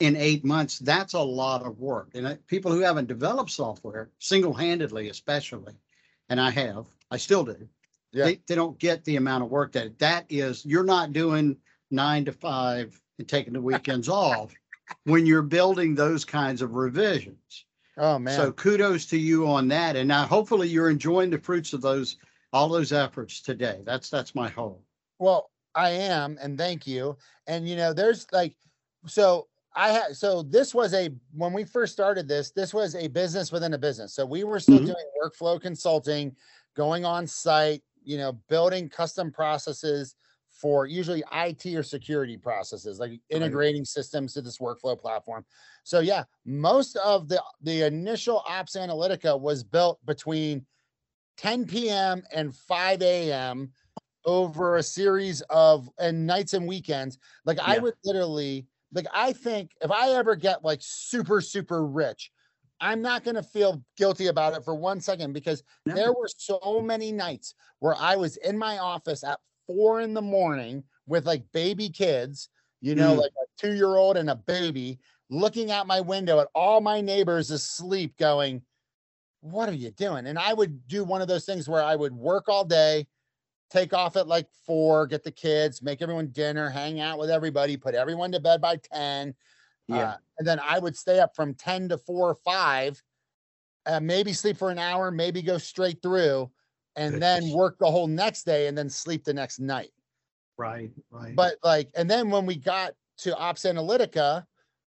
in 0.00 0.16
eight 0.16 0.44
months. 0.44 0.78
That's 0.78 1.14
a 1.14 1.20
lot 1.20 1.62
of 1.62 1.78
work. 1.78 2.10
And 2.14 2.38
people 2.46 2.72
who 2.72 2.80
haven't 2.80 3.08
developed 3.08 3.50
software 3.50 4.10
single-handedly, 4.18 5.08
especially, 5.08 5.74
and 6.28 6.40
I 6.40 6.50
have, 6.50 6.86
I 7.10 7.16
still 7.16 7.44
do. 7.44 7.68
Yeah. 8.12 8.24
They, 8.24 8.40
they 8.46 8.54
don't 8.54 8.78
get 8.78 9.04
the 9.04 9.16
amount 9.16 9.44
of 9.44 9.50
work 9.50 9.72
that 9.72 9.98
that 9.98 10.24
is. 10.28 10.64
You're 10.64 10.84
not 10.84 11.12
doing 11.12 11.56
nine 11.90 12.24
to 12.24 12.32
five 12.32 13.00
and 13.18 13.28
taking 13.28 13.52
the 13.52 13.60
weekends 13.60 14.08
off 14.08 14.54
when 15.04 15.26
you're 15.26 15.42
building 15.42 15.94
those 15.94 16.24
kinds 16.24 16.62
of 16.62 16.74
revisions. 16.74 17.66
Oh 17.98 18.18
man. 18.18 18.36
So 18.36 18.52
kudos 18.52 19.06
to 19.06 19.18
you 19.18 19.46
on 19.46 19.68
that. 19.68 19.96
And 19.96 20.08
now 20.08 20.24
hopefully 20.26 20.68
you're 20.68 20.90
enjoying 20.90 21.30
the 21.30 21.38
fruits 21.38 21.72
of 21.72 21.82
those, 21.82 22.16
all 22.52 22.68
those 22.68 22.92
efforts 22.92 23.40
today. 23.42 23.80
That's, 23.84 24.08
that's 24.08 24.34
my 24.34 24.48
hope. 24.48 24.82
Well, 25.18 25.50
I 25.74 25.90
am, 25.90 26.38
and 26.40 26.56
thank 26.56 26.86
you. 26.86 27.16
And 27.46 27.68
you 27.68 27.76
know, 27.76 27.92
there's 27.92 28.26
like, 28.32 28.56
so 29.06 29.48
I 29.74 29.90
had, 29.90 30.16
so 30.16 30.42
this 30.42 30.74
was 30.74 30.94
a, 30.94 31.10
when 31.34 31.52
we 31.52 31.64
first 31.64 31.92
started 31.92 32.26
this, 32.26 32.50
this 32.52 32.72
was 32.72 32.94
a 32.94 33.08
business 33.08 33.52
within 33.52 33.74
a 33.74 33.78
business. 33.78 34.14
So 34.14 34.24
we 34.24 34.44
were 34.44 34.60
still 34.60 34.78
Mhm. 34.80 34.86
doing 34.86 35.04
workflow 35.22 35.60
consulting, 35.60 36.34
going 36.74 37.04
on 37.04 37.26
site, 37.26 37.82
you 38.08 38.16
know, 38.16 38.32
building 38.48 38.88
custom 38.88 39.30
processes 39.30 40.14
for 40.48 40.86
usually 40.86 41.22
IT 41.30 41.66
or 41.76 41.82
security 41.82 42.38
processes, 42.38 42.98
like 42.98 43.20
integrating 43.28 43.84
systems 43.84 44.32
to 44.32 44.40
this 44.40 44.58
workflow 44.58 44.98
platform. 44.98 45.44
So 45.84 46.00
yeah, 46.00 46.24
most 46.46 46.96
of 46.96 47.28
the 47.28 47.42
the 47.60 47.82
initial 47.82 48.42
Ops 48.48 48.76
Analitica 48.76 49.36
was 49.36 49.62
built 49.62 50.04
between 50.06 50.64
10 51.36 51.66
p.m. 51.66 52.22
and 52.32 52.56
5 52.56 53.02
a.m. 53.02 53.70
over 54.24 54.78
a 54.78 54.82
series 54.82 55.42
of 55.50 55.90
and 55.98 56.26
nights 56.26 56.54
and 56.54 56.66
weekends. 56.66 57.18
Like 57.44 57.58
I 57.60 57.78
would 57.78 57.94
literally 58.04 58.66
like 58.94 59.06
I 59.12 59.34
think 59.34 59.72
if 59.82 59.90
I 59.90 60.12
ever 60.14 60.34
get 60.34 60.64
like 60.64 60.80
super 60.80 61.42
super 61.42 61.84
rich, 61.84 62.32
I'm 62.80 63.02
not 63.02 63.24
going 63.24 63.34
to 63.34 63.42
feel 63.42 63.82
guilty 63.96 64.28
about 64.28 64.54
it 64.54 64.64
for 64.64 64.74
one 64.74 65.00
second 65.00 65.32
because 65.32 65.62
No. 65.86 65.94
there 65.94 66.12
were 66.12 66.28
so 66.36 66.80
many 66.82 67.12
nights 67.12 67.54
where 67.80 67.94
I 67.96 68.16
was 68.16 68.36
in 68.38 68.56
my 68.56 68.78
office 68.78 69.24
at 69.24 69.40
four 69.66 70.00
in 70.00 70.14
the 70.14 70.22
morning 70.22 70.84
with 71.06 71.26
like 71.26 71.42
baby 71.52 71.88
kids, 71.88 72.48
you 72.80 72.94
know, 72.94 73.14
Mm. 73.14 73.18
like 73.18 73.32
a 73.32 73.46
two 73.60 73.74
year 73.74 73.96
old 73.96 74.16
and 74.16 74.30
a 74.30 74.36
baby, 74.36 74.98
looking 75.28 75.70
out 75.70 75.86
my 75.86 76.00
window 76.00 76.40
at 76.40 76.48
all 76.54 76.80
my 76.80 77.00
neighbors 77.00 77.50
asleep, 77.50 78.16
going, 78.16 78.62
What 79.40 79.68
are 79.68 79.74
you 79.74 79.90
doing? 79.92 80.26
And 80.26 80.38
I 80.38 80.52
would 80.52 80.88
do 80.88 81.04
one 81.04 81.22
of 81.22 81.28
those 81.28 81.44
things 81.44 81.68
where 81.68 81.82
I 81.82 81.94
would 81.94 82.12
work 82.12 82.48
all 82.48 82.64
day, 82.64 83.06
take 83.70 83.92
off 83.92 84.16
at 84.16 84.26
like 84.26 84.48
four, 84.66 85.06
get 85.06 85.22
the 85.22 85.30
kids, 85.30 85.80
make 85.82 86.02
everyone 86.02 86.28
dinner, 86.28 86.68
hang 86.70 87.00
out 87.00 87.18
with 87.18 87.30
everybody, 87.30 87.76
put 87.76 87.94
everyone 87.94 88.32
to 88.32 88.40
bed 88.40 88.60
by 88.60 88.76
10. 88.76 89.34
Yeah. 89.88 89.96
uh, 89.96 90.16
and 90.38 90.46
then 90.46 90.60
I 90.60 90.78
would 90.78 90.96
stay 90.96 91.18
up 91.18 91.34
from 91.34 91.54
10 91.54 91.88
to 91.90 91.98
4 91.98 92.30
or 92.30 92.34
5, 92.44 93.02
uh, 93.86 94.00
maybe 94.00 94.32
sleep 94.32 94.56
for 94.56 94.70
an 94.70 94.78
hour, 94.78 95.10
maybe 95.10 95.42
go 95.42 95.58
straight 95.58 96.00
through, 96.02 96.50
and 96.96 97.22
then 97.22 97.50
work 97.52 97.78
the 97.78 97.90
whole 97.90 98.06
next 98.06 98.44
day 98.44 98.66
and 98.66 98.76
then 98.76 98.90
sleep 98.90 99.24
the 99.24 99.32
next 99.32 99.60
night. 99.60 99.90
Right, 100.56 100.90
right. 101.10 101.34
But 101.34 101.54
like, 101.62 101.90
and 101.96 102.10
then 102.10 102.30
when 102.30 102.44
we 102.44 102.56
got 102.56 102.92
to 103.18 103.36
Ops 103.36 103.64
Analitica, 103.64 104.46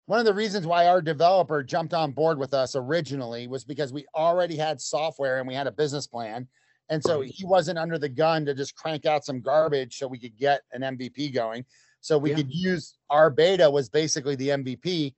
one 0.07 0.19
of 0.19 0.25
the 0.25 0.33
reasons 0.33 0.65
why 0.65 0.87
our 0.87 1.01
developer 1.01 1.61
jumped 1.63 1.93
on 1.93 2.11
board 2.11 2.39
with 2.39 2.53
us 2.53 2.75
originally 2.75 3.47
was 3.47 3.63
because 3.63 3.93
we 3.93 4.05
already 4.15 4.57
had 4.57 4.81
software 4.81 5.37
and 5.37 5.47
we 5.47 5.53
had 5.53 5.67
a 5.67 5.71
business 5.71 6.07
plan. 6.07 6.47
And 6.89 7.03
so 7.03 7.21
he 7.21 7.45
wasn't 7.45 7.77
under 7.77 7.99
the 7.99 8.09
gun 8.09 8.45
to 8.45 8.55
just 8.55 8.73
crank 8.73 9.05
out 9.05 9.23
some 9.23 9.41
garbage 9.41 9.97
so 9.97 10.07
we 10.07 10.17
could 10.17 10.35
get 10.35 10.61
an 10.71 10.81
MVP 10.81 11.31
going. 11.31 11.63
So 12.01 12.17
we 12.17 12.29
Yeah. 12.29 12.35
could 12.35 12.51
use 12.53 12.97
our 13.09 13.29
beta 13.29 13.69
was 13.69 13.89
basically 13.89 14.35
the 14.35 14.49
MVP. 14.51 15.15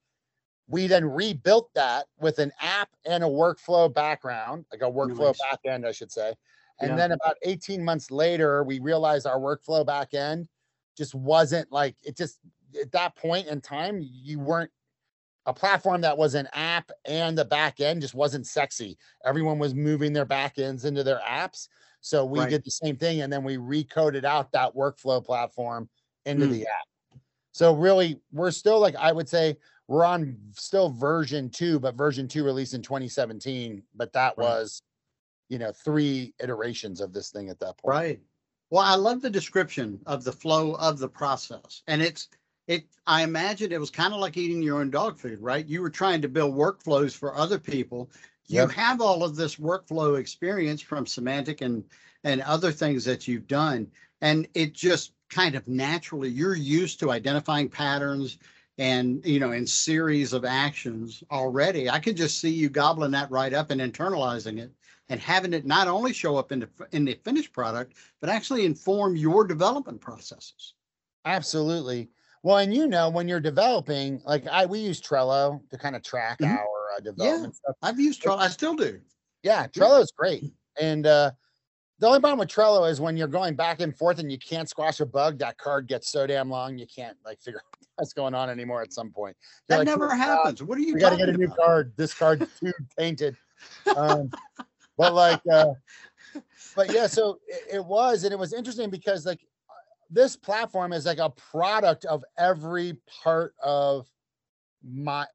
We 0.67 0.87
then 0.87 1.05
rebuilt 1.05 1.69
that 1.75 2.07
with 2.19 2.39
an 2.39 2.51
app 2.59 2.89
and 3.05 3.23
a 3.23 3.27
workflow 3.27 3.93
background, 3.93 4.65
like 4.71 4.81
a 4.81 4.91
workflow 4.91 5.35
Nice. 5.35 5.39
backend, 5.39 5.85
I 5.85 5.91
should 5.91 6.11
say. 6.11 6.35
And 6.79 6.97
Yeah. 6.97 6.97
then 6.97 7.11
about 7.11 7.37
18 7.43 7.83
months 7.83 8.11
later, 8.11 8.63
we 8.63 8.79
realized 8.79 9.27
our 9.27 9.39
workflow 9.39 9.85
backend 9.85 10.47
just 10.97 11.13
wasn't 11.15 11.71
like 11.71 11.97
it 12.03 12.17
just 12.17 12.39
at 12.81 12.91
that 12.93 13.15
point 13.15 13.47
in 13.47 13.61
time, 13.61 13.99
you 14.01 14.39
weren't 14.39 14.71
a 15.45 15.53
platform 15.53 16.01
that 16.01 16.17
was 16.17 16.35
an 16.35 16.47
app 16.53 16.91
and 17.05 17.37
the 17.37 17.45
back 17.45 17.79
end 17.79 18.01
just 18.01 18.13
wasn't 18.13 18.45
sexy. 18.47 18.97
Everyone 19.25 19.59
was 19.59 19.73
moving 19.73 20.13
their 20.13 20.25
back 20.25 20.59
ends 20.59 20.85
into 20.85 21.03
their 21.03 21.19
apps. 21.19 21.67
So 22.01 22.25
we 22.25 22.45
Right. 22.45 22.47
did 22.47 22.63
the 22.63 22.71
same 22.71 22.95
thing 22.97 23.21
and 23.21 23.33
then 23.33 23.43
we 23.43 23.57
recoded 23.57 24.23
out 24.23 24.51
that 24.51 24.75
workflow 24.75 25.23
platform 25.23 25.89
into 26.25 26.47
Mm. 26.47 26.51
the 26.51 26.67
app. 26.67 26.88
So 27.53 27.73
really, 27.75 28.21
we're 28.31 28.51
still 28.51 28.79
like 28.79 28.95
I 28.95 29.12
would 29.12 29.27
say 29.27 29.57
we're 29.88 30.05
on 30.05 30.38
still 30.53 30.89
version 30.89 31.49
two, 31.49 31.79
but 31.79 31.95
version 31.95 32.27
two 32.27 32.43
released 32.45 32.73
in 32.73 32.81
2017. 32.81 33.84
But 33.93 34.13
that 34.13 34.38
Right. 34.38 34.45
was, 34.45 34.81
you 35.49 35.60
know, 35.60 35.71
three 35.73 36.34
iterations 36.39 37.01
of 37.01 37.12
this 37.12 37.29
thing 37.29 37.49
at 37.49 37.60
that 37.60 37.77
point. 37.77 37.91
Right. 37.93 38.21
Well, 38.69 38.84
I 38.84 38.95
love 38.95 39.21
the 39.21 39.29
description 39.29 39.99
of 40.05 40.23
the 40.23 40.31
flow 40.31 40.75
of 40.75 40.97
the 40.97 41.10
process. 41.10 41.84
And 41.88 42.01
it's, 42.01 42.29
it, 42.67 42.86
I 43.05 43.23
imagine 43.23 43.73
it 43.73 43.81
was 43.81 43.89
kind 43.91 44.13
of 44.13 44.21
like 44.21 44.38
eating 44.38 44.62
your 44.62 44.79
own 44.79 44.89
dog 44.91 45.19
food, 45.19 45.41
right? 45.41 45.67
You 45.67 45.81
were 45.81 45.89
trying 45.89 46.21
to 46.21 46.29
build 46.29 46.55
workflows 46.55 47.13
for 47.13 47.36
other 47.36 47.60
people. 47.60 48.10
You 48.47 48.62
Yep. 48.62 48.71
have 48.71 49.01
all 49.01 49.25
of 49.25 49.36
this 49.36 49.57
workflow 49.57 50.17
experience 50.17 50.81
from 50.81 51.03
Symantec 51.03 51.60
and, 51.60 51.84
and 52.23 52.41
other 52.43 52.71
things 52.71 53.03
that 53.03 53.27
you've 53.27 53.47
done. 53.47 53.91
And 54.21 54.47
it 54.53 54.71
just 54.71 55.12
kind 55.31 55.55
of 55.55 55.67
naturally, 55.67 56.29
you're 56.29 56.55
used 56.55 56.99
to 56.99 57.09
identifying 57.11 57.69
patterns 57.69 58.37
and, 58.77 59.25
you 59.25 59.39
know, 59.39 59.51
in 59.51 59.65
series 59.65 60.33
of 60.33 60.45
actions 60.45 61.23
already. 61.31 61.89
I 61.89 61.99
could 61.99 62.17
just 62.17 62.39
see 62.39 62.49
you 62.49 62.69
gobbling 62.69 63.11
that 63.11 63.31
right 63.31 63.53
up 63.53 63.71
and 63.71 63.81
internalizing 63.81 64.59
it 64.59 64.71
and 65.09 65.19
having 65.19 65.53
it 65.53 65.65
not 65.65 65.87
only 65.87 66.13
show 66.13 66.37
up 66.37 66.51
in 66.51 66.59
the, 66.59 66.69
in 66.91 67.05
the 67.05 67.15
finished 67.23 67.53
product, 67.53 67.95
but 68.19 68.29
actually 68.29 68.65
inform 68.65 69.15
your 69.15 69.45
development 69.45 70.01
processes. 70.01 70.75
Absolutely. 71.25 72.09
Well, 72.43 72.57
and 72.57 72.73
you 72.73 72.87
know, 72.87 73.09
when 73.09 73.27
you're 73.27 73.39
developing, 73.39 74.21
like 74.25 74.47
I, 74.47 74.65
we 74.65 74.79
use 74.79 74.99
Trello 75.01 75.61
to 75.69 75.77
kind 75.77 75.95
of 75.95 76.01
track 76.01 76.39
Mhm. 76.39 76.57
our 76.57 76.97
uh, 76.97 76.99
development 76.99 77.55
stuff. 77.55 77.75
I've 77.81 77.99
used 77.99 78.21
Trello, 78.23 78.37
I 78.37 78.47
still 78.49 78.75
do. 78.75 78.99
Yeah, 79.43 79.67
Trello 79.67 80.01
is 80.01 80.11
great. 80.15 80.53
And 80.79 81.05
uh, 81.05 81.31
the 82.01 82.07
only 82.07 82.19
problem 82.19 82.39
with 82.39 82.49
Trello 82.49 82.89
is 82.89 82.99
when 82.99 83.15
you're 83.15 83.27
going 83.27 83.55
back 83.55 83.79
and 83.79 83.95
forth 83.95 84.17
and 84.17 84.31
you 84.31 84.39
can't 84.39 84.67
squash 84.67 84.99
a 85.01 85.05
bug, 85.05 85.37
that 85.37 85.59
card 85.59 85.87
gets 85.87 86.09
so 86.09 86.25
damn 86.25 86.49
long 86.49 86.75
you 86.75 86.87
can't 86.87 87.15
like 87.23 87.39
figure 87.39 87.59
out 87.75 87.87
what's 87.97 88.11
going 88.11 88.33
on 88.33 88.49
anymore 88.49 88.81
at 88.81 88.91
some 88.91 89.11
point. 89.11 89.37
You're 89.69 89.77
That 89.77 89.79
like, 89.81 89.85
never 89.85 90.05
"Oh, 90.07 90.09
God, 90.09 90.17
happens. 90.17 90.63
What 90.63 90.79
are 90.79 90.81
you 90.81 90.95
We 90.95 90.99
got 90.99 91.11
to 91.11 91.17
get 91.17 91.29
a 91.29 91.33
new 91.33 91.45
about? 91.45 91.57
card. 91.57 91.93
This 91.97 92.15
card's 92.15 92.47
too 92.59 92.73
tainted. 92.97 93.37
Um, 93.95 94.31
but 94.97 95.13
like, 95.13 95.41
uh, 95.51 95.73
but 96.75 96.91
yeah, 96.91 97.05
so 97.05 97.37
it, 97.47 97.75
it 97.75 97.85
was, 97.85 98.23
and 98.23 98.33
it 98.33 98.39
was 98.39 98.51
interesting 98.51 98.89
because 98.89 99.27
like 99.27 99.41
uh, 99.69 99.73
this 100.09 100.35
platform 100.35 100.93
is 100.93 101.05
like 101.05 101.19
a 101.19 101.29
product 101.29 102.05
of 102.05 102.23
every 102.35 102.97
part 103.23 103.53
of 103.61 104.07
my 104.83 105.27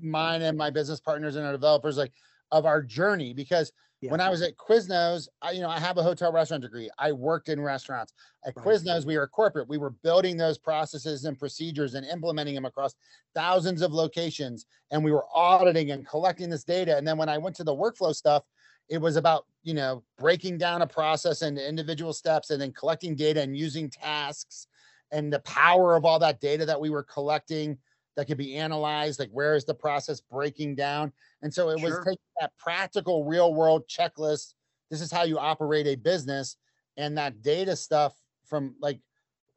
mine 0.00 0.42
and 0.42 0.56
my 0.56 0.70
business 0.70 1.00
partners 1.00 1.34
and 1.34 1.44
our 1.44 1.52
developers 1.52 1.96
like 1.96 2.12
of 2.52 2.66
our 2.66 2.82
journey 2.82 3.32
because 3.32 3.72
when 4.10 4.20
I 4.20 4.28
was 4.28 4.42
at 4.42 4.56
Quiznos, 4.56 5.28
I 5.42 5.52
you 5.52 5.60
know 5.60 5.68
I 5.68 5.78
have 5.78 5.98
a 5.98 6.02
hotel 6.02 6.32
restaurant 6.32 6.62
degree. 6.62 6.90
I 6.98 7.12
worked 7.12 7.48
in 7.48 7.60
restaurants. 7.60 8.12
At 8.46 8.56
Right. 8.56 8.66
Quiznos, 8.66 9.04
we 9.04 9.16
were 9.16 9.26
corporate. 9.26 9.68
We 9.68 9.78
were 9.78 9.90
building 9.90 10.36
those 10.36 10.58
processes 10.58 11.24
and 11.24 11.38
procedures 11.38 11.94
and 11.94 12.06
implementing 12.06 12.54
them 12.54 12.64
across 12.64 12.94
thousands 13.34 13.82
of 13.82 13.92
locations, 13.92 14.66
and 14.90 15.04
we 15.04 15.12
were 15.12 15.24
auditing 15.34 15.90
and 15.90 16.06
collecting 16.06 16.50
this 16.50 16.64
data. 16.64 16.96
And 16.96 17.06
then 17.06 17.18
when 17.18 17.28
I 17.28 17.38
went 17.38 17.56
to 17.56 17.64
the 17.64 17.74
workflow 17.74 18.14
stuff, 18.14 18.44
it 18.88 18.98
was 18.98 19.16
about 19.16 19.46
you 19.62 19.74
know 19.74 20.02
breaking 20.18 20.58
down 20.58 20.82
a 20.82 20.86
process 20.86 21.42
into 21.42 21.66
individual 21.66 22.12
steps 22.12 22.50
and 22.50 22.60
then 22.60 22.72
collecting 22.72 23.14
data 23.14 23.40
and 23.40 23.56
using 23.56 23.90
tasks 23.90 24.66
and 25.10 25.32
the 25.32 25.40
power 25.40 25.96
of 25.96 26.04
all 26.04 26.18
that 26.18 26.40
data 26.40 26.66
that 26.66 26.80
we 26.80 26.90
were 26.90 27.02
collecting 27.02 27.78
that 28.16 28.26
could 28.26 28.38
be 28.38 28.56
analyzed 28.56 29.18
like 29.18 29.30
where 29.30 29.54
is 29.54 29.64
the 29.64 29.74
process 29.74 30.20
breaking 30.20 30.74
down 30.74 31.12
and 31.42 31.52
so 31.52 31.70
it 31.70 31.80
was 31.80 31.96
taking 32.04 32.18
that 32.40 32.52
practical 32.58 33.24
real 33.24 33.54
world 33.54 33.82
checklist 33.88 34.54
this 34.90 35.00
is 35.00 35.10
how 35.10 35.22
you 35.22 35.38
operate 35.38 35.86
a 35.86 35.96
business 35.96 36.56
and 36.96 37.18
that 37.18 37.42
data 37.42 37.74
stuff 37.74 38.14
from 38.46 38.74
like 38.80 39.00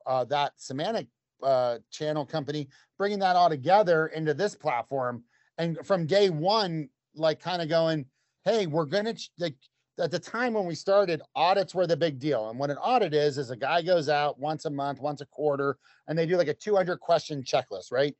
uh, 0.05 0.23
that 0.23 0.53
Symantec 0.57 1.07
uh, 1.43 1.77
channel 1.91 2.25
company 2.25 2.67
bringing 2.97 3.19
that 3.19 3.35
all 3.35 3.49
together 3.49 4.07
into 4.07 4.33
this 4.33 4.55
platform 4.55 5.23
and 5.57 5.77
from 5.85 6.05
day 6.05 6.29
one 6.29 6.89
like 7.17 7.41
kind 7.41 7.61
of 7.61 7.69
going, 7.69 8.05
hey, 8.45 8.67
we're 8.67 8.85
gonna 8.85 9.15
like 9.39 9.55
at 9.99 10.11
the 10.11 10.19
time 10.19 10.53
when 10.53 10.65
we 10.65 10.75
started, 10.75 11.21
audits 11.35 11.73
were 11.73 11.87
the 11.87 11.97
big 11.97 12.19
deal. 12.19 12.49
And 12.49 12.59
what 12.59 12.69
an 12.69 12.77
audit 12.77 13.13
is, 13.15 13.39
is 13.39 13.49
a 13.49 13.55
guy 13.55 13.81
goes 13.81 14.09
out 14.09 14.39
once 14.39 14.65
a 14.65 14.69
month, 14.69 14.99
once 15.01 15.21
a 15.21 15.25
quarter, 15.25 15.77
and 16.07 16.17
they 16.17 16.27
do 16.27 16.37
like 16.37 16.47
a 16.47 16.53
200 16.53 16.99
question 16.99 17.43
checklist, 17.43 17.91
right? 17.91 18.15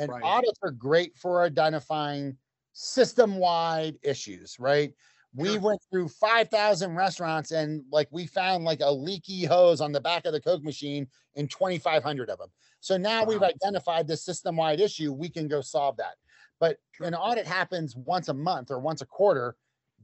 And 0.00 0.12
Right. 0.12 0.24
audits 0.24 0.58
are 0.62 0.72
great 0.72 1.16
for 1.18 1.42
identifying 1.42 2.38
system 2.72 3.36
wide 3.38 3.98
issues, 4.02 4.58
right? 4.58 4.94
We 5.34 5.58
Sure. 5.58 5.60
went 5.60 5.80
through 5.92 6.08
5,000 6.08 6.96
restaurants 6.96 7.52
and 7.52 7.84
like 7.92 8.08
we 8.12 8.26
found 8.26 8.64
like 8.64 8.80
a 8.80 8.90
leaky 8.92 9.44
hose 9.44 9.80
on 9.80 9.92
the 9.92 10.00
back 10.00 10.26
of 10.26 10.32
the 10.32 10.40
Coke 10.40 10.64
machine 10.64 11.08
in 11.34 11.48
2,500 11.48 12.30
of 12.30 12.38
them. 12.38 12.50
So 12.80 12.96
now 12.96 13.24
we've 13.24 13.42
identified 13.42 14.08
the 14.08 14.16
system 14.16 14.56
wide 14.56 14.80
issue. 14.80 15.12
We 15.12 15.30
can 15.30 15.48
go 15.48 15.60
solve 15.60 15.98
that. 15.98 16.16
But 16.60 16.78
Sure. 16.92 17.10
an 17.10 17.14
audit 17.14 17.46
happens 17.46 17.96
once 17.96 18.28
a 18.28 18.34
month 18.34 18.70
or 18.70 18.80
once 18.80 19.02
a 19.02 19.06
quarter. 19.06 19.56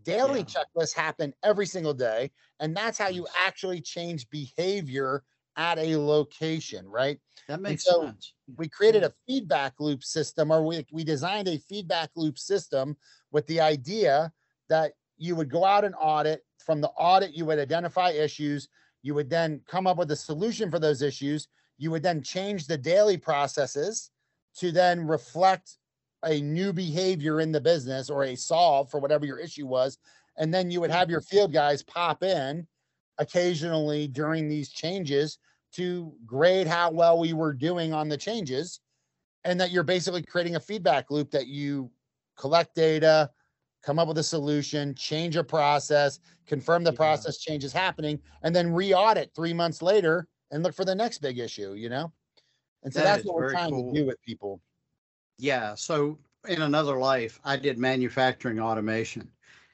Daily 0.02 0.44
Yeah. 0.44 0.46
checklists 0.46 0.94
happen 0.94 1.34
every 1.42 1.66
single 1.66 1.94
day. 1.94 2.30
And 2.60 2.76
that's 2.76 2.98
how 2.98 3.08
you 3.08 3.26
actually 3.36 3.80
change 3.80 4.28
behavior 4.30 5.24
at 5.56 5.78
a 5.78 5.96
location, 5.96 6.86
right? 6.86 7.18
That 7.48 7.60
makes 7.60 7.84
so 7.84 8.02
sense. 8.02 8.34
we 8.56 8.68
created 8.68 9.04
a 9.04 9.12
feedback 9.26 9.74
loop 9.78 10.04
system 10.04 10.50
or 10.50 10.64
we, 10.64 10.84
we 10.92 11.04
designed 11.04 11.48
a 11.48 11.58
feedback 11.58 12.10
loop 12.16 12.38
system 12.38 12.96
with 13.30 13.46
the 13.46 13.60
idea 13.60 14.32
that 14.68 14.92
you 15.16 15.34
would 15.36 15.50
go 15.50 15.64
out 15.64 15.84
and 15.84 15.94
audit. 16.00 16.42
From 16.64 16.80
the 16.80 16.90
audit 16.90 17.32
you 17.32 17.44
would 17.46 17.58
identify 17.58 18.10
issues. 18.10 18.68
You 19.02 19.14
would 19.14 19.30
then 19.30 19.60
come 19.68 19.86
up 19.86 19.96
with 19.96 20.10
a 20.10 20.16
solution 20.16 20.70
for 20.70 20.78
those 20.78 21.00
issues. 21.00 21.48
You 21.78 21.90
would 21.92 22.02
then 22.02 22.22
change 22.22 22.66
the 22.66 22.76
daily 22.76 23.16
processes 23.16 24.10
to 24.58 24.72
then 24.72 25.06
reflect 25.06 25.78
a 26.24 26.40
new 26.40 26.72
behavior 26.72 27.40
in 27.40 27.52
the 27.52 27.60
business 27.60 28.10
or 28.10 28.24
a 28.24 28.34
solve 28.34 28.90
for 28.90 28.98
whatever 28.98 29.24
your 29.24 29.38
issue 29.38 29.66
was. 29.66 29.98
And 30.38 30.52
then 30.52 30.70
you 30.70 30.80
would 30.80 30.90
have 30.90 31.08
your 31.08 31.20
field 31.20 31.52
guys 31.52 31.82
pop 31.82 32.22
in 32.22 32.66
occasionally 33.18 34.08
during 34.08 34.48
these 34.48 34.68
changes 34.70 35.38
to 35.72 36.14
grade 36.24 36.66
how 36.66 36.90
well 36.90 37.18
we 37.18 37.32
were 37.32 37.52
doing 37.52 37.92
on 37.92 38.08
the 38.08 38.16
changes 38.16 38.80
and 39.44 39.60
that 39.60 39.70
you're 39.70 39.82
basically 39.82 40.22
creating 40.22 40.56
a 40.56 40.60
feedback 40.60 41.10
loop 41.10 41.30
that 41.30 41.46
you 41.46 41.90
collect 42.36 42.74
data 42.74 43.30
come 43.82 43.98
up 43.98 44.08
with 44.08 44.18
a 44.18 44.22
solution 44.22 44.94
change 44.94 45.36
a 45.36 45.44
process 45.44 46.20
confirm 46.46 46.82
the 46.84 46.92
Yeah. 46.92 46.96
process 46.96 47.38
change 47.38 47.64
is 47.64 47.72
happening 47.72 48.20
and 48.42 48.54
then 48.54 48.72
re-audit 48.72 49.32
three 49.34 49.52
months 49.52 49.82
later 49.82 50.28
and 50.50 50.62
look 50.62 50.74
for 50.74 50.84
the 50.84 50.94
next 50.94 51.18
big 51.18 51.38
issue 51.38 51.74
you 51.74 51.88
know 51.88 52.12
and 52.82 52.92
so 52.92 53.00
That 53.00 53.16
that's 53.16 53.24
what 53.26 53.36
we're 53.36 53.50
trying 53.50 53.70
cool. 53.70 53.92
to 53.92 54.00
do 54.00 54.06
with 54.06 54.20
people 54.22 54.60
Yeah. 55.38 55.74
So 55.74 56.18
in 56.48 56.62
another 56.62 56.98
life, 56.98 57.40
I 57.44 57.56
did 57.56 57.78
manufacturing 57.78 58.58
automation, 58.60 59.30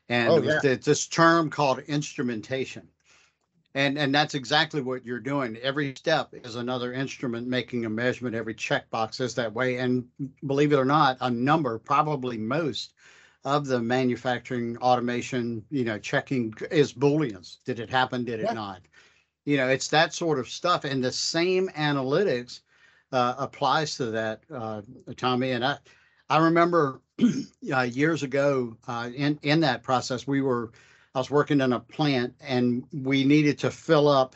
and 0.09 0.28
Oh, 0.28 0.40
was 0.40 0.61
this 0.62 1.07
term 1.07 1.50
called 1.50 1.81
instrumentation. 1.81 2.88
And 3.75 3.99
and 3.99 4.15
that's 4.15 4.35
exactly 4.35 4.83
what 4.83 5.05
you're 5.05 5.19
doing. 5.19 5.57
Every 5.59 5.95
step 5.95 6.29
is 6.35 6.57
another 6.57 6.93
instrument 6.93 7.47
making 7.47 7.87
a 7.87 7.91
measurement. 7.91 8.37
Every 8.37 8.55
checkbox 8.55 9.21
is 9.21 9.35
that 9.37 9.53
way. 9.55 9.79
And 9.79 10.07
believe 10.47 10.73
it 10.73 10.77
or 10.77 10.85
not, 10.85 11.17
a 11.21 11.31
number, 11.31 11.79
probably 11.79 12.37
most 12.37 12.93
of 13.45 13.67
the 13.67 13.81
manufacturing 13.81 14.77
automation, 14.79 15.65
you 15.71 15.85
know, 15.85 15.99
checking 15.99 16.55
is 16.71 16.93
booleans. 16.93 17.59
Did 17.65 17.81
it 17.81 17.91
happen? 17.91 18.25
Did 18.25 18.41
it 18.41 18.45
Yeah. 18.45 18.53
not? 18.53 18.83
You 19.45 19.57
know, 19.57 19.69
it's 19.69 19.89
that 19.89 20.15
sort 20.15 20.39
of 20.39 20.49
stuff. 20.49 20.85
And 20.85 21.03
the 21.03 21.11
same 21.13 21.69
analytics 21.71 22.61
uh, 23.11 23.35
applies 23.39 23.97
to 23.97 24.07
that, 24.07 24.43
uh, 24.55 24.83
Tommy. 25.17 25.51
And 25.53 25.65
I, 25.65 25.79
I 26.31 26.39
remember 26.39 27.01
uh, 27.73 27.81
years 27.83 28.23
ago 28.23 28.77
uh, 28.87 29.11
in 29.15 29.39
in 29.43 29.61
that 29.61 29.83
process, 29.83 30.27
we 30.27 30.43
were, 30.43 30.73
I 31.14 31.18
was 31.18 31.31
working 31.31 31.61
in 31.61 31.72
a 31.75 31.81
plant, 31.81 32.35
and 32.40 32.85
we 32.92 33.25
needed 33.25 33.59
to 33.61 33.70
fill 33.70 34.09
up 34.09 34.35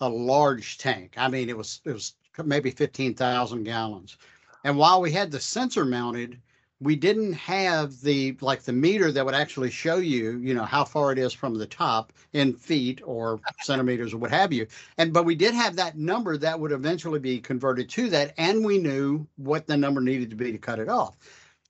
a 0.00 0.08
large 0.08 0.78
tank. 0.78 1.14
I 1.16 1.28
mean, 1.28 1.48
it 1.48 1.56
was 1.56 1.80
it 1.84 1.92
was 1.92 2.14
maybe 2.44 2.70
fifteen 2.70 3.14
thousand 3.14 3.64
gallons, 3.64 4.16
and 4.64 4.76
while 4.76 5.00
we 5.00 5.12
had 5.12 5.30
the 5.30 5.38
sensor 5.40 5.84
mounted, 5.84 6.40
we 6.80 6.96
didn't 6.96 7.32
have 7.34 8.00
the 8.00 8.36
like 8.40 8.62
the 8.62 8.72
meter 8.72 9.12
that 9.12 9.24
would 9.24 9.36
actually 9.36 9.70
show 9.70 9.96
you, 9.98 10.38
you 10.38 10.52
know, 10.52 10.64
how 10.64 10.84
far 10.84 11.12
it 11.12 11.18
is 11.18 11.32
from 11.32 11.54
the 11.54 11.66
top 11.66 12.12
in 12.32 12.54
feet 12.54 13.00
or 13.04 13.40
centimeters 13.62 14.12
or 14.12 14.18
what 14.18 14.32
have 14.32 14.52
you. 14.52 14.66
And 14.98 15.12
but 15.12 15.24
we 15.24 15.36
did 15.36 15.54
have 15.54 15.76
that 15.76 15.96
number 15.96 16.36
that 16.36 16.58
would 16.58 16.72
eventually 16.72 17.20
be 17.20 17.38
converted 17.38 17.88
to 17.90 18.10
that, 18.10 18.34
and 18.36 18.64
we 18.64 18.78
knew 18.78 19.26
what 19.36 19.66
the 19.66 19.76
number 19.76 20.00
needed 20.00 20.30
to 20.30 20.36
be 20.36 20.50
to 20.50 20.58
cut 20.58 20.80
it 20.80 20.88
off. 20.88 21.16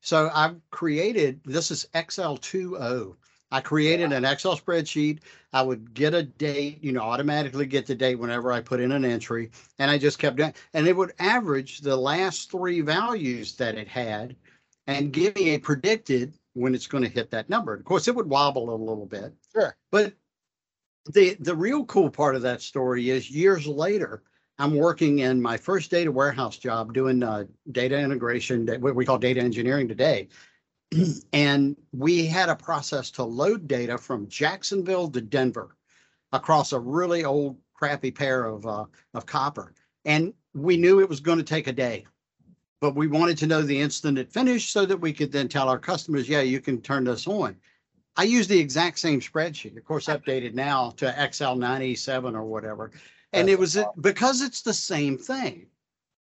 So 0.01 0.31
I've 0.35 0.57
created 0.71 1.41
this 1.45 1.71
is 1.71 1.87
Excel 1.95 2.39
2.0. 2.39 3.17
I 3.51 3.61
created 3.61 4.13
an 4.13 4.25
Excel 4.25 4.57
spreadsheet. 4.57 5.21
I 5.53 5.63
would 5.63 5.95
get 5.95 6.15
a 6.15 6.25
date, 6.25 6.83
you 6.83 6.93
know, 6.93 7.01
automatically 7.01 7.67
get 7.67 7.87
the 7.87 7.95
date 7.95 8.17
whenever 8.17 8.53
I 8.53 8.61
put 8.61 8.81
in 8.81 8.93
an 8.93 9.05
entry, 9.05 9.51
and 9.79 9.91
I 9.91 9.99
just 9.99 10.19
kept 10.19 10.37
doing. 10.37 10.55
And 10.75 10.87
it 10.87 10.97
would 10.97 11.13
average 11.19 11.81
the 11.81 11.97
last 11.97 12.51
three 12.51 12.81
values 12.81 13.55
that 13.57 13.77
it 13.77 13.89
had, 13.89 14.37
and 14.87 15.13
give 15.13 15.37
me 15.37 15.51
a 15.51 15.59
predicted 15.59 16.35
when 16.55 16.75
it's 16.75 16.87
going 16.87 17.05
to 17.05 17.11
hit 17.11 17.31
that 17.31 17.49
number. 17.49 17.75
Of 17.75 17.85
course, 17.85 18.09
it 18.09 18.15
would 18.15 18.29
wobble 18.29 18.75
a 18.75 18.77
little 18.77 19.07
bit, 19.07 19.33
sure 19.53 19.77
but 19.91 20.15
the 21.13 21.37
the 21.41 21.55
real 21.55 21.85
cool 21.85 22.11
part 22.11 22.35
of 22.35 22.43
that 22.43 22.63
story 22.63 23.11
is 23.11 23.31
years 23.31 23.67
later, 23.67 24.23
I'm 24.59 24.75
working 24.75 25.21
in 25.21 25.41
my 25.41 25.57
first 25.57 25.91
data 25.91 26.11
warehouse 26.11 26.57
job 26.59 26.95
doing 26.95 27.23
uh, 27.23 27.45
data 27.73 27.99
integration, 27.99 28.67
what 28.81 28.95
we 28.95 29.05
call 29.05 29.19
data 29.19 29.41
engineering 29.41 29.89
today. 29.89 30.29
And 31.33 31.77
we 31.93 32.27
had 32.27 32.49
a 32.49 32.57
process 32.57 33.11
to 33.13 33.23
load 33.23 33.67
data 33.69 33.99
from 33.99 34.29
Jacksonville 34.29 35.11
to 35.11 35.21
Denver 35.21 35.77
across 36.33 36.73
a 36.73 36.81
really 36.81 37.25
old 37.25 37.57
crappy 37.75 38.11
pair 38.11 38.47
of 38.47 38.67
uh, 38.67 38.85
of 39.15 39.27
copper. 39.27 39.75
And 40.05 40.33
we 40.55 40.77
knew 40.77 41.01
it 41.01 41.09
was 41.09 41.21
going 41.21 41.39
to 41.39 41.45
take 41.45 41.67
a 41.67 41.73
day. 41.73 42.07
But 42.81 42.95
we 42.95 43.07
wanted 43.07 43.39
to 43.39 43.47
know 43.47 43.63
the 43.63 43.81
instant 43.81 44.19
it 44.19 44.31
finished 44.31 44.73
so 44.73 44.85
that 44.87 45.01
we 45.01 45.13
could 45.13 45.33
then 45.33 45.49
tell 45.49 45.69
our 45.69 45.79
customers, 45.79 46.29
yeah, 46.29 46.43
you 46.43 46.61
can 46.61 46.81
turn 46.81 47.05
this 47.05 47.27
on. 47.27 47.57
I 48.17 48.25
use 48.25 48.47
the 48.49 48.59
exact 48.59 48.99
same 48.99 49.21
spreadsheet, 49.21 49.77
of 49.77 49.85
course, 49.85 50.07
updated 50.07 50.55
now 50.55 50.91
to 50.97 51.15
Excel 51.23 51.57
97 51.57 52.35
or 52.35 52.45
whatever. 52.45 52.91
And 53.33 53.49
That's 53.49 53.55
it 53.55 53.59
was 53.59 53.79
because 54.01 54.43
it's 54.43 54.63
the 54.63 54.75
same 54.75 55.19
thing. 55.19 55.67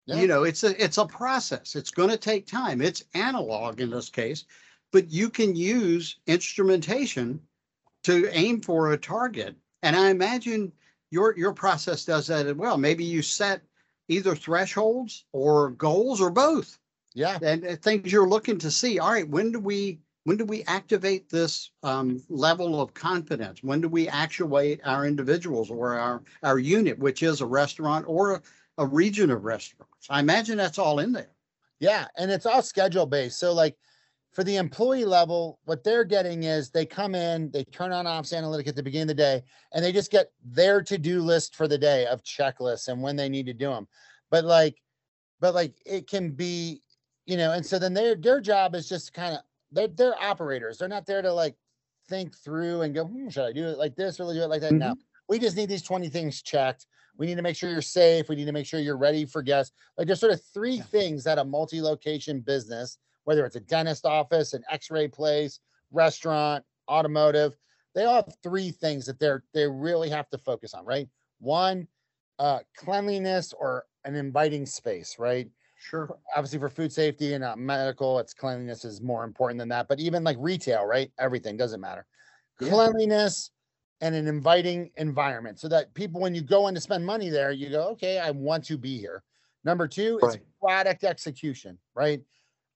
Yeah. 0.07 0.17
You 0.17 0.29
know, 0.29 0.45
it's 0.45 0.63
a 0.63 0.83
it's 0.83 0.99
a 0.99 1.07
process. 1.07 1.75
It's 1.75 1.91
going 1.91 2.11
to 2.11 2.17
take 2.17 2.47
time. 2.47 2.81
It's 2.81 3.05
analog 3.15 3.81
in 3.81 3.91
this 3.91 4.09
case, 4.09 4.45
but 4.93 5.11
you 5.11 5.29
can 5.29 5.57
use 5.57 6.19
instrumentation 6.29 7.41
to 8.05 8.29
aim 8.31 8.61
for 8.61 8.93
a 8.93 8.99
target. 8.99 9.57
And 9.83 9.97
I 9.97 10.11
imagine 10.11 10.73
your 11.11 11.37
your 11.37 11.53
process 11.53 12.05
does 12.05 12.29
that 12.29 12.47
as 12.47 12.55
well. 12.55 12.79
Maybe 12.79 13.05
you 13.05 13.21
set 13.21 13.63
either 14.09 14.37
thresholds 14.37 15.25
or 15.33 15.71
goals 15.71 16.21
or 16.21 16.31
both 16.31 16.79
yeah 17.15 17.39
and 17.43 17.67
uh, 17.67 17.75
things 17.77 18.13
you're 18.13 18.29
looking 18.29 18.59
to 18.59 18.71
see. 18.71 19.01
All 19.01 19.11
right, 19.11 19.29
when 19.29 19.51
do 19.51 19.59
we 19.59 19.99
when 20.23 20.37
do 20.37 20.45
we 20.45 20.63
activate 20.65 21.29
this 21.29 21.71
um, 21.83 22.23
level 22.29 22.81
of 22.81 22.95
confidence? 22.95 23.63
When 23.63 23.81
do 23.81 23.89
we 23.89 24.09
actuate 24.09 24.81
our 24.85 25.05
individuals 25.05 25.71
or 25.71 25.95
our 25.95 26.23
our 26.45 26.59
unit, 26.61 26.99
which 26.99 27.25
is 27.25 27.41
a 27.41 27.47
restaurant 27.47 28.05
or 28.09 28.35
a, 28.35 28.43
a 28.79 28.87
region 28.87 29.31
of 29.31 29.45
restaurants? 29.45 30.07
I 30.11 30.21
imagine 30.21 30.57
that's 30.57 30.79
all 30.79 30.99
in 30.99 31.13
there. 31.13 31.31
Yeah, 31.81 32.07
and 32.17 32.31
it's 32.31 32.47
all 32.47 32.63
schedule 32.63 33.07
based. 33.07 33.39
So 33.39 33.53
like 33.53 33.77
for 34.33 34.45
the 34.45 34.57
employee 34.57 35.05
level, 35.05 35.59
what 35.65 35.83
they're 35.83 36.05
getting 36.05 36.45
is 36.45 36.71
they 36.71 36.87
come 36.87 37.15
in, 37.15 37.51
they 37.51 37.65
turn 37.65 37.93
on 37.93 38.07
ops 38.07 38.33
analytic 38.33 38.69
at 38.69 38.77
the 38.77 38.83
beginning 38.83 39.11
of 39.11 39.17
the 39.17 39.23
day, 39.23 39.43
and 39.73 39.85
they 39.85 39.93
just 39.93 40.11
get 40.11 40.31
their 40.45 40.83
to-do 40.83 41.21
list 41.21 41.55
for 41.55 41.69
the 41.69 41.79
day 41.79 42.07
of 42.07 42.23
checklists 42.23 42.89
and 42.89 43.03
when 43.03 43.17
they 43.17 43.29
need 43.29 43.47
to 43.47 43.55
do 43.55 43.69
them. 43.69 43.89
But 44.31 44.45
like, 44.45 44.77
but 45.41 45.55
like 45.55 45.75
it 45.85 46.09
can 46.09 46.31
be, 46.31 46.83
you 47.27 47.37
know, 47.37 47.53
and 47.53 47.65
so 47.65 47.79
then 47.79 47.95
their 47.95 48.15
their 48.15 48.41
job 48.41 48.75
is 48.75 48.89
just 48.89 49.13
kind 49.13 49.35
of 49.35 49.41
they're 49.73 49.89
they're 49.89 50.23
operators. 50.23 50.79
They're 50.79 50.89
not 50.89 51.07
there 51.07 51.23
to 51.23 51.33
like 51.33 51.57
think 52.09 52.37
through 52.37 52.83
and 52.83 52.95
go, 52.95 53.05
hmm, 53.05 53.29
should 53.29 53.45
I 53.45 53.53
do 53.53 53.67
it 53.67 53.79
like 53.79 53.97
this? 53.97 54.21
or 54.21 54.33
do 54.33 54.41
it 54.41 54.49
like 54.49 54.61
that? 54.63 54.73
No. 54.73 54.95
We 55.29 55.39
just 55.39 55.57
need 55.57 55.69
these 55.69 55.83
20 55.83 56.09
things 56.09 56.43
checked. 56.43 56.87
We 57.19 57.27
need 57.27 57.37
to 57.37 57.43
make 57.43 57.57
sure 57.57 57.71
you're 57.71 57.83
safe. 57.83 58.29
We 58.29 58.37
need 58.37 58.45
to 58.47 58.53
make 58.53 58.67
sure 58.67 58.81
you're 58.81 58.97
ready 58.97 59.25
for 59.25 59.43
guests. 59.43 59.75
Like 59.97 60.07
there's 60.07 60.21
sort 60.21 60.33
of 60.33 60.43
three 60.43 60.77
Yeah. 60.77 60.83
things 60.85 61.25
that 61.25 61.39
a 61.39 61.45
multi-location 61.45 62.41
business, 62.41 62.99
whether 63.25 63.45
it's 63.47 63.57
a 63.57 63.61
dentist 63.61 64.05
office, 64.05 64.53
an 64.53 64.63
x-ray 64.71 65.09
place, 65.09 65.61
restaurant, 65.91 66.65
automotive, 66.89 67.57
they 67.95 68.05
all 68.05 68.17
have 68.17 68.37
three 68.43 68.71
things 68.71 69.07
that 69.07 69.19
they're 69.19 69.45
they 69.55 69.67
really 69.67 70.11
have 70.11 70.29
to 70.31 70.39
focus 70.39 70.75
on, 70.75 70.85
right? 70.85 71.09
One, 71.39 71.89
uh 72.39 72.61
cleanliness 72.77 73.53
or 73.53 73.87
an 74.05 74.15
inviting 74.15 74.67
space, 74.67 75.19
right? 75.19 75.49
Sure. 75.79 76.19
obviously 76.35 76.59
for 76.59 76.71
food 76.71 76.93
safety 76.93 77.35
and 77.35 77.45
uh, 77.45 77.55
medical, 77.55 78.19
it's 78.19 78.33
cleanliness 78.35 78.85
is 78.85 79.01
more 79.03 79.25
important 79.25 79.59
than 79.59 79.69
that. 79.69 79.89
But 79.89 80.01
even 80.01 80.25
like 80.25 80.37
retail, 80.41 80.85
right? 80.85 81.13
Everything 81.19 81.57
doesn't 81.57 81.81
matter. 81.81 82.07
Yeah. 82.61 82.71
Cleanliness 82.71 83.51
and 84.01 84.15
an 84.15 84.27
inviting 84.27 84.91
environment 84.97 85.59
so 85.59 85.69
that 85.69 85.93
people, 85.95 86.21
when 86.21 86.35
you 86.35 86.43
go 86.43 86.69
in 86.69 86.75
to 86.75 86.81
spend 86.81 87.05
money 87.05 87.31
there, 87.31 87.51
you 87.51 87.71
go, 87.71 87.89
okay, 87.89 88.19
I 88.19 88.31
want 88.31 88.65
to 88.65 88.77
be 88.77 88.99
here. 88.99 89.23
Number 89.65 89.89
two 89.89 90.19
is 90.23 90.39
product 90.61 91.05
execution, 91.05 91.79
right? 91.95 92.23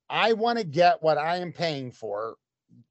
I 0.08 0.32
want 0.32 0.58
to 0.58 0.64
get 0.64 1.02
what 1.02 1.18
I 1.18 1.36
am 1.36 1.52
paying 1.52 1.92
for 1.92 2.36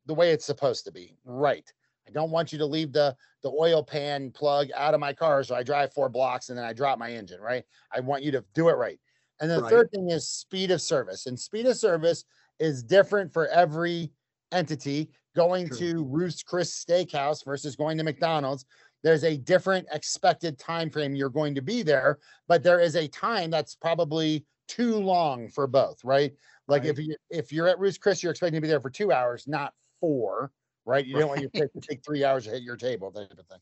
the 0.05 0.13
way 0.13 0.31
it's 0.31 0.45
supposed 0.45 0.85
to 0.85 0.91
be. 0.91 1.17
Right. 1.25 1.71
I 2.07 2.11
don't 2.11 2.31
want 2.31 2.51
you 2.51 2.57
to 2.59 2.65
leave 2.65 2.91
the 2.91 3.15
the 3.43 3.51
oil 3.51 3.83
pan 3.83 4.31
plug 4.31 4.69
out 4.75 4.93
of 4.93 4.99
my 4.99 5.13
car 5.13 5.43
so 5.43 5.53
I 5.53 5.63
drive 5.63 5.93
four 5.93 6.09
blocks 6.09 6.49
and 6.49 6.57
then 6.57 6.65
I 6.65 6.73
drop 6.73 6.97
my 6.97 7.11
engine, 7.11 7.39
right? 7.39 7.63
I 7.93 7.99
want 7.99 8.23
you 8.23 8.31
to 8.31 8.43
do 8.53 8.69
it 8.69 8.73
right. 8.73 8.99
And 9.41 9.49
the 9.49 9.61
Right. 9.61 9.69
third 9.69 9.91
thing 9.91 10.09
is 10.09 10.27
speed 10.27 10.71
of 10.71 10.81
service. 10.81 11.25
And 11.27 11.39
speed 11.39 11.65
of 11.65 11.77
service 11.77 12.25
is 12.59 12.83
different 12.83 13.31
for 13.31 13.47
every 13.47 14.11
entity. 14.51 15.09
Going 15.35 15.67
True. 15.67 15.77
to 15.77 16.03
Ruth's 16.05 16.43
Chris 16.43 16.83
Steakhouse 16.83 17.45
versus 17.45 17.75
going 17.75 17.97
to 17.97 18.03
McDonald's, 18.03 18.65
there's 19.03 19.23
a 19.23 19.37
different 19.37 19.87
expected 19.91 20.57
time 20.57 20.89
frame 20.89 21.15
you're 21.15 21.29
going 21.29 21.55
to 21.55 21.61
be 21.61 21.83
there, 21.83 22.19
but 22.47 22.63
there 22.63 22.79
is 22.79 22.95
a 22.95 23.07
time 23.07 23.49
that's 23.49 23.75
probably 23.75 24.45
too 24.67 24.95
long 24.95 25.47
for 25.47 25.67
both, 25.67 26.03
right? 26.03 26.33
Like 26.67 26.85
if 26.85 26.99
you 26.99 27.15
if 27.29 27.51
you're 27.51 27.67
at 27.67 27.79
Ruth's 27.79 27.97
Chris, 27.97 28.21
you're 28.21 28.31
expecting 28.31 28.57
to 28.57 28.61
be 28.61 28.67
there 28.67 28.81
for 28.81 28.89
two 28.89 29.11
hours, 29.11 29.47
not 29.47 29.73
four, 29.99 30.51
right? 30.85 31.05
You 31.05 31.17
don't 31.17 31.29
want 31.29 31.41
your 31.41 31.49
pick 31.49 31.71
to 31.73 31.81
take 31.81 32.03
three 32.03 32.23
hours 32.23 32.45
to 32.45 32.51
hit 32.51 32.63
your 32.63 32.75
table, 32.77 33.11
type 33.11 33.31
of 33.31 33.47
thing. 33.47 33.59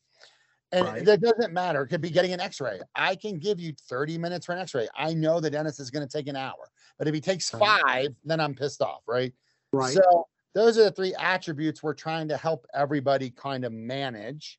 And 0.74 0.86
Right. 0.86 1.06
that 1.06 1.22
doesn't 1.22 1.54
matter. 1.54 1.84
It 1.84 1.88
could 1.88 2.02
be 2.02 2.10
getting 2.10 2.34
an 2.34 2.42
X-ray. 2.42 2.82
I 2.94 3.16
can 3.16 3.40
give 3.40 3.60
you 3.60 3.74
30 3.88 4.18
minutes 4.18 4.46
for 4.46 4.52
an 4.52 4.60
X-ray. 4.60 4.90
I 4.96 5.14
know 5.14 5.40
the 5.40 5.50
dentist 5.50 5.80
is 5.80 5.90
going 5.90 6.06
to 6.06 6.12
take 6.12 6.28
an 6.28 6.36
hour, 6.36 6.70
but 6.98 7.08
if 7.08 7.14
he 7.14 7.22
takes 7.22 7.54
Right. 7.54 7.82
five, 7.86 8.16
then 8.26 8.42
I'm 8.42 8.54
pissed 8.54 8.82
off, 8.82 9.04
right? 9.08 9.34
Right. 9.72 9.94
So 9.94 10.28
those 10.58 10.76
are 10.80 10.86
the 10.86 10.92
three 10.92 11.14
attributes 11.20 11.84
we're 11.84 11.94
trying 11.94 12.28
to 12.28 12.36
help 12.36 12.66
everybody 12.74 13.30
kind 13.30 13.64
of 13.64 13.72
manage 13.72 14.58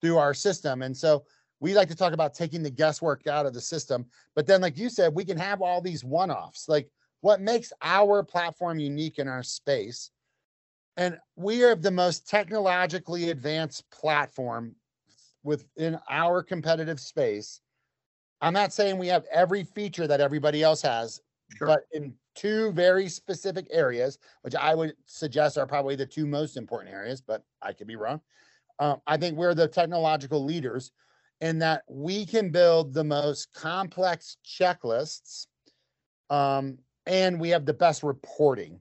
through 0.00 0.16
our 0.16 0.32
system. 0.32 0.82
And 0.82 0.96
so 0.96 1.24
we 1.58 1.74
like 1.74 1.88
to 1.88 1.96
talk 1.96 2.12
about 2.12 2.32
taking 2.32 2.62
the 2.62 2.70
guesswork 2.70 3.26
out 3.26 3.44
of 3.44 3.52
the 3.52 3.60
system. 3.60 4.06
But 4.36 4.46
then, 4.46 4.60
like 4.60 4.78
you 4.78 4.88
said, 4.88 5.12
we 5.12 5.24
can 5.24 5.36
have 5.36 5.60
all 5.60 5.80
these 5.80 6.04
one-offs. 6.04 6.68
Like 6.68 6.88
what 7.22 7.40
makes 7.40 7.72
our 7.82 8.22
platform 8.22 8.78
unique 8.78 9.18
in 9.18 9.26
our 9.26 9.42
space. 9.42 10.12
And 10.96 11.18
we 11.34 11.64
are 11.64 11.74
the 11.74 11.90
most 11.90 12.28
technologically 12.28 13.30
advanced 13.30 13.90
platform 13.90 14.76
within 15.42 15.98
our 16.08 16.44
competitive 16.44 17.00
space. 17.00 17.60
I'm 18.40 18.52
not 18.52 18.72
saying 18.72 18.96
we 18.96 19.08
have 19.08 19.24
every 19.32 19.64
feature 19.64 20.06
that 20.06 20.20
everybody 20.20 20.62
else 20.62 20.82
has, 20.82 21.20
Sure. 21.56 21.66
but 21.66 21.84
in 21.92 22.14
two 22.34 22.72
very 22.72 23.08
specific 23.08 23.66
areas, 23.70 24.18
which 24.42 24.54
I 24.54 24.74
would 24.74 24.94
suggest 25.06 25.58
are 25.58 25.66
probably 25.66 25.96
the 25.96 26.06
two 26.06 26.26
most 26.26 26.56
important 26.56 26.94
areas, 26.94 27.20
but 27.20 27.44
I 27.60 27.72
could 27.72 27.86
be 27.86 27.96
wrong. 27.96 28.20
Um, 28.78 29.00
I 29.06 29.16
think 29.16 29.36
we're 29.36 29.54
the 29.54 29.68
technological 29.68 30.44
leaders 30.44 30.92
in 31.40 31.58
that 31.58 31.82
we 31.88 32.24
can 32.24 32.50
build 32.50 32.94
the 32.94 33.04
most 33.04 33.52
complex 33.52 34.36
checklists, 34.46 35.46
um, 36.30 36.78
and 37.06 37.38
we 37.38 37.50
have 37.50 37.66
the 37.66 37.74
best 37.74 38.02
reporting. 38.02 38.80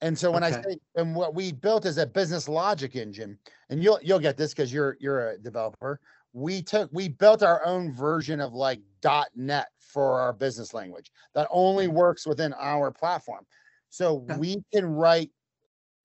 And 0.00 0.18
so 0.18 0.30
when 0.30 0.42
I 0.42 0.50
say, 0.50 0.78
and 0.96 1.14
what 1.14 1.34
we 1.34 1.52
built 1.52 1.84
is 1.84 1.98
a 1.98 2.06
business 2.06 2.48
logic 2.48 2.96
engine, 2.96 3.38
and 3.68 3.82
you'll 3.82 3.98
you'll 4.02 4.18
get 4.18 4.38
this 4.38 4.54
because 4.54 4.72
you're 4.72 4.96
you're 4.98 5.30
a 5.30 5.38
developer. 5.38 6.00
We 6.32 6.62
took 6.62 6.88
we 6.90 7.08
built 7.08 7.42
our 7.42 7.64
own 7.66 7.92
version 7.92 8.40
of 8.40 8.54
like 8.54 8.80
.NET 9.02 9.68
for 9.78 10.20
our 10.20 10.32
business 10.32 10.72
language 10.72 11.10
that 11.34 11.48
only 11.50 11.88
mm. 11.88 11.92
works 11.92 12.26
within 12.26 12.52
our 12.54 12.90
platform. 12.90 13.44
So 13.88 14.24
Okay. 14.30 14.36
we 14.36 14.64
can 14.72 14.86
write 14.86 15.30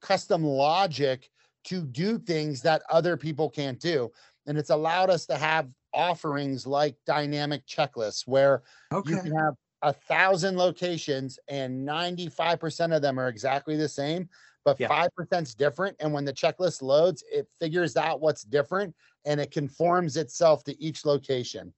custom 0.01 0.43
logic 0.43 1.29
to 1.65 1.83
do 1.83 2.19
things 2.19 2.61
that 2.61 2.83
other 2.89 3.17
people 3.17 3.49
can't 3.49 3.79
do. 3.79 4.11
And 4.45 4.57
it's 4.57 4.69
allowed 4.69 5.09
us 5.09 5.25
to 5.27 5.37
have 5.37 5.69
offerings 5.93 6.67
like 6.67 6.95
dynamic 7.05 7.65
checklists 7.65 8.27
where 8.27 8.63
you 9.05 9.17
can 9.17 9.35
have 9.35 9.55
a 9.81 9.93
thousand 9.93 10.57
locations 10.57 11.39
and 11.47 11.87
95% 11.87 12.95
of 12.95 13.01
them 13.01 13.19
are 13.19 13.29
exactly 13.29 13.75
the 13.75 13.87
same, 13.87 14.29
but 14.63 14.79
Yeah. 14.79 14.87
5% 14.87 15.43
is 15.43 15.55
different. 15.55 15.95
And 15.99 16.13
when 16.13 16.25
the 16.25 16.33
checklist 16.33 16.81
loads, 16.81 17.23
it 17.31 17.47
figures 17.59 17.95
out 17.97 18.19
what's 18.19 18.43
different 18.43 18.95
and 19.25 19.39
it 19.39 19.51
conforms 19.51 20.17
itself 20.17 20.63
to 20.65 20.83
each 20.83 21.05
location. 21.05 21.73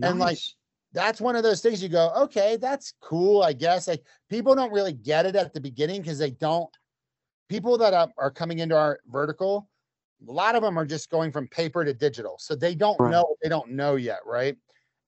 And, 0.00 0.18
like, 0.18 0.38
That's 0.92 1.20
one 1.20 1.36
of 1.36 1.42
those 1.42 1.62
things 1.62 1.82
you 1.82 1.88
go, 1.88 2.12
okay, 2.14 2.56
that's 2.56 2.92
cool, 3.00 3.42
I 3.42 3.54
guess. 3.54 3.88
Like 3.88 4.04
people 4.28 4.54
don't 4.54 4.72
really 4.72 4.92
get 4.92 5.24
it 5.24 5.36
at 5.36 5.54
the 5.54 5.60
beginning 5.60 6.02
because 6.02 6.18
they 6.18 6.32
don't, 6.32 6.68
people 7.48 7.78
that 7.78 7.94
are, 7.94 8.10
are 8.18 8.30
coming 8.30 8.58
into 8.60 8.76
our 8.76 9.00
vertical, 9.06 9.70
a 10.28 10.32
lot 10.32 10.54
of 10.54 10.62
them 10.62 10.78
are 10.78 10.86
just 10.86 11.10
going 11.10 11.32
from 11.32 11.48
paper 11.48 11.84
to 11.84 11.94
digital. 11.94 12.36
So 12.38 12.54
they 12.54 12.74
don't 12.74 13.00
Right. 13.00 13.10
know 13.10 13.36
they 13.42 13.48
don't 13.48 13.70
know 13.72 13.96
yet, 13.96 14.20
right? 14.26 14.56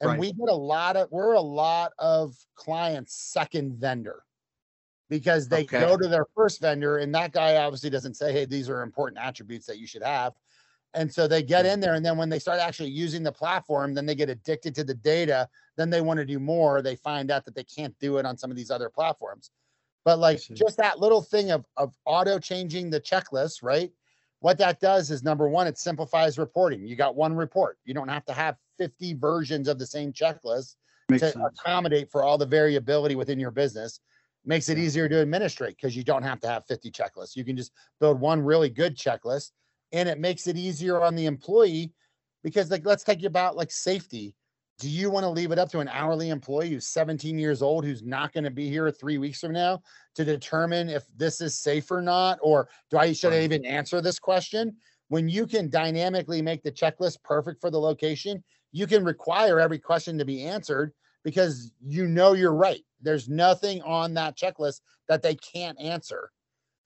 And 0.00 0.10
Right. 0.10 0.18
we 0.18 0.32
get 0.32 0.48
a 0.48 0.54
lot 0.54 0.96
of, 0.96 1.10
we're 1.10 1.34
a 1.34 1.40
lot 1.40 1.92
of 1.98 2.34
clients' 2.54 3.14
second 3.14 3.74
vendor 3.78 4.22
because 5.10 5.48
they 5.48 5.64
Okay. 5.64 5.80
go 5.80 5.96
to 5.96 6.08
their 6.08 6.26
first 6.34 6.60
vendor 6.60 6.98
and 6.98 7.14
that 7.14 7.32
guy 7.32 7.56
obviously 7.56 7.90
doesn't 7.90 8.14
say, 8.14 8.32
hey, 8.32 8.44
these 8.46 8.68
are 8.70 8.82
important 8.82 9.18
attributes 9.20 9.66
that 9.66 9.78
you 9.78 9.86
should 9.86 10.02
have. 10.02 10.34
And 10.94 11.12
so 11.12 11.26
they 11.26 11.42
get 11.42 11.66
in 11.66 11.80
there 11.80 11.94
and 11.94 12.06
then 12.06 12.16
when 12.16 12.28
they 12.28 12.38
start 12.38 12.60
actually 12.60 12.90
using 12.90 13.24
the 13.24 13.32
platform, 13.32 13.94
then 13.94 14.06
they 14.06 14.14
get 14.14 14.30
addicted 14.30 14.74
to 14.76 14.84
the 14.84 14.94
data. 14.94 15.48
Then 15.76 15.90
they 15.90 16.00
want 16.00 16.18
to 16.18 16.24
do 16.24 16.38
more. 16.38 16.82
They 16.82 16.94
find 16.94 17.32
out 17.32 17.44
that 17.44 17.56
they 17.56 17.64
can't 17.64 17.98
do 17.98 18.18
it 18.18 18.26
on 18.26 18.38
some 18.38 18.50
of 18.50 18.56
these 18.56 18.70
other 18.70 18.88
platforms. 18.88 19.50
But 20.04 20.20
like 20.20 20.40
just 20.52 20.76
that 20.76 21.00
little 21.00 21.22
thing 21.22 21.50
of, 21.50 21.64
of 21.76 21.94
auto 22.04 22.38
changing 22.38 22.90
the 22.90 23.00
checklist, 23.00 23.62
right? 23.62 23.90
What 24.40 24.58
that 24.58 24.78
does 24.78 25.10
is 25.10 25.22
number 25.22 25.48
one, 25.48 25.66
it 25.66 25.78
simplifies 25.78 26.38
reporting. 26.38 26.86
You 26.86 26.96
got 26.96 27.16
one 27.16 27.34
report. 27.34 27.78
You 27.84 27.94
don't 27.94 28.08
have 28.08 28.26
to 28.26 28.32
have 28.32 28.56
50 28.78 29.14
versions 29.14 29.68
of 29.68 29.78
the 29.78 29.86
same 29.86 30.12
checklist 30.12 30.76
Makes 31.08 31.22
to 31.22 31.32
sense. 31.32 31.44
accommodate 31.58 32.10
for 32.10 32.22
all 32.22 32.38
the 32.38 32.46
variability 32.46 33.16
within 33.16 33.40
your 33.40 33.50
business. 33.50 34.00
Makes 34.44 34.68
it 34.68 34.78
easier 34.78 35.08
to 35.08 35.20
administrate 35.20 35.76
because 35.76 35.96
you 35.96 36.04
don't 36.04 36.22
have 36.22 36.38
to 36.40 36.48
have 36.48 36.66
50 36.66 36.90
checklists. 36.90 37.34
You 37.34 37.44
can 37.44 37.56
just 37.56 37.72
build 37.98 38.20
one 38.20 38.42
really 38.42 38.68
good 38.68 38.96
checklist 38.96 39.52
and 39.94 40.08
it 40.08 40.18
makes 40.18 40.48
it 40.48 40.56
easier 40.56 41.00
on 41.00 41.14
the 41.14 41.24
employee 41.24 41.92
because 42.42 42.70
like 42.70 42.84
let's 42.84 43.04
take 43.04 43.22
you 43.22 43.28
about 43.28 43.56
like 43.56 43.70
safety. 43.70 44.34
Do 44.80 44.90
you 44.90 45.08
want 45.08 45.22
to 45.22 45.30
leave 45.30 45.52
it 45.52 45.58
up 45.58 45.70
to 45.70 45.78
an 45.78 45.88
hourly 45.88 46.30
employee 46.30 46.70
who's 46.70 46.88
17 46.88 47.38
years 47.38 47.62
old 47.62 47.84
who's 47.84 48.02
not 48.02 48.32
going 48.32 48.42
to 48.42 48.50
be 48.50 48.68
here 48.68 48.90
three 48.90 49.18
weeks 49.18 49.38
from 49.38 49.52
now 49.52 49.80
to 50.16 50.24
determine 50.24 50.88
if 50.88 51.04
this 51.16 51.40
is 51.40 51.56
safe 51.56 51.92
or 51.92 52.02
not? 52.02 52.40
Or 52.42 52.68
do 52.90 52.98
I 52.98 53.12
should 53.12 53.32
I 53.32 53.42
even 53.42 53.64
answer 53.64 54.00
this 54.00 54.18
question? 54.18 54.76
When 55.08 55.28
you 55.28 55.46
can 55.46 55.70
dynamically 55.70 56.42
make 56.42 56.64
the 56.64 56.72
checklist 56.72 57.22
perfect 57.22 57.60
for 57.60 57.70
the 57.70 57.78
location, 57.78 58.42
you 58.72 58.88
can 58.88 59.04
require 59.04 59.60
every 59.60 59.78
question 59.78 60.18
to 60.18 60.24
be 60.24 60.42
answered 60.42 60.92
because 61.22 61.70
you 61.80 62.08
know 62.08 62.32
you're 62.32 62.52
right. 62.52 62.82
There's 63.00 63.28
nothing 63.28 63.80
on 63.82 64.12
that 64.14 64.36
checklist 64.36 64.80
that 65.08 65.22
they 65.22 65.36
can't 65.36 65.80
answer. 65.80 66.32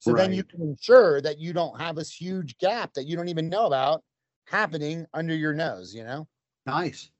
So 0.00 0.12
then 0.12 0.32
you 0.32 0.44
can 0.44 0.62
ensure 0.62 1.20
that 1.20 1.38
you 1.38 1.52
don't 1.52 1.80
have 1.80 1.96
this 1.96 2.12
huge 2.12 2.56
gap 2.58 2.94
that 2.94 3.06
you 3.06 3.16
don't 3.16 3.28
even 3.28 3.48
know 3.48 3.66
about 3.66 4.02
happening 4.46 5.06
under 5.12 5.34
your 5.34 5.52
nose, 5.52 5.94
you 5.94 6.04
know? 6.04 6.26
Nice. 6.66 7.10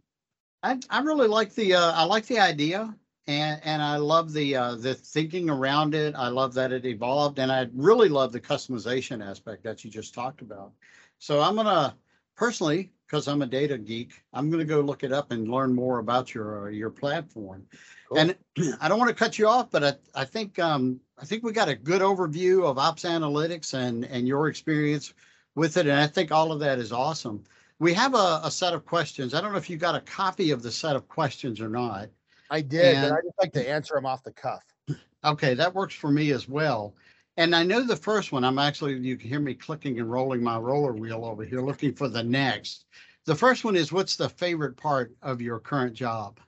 I, 0.62 0.78
I 0.88 1.00
really 1.00 1.28
like 1.28 1.54
the, 1.54 1.74
uh, 1.74 1.92
I 1.92 2.04
like 2.04 2.26
the 2.26 2.38
idea 2.38 2.94
and, 3.26 3.60
and 3.64 3.82
I 3.82 3.96
love 3.96 4.32
the, 4.32 4.56
uh, 4.56 4.74
the 4.76 4.94
thinking 4.94 5.50
around 5.50 5.94
it. 5.94 6.14
I 6.14 6.28
love 6.28 6.54
that 6.54 6.72
it 6.72 6.86
evolved 6.86 7.38
and 7.38 7.50
I 7.50 7.68
really 7.74 8.08
love 8.08 8.32
the 8.32 8.40
customization 8.40 9.28
aspect 9.28 9.64
that 9.64 9.84
you 9.84 9.90
just 9.90 10.14
talked 10.14 10.40
about. 10.40 10.72
So 11.18 11.40
I'm 11.40 11.56
gonna 11.56 11.96
personally, 12.36 12.92
because 13.08 13.26
I'm 13.26 13.42
a 13.42 13.46
data 13.46 13.78
geek, 13.78 14.12
I'm 14.34 14.50
gonna 14.50 14.64
go 14.64 14.80
look 14.80 15.02
it 15.02 15.12
up 15.12 15.30
and 15.32 15.48
learn 15.48 15.74
more 15.74 15.98
about 15.98 16.34
your, 16.34 16.68
uh, 16.68 16.70
your 16.70 16.90
platform. 16.90 17.66
Cool. 18.08 18.18
And 18.18 18.36
I 18.80 18.88
don't 18.88 18.98
want 18.98 19.08
to 19.08 19.14
cut 19.14 19.38
you 19.38 19.48
off, 19.48 19.70
but 19.70 19.82
I, 19.84 19.94
I 20.14 20.24
think, 20.24 20.58
um, 20.58 21.00
I 21.20 21.24
think 21.24 21.42
we 21.42 21.52
got 21.52 21.68
a 21.68 21.74
good 21.74 22.02
overview 22.02 22.64
of 22.64 22.78
ops 22.78 23.04
analytics 23.04 23.74
and, 23.74 24.04
and 24.04 24.28
your 24.28 24.48
experience 24.48 25.14
with 25.54 25.76
it. 25.76 25.86
And 25.86 25.98
I 25.98 26.06
think 26.06 26.30
all 26.30 26.52
of 26.52 26.60
that 26.60 26.78
is 26.78 26.92
awesome. 26.92 27.42
We 27.78 27.94
have 27.94 28.14
a, 28.14 28.40
a 28.44 28.50
set 28.50 28.74
of 28.74 28.84
questions. 28.84 29.34
I 29.34 29.40
don't 29.40 29.52
know 29.52 29.58
if 29.58 29.70
you 29.70 29.76
got 29.76 29.94
a 29.94 30.00
copy 30.00 30.50
of 30.50 30.62
the 30.62 30.70
set 30.70 30.96
of 30.96 31.08
questions 31.08 31.60
or 31.60 31.68
not. 31.68 32.08
I 32.50 32.60
did, 32.60 32.94
but 32.96 33.04
And- 33.04 33.14
I 33.14 33.20
just 33.22 33.38
like 33.38 33.52
to 33.54 33.68
answer 33.68 33.94
them 33.94 34.06
off 34.06 34.22
the 34.22 34.32
cuff. 34.32 34.64
Okay, 35.24 35.54
that 35.54 35.74
works 35.74 35.94
for 35.94 36.10
me 36.10 36.30
as 36.30 36.48
well. 36.48 36.94
And 37.38 37.54
I 37.54 37.62
know 37.62 37.84
the 37.84 37.94
first 37.94 38.32
one, 38.32 38.42
I'm 38.42 38.58
actually, 38.58 38.94
you 38.94 39.16
can 39.16 39.28
hear 39.28 39.38
me 39.38 39.54
clicking 39.54 40.00
and 40.00 40.10
rolling 40.10 40.42
my 40.42 40.58
roller 40.58 40.92
wheel 40.92 41.24
over 41.24 41.44
here, 41.44 41.60
looking 41.62 41.94
for 41.94 42.08
the 42.08 42.22
next. 42.22 42.86
The 43.26 43.34
first 43.34 43.64
one 43.64 43.76
is 43.76 43.92
what's 43.92 44.16
the 44.16 44.28
favorite 44.28 44.76
part 44.76 45.14
of 45.22 45.40
your 45.40 45.60
current 45.60 45.94
job? 45.94 46.40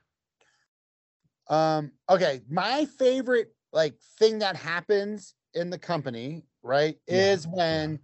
Um, 1.49 1.93
okay, 2.09 2.41
my 2.51 2.87
favorite 2.99 3.55
like 3.73 3.95
thing 4.19 4.41
that 4.41 4.57
happens 4.57 5.37
in 5.55 5.71
the 5.71 5.79
company, 5.79 6.45
right, 6.65 6.97
Yeah, 7.07 7.35
is 7.35 7.47
when 7.47 8.01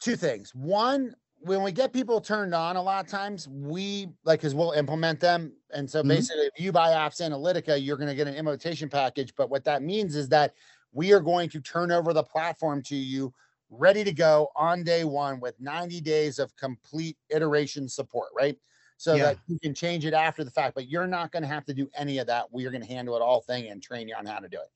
two 0.00 0.16
things. 0.16 0.52
One, 0.56 1.14
when 1.44 1.62
we 1.62 1.72
get 1.72 1.92
people 1.92 2.20
turned 2.20 2.54
on, 2.54 2.76
a 2.76 2.82
lot 2.82 3.04
of 3.04 3.10
times 3.10 3.48
we 3.48 4.08
like 4.24 4.40
because 4.40 4.54
we'll 4.54 4.72
implement 4.72 5.18
them. 5.20 5.52
And 5.74 5.90
so 5.90 6.02
Mhm. 6.02 6.08
basically, 6.08 6.46
if 6.54 6.60
you 6.60 6.72
buy 6.72 6.94
Ops 6.94 7.20
Analitica, 7.20 7.78
you're 7.78 7.96
going 7.96 8.08
to 8.08 8.14
get 8.14 8.28
an 8.28 8.34
implementation 8.34 8.88
package. 8.88 9.34
But 9.34 9.50
what 9.50 9.64
that 9.64 9.82
means 9.82 10.14
is 10.14 10.28
that 10.28 10.54
we 10.92 11.12
are 11.12 11.20
going 11.20 11.48
to 11.50 11.60
turn 11.60 11.90
over 11.90 12.12
the 12.12 12.22
platform 12.22 12.82
to 12.84 12.96
you 12.96 13.34
ready 13.70 14.04
to 14.04 14.12
go 14.12 14.50
on 14.54 14.84
day 14.84 15.04
one 15.04 15.40
with 15.40 15.58
90 15.58 16.00
days 16.00 16.38
of 16.38 16.54
complete 16.56 17.16
iteration 17.30 17.88
support, 17.88 18.28
right? 18.36 18.58
So 18.98 19.16
Yeah. 19.16 19.22
that 19.24 19.38
you 19.48 19.58
can 19.58 19.74
change 19.74 20.04
it 20.04 20.14
after 20.14 20.44
the 20.44 20.50
fact, 20.50 20.74
but 20.74 20.88
you're 20.88 21.06
not 21.08 21.32
going 21.32 21.42
to 21.42 21.48
have 21.48 21.64
to 21.64 21.74
do 21.74 21.90
any 21.94 22.18
of 22.18 22.26
that. 22.28 22.52
We 22.52 22.66
are 22.66 22.70
going 22.70 22.82
to 22.82 22.88
handle 22.88 23.16
it 23.16 23.22
all 23.22 23.40
thing 23.40 23.68
and 23.68 23.82
train 23.82 24.06
you 24.06 24.14
on 24.14 24.26
how 24.26 24.38
to 24.38 24.48
do 24.48 24.58
it. 24.58 24.70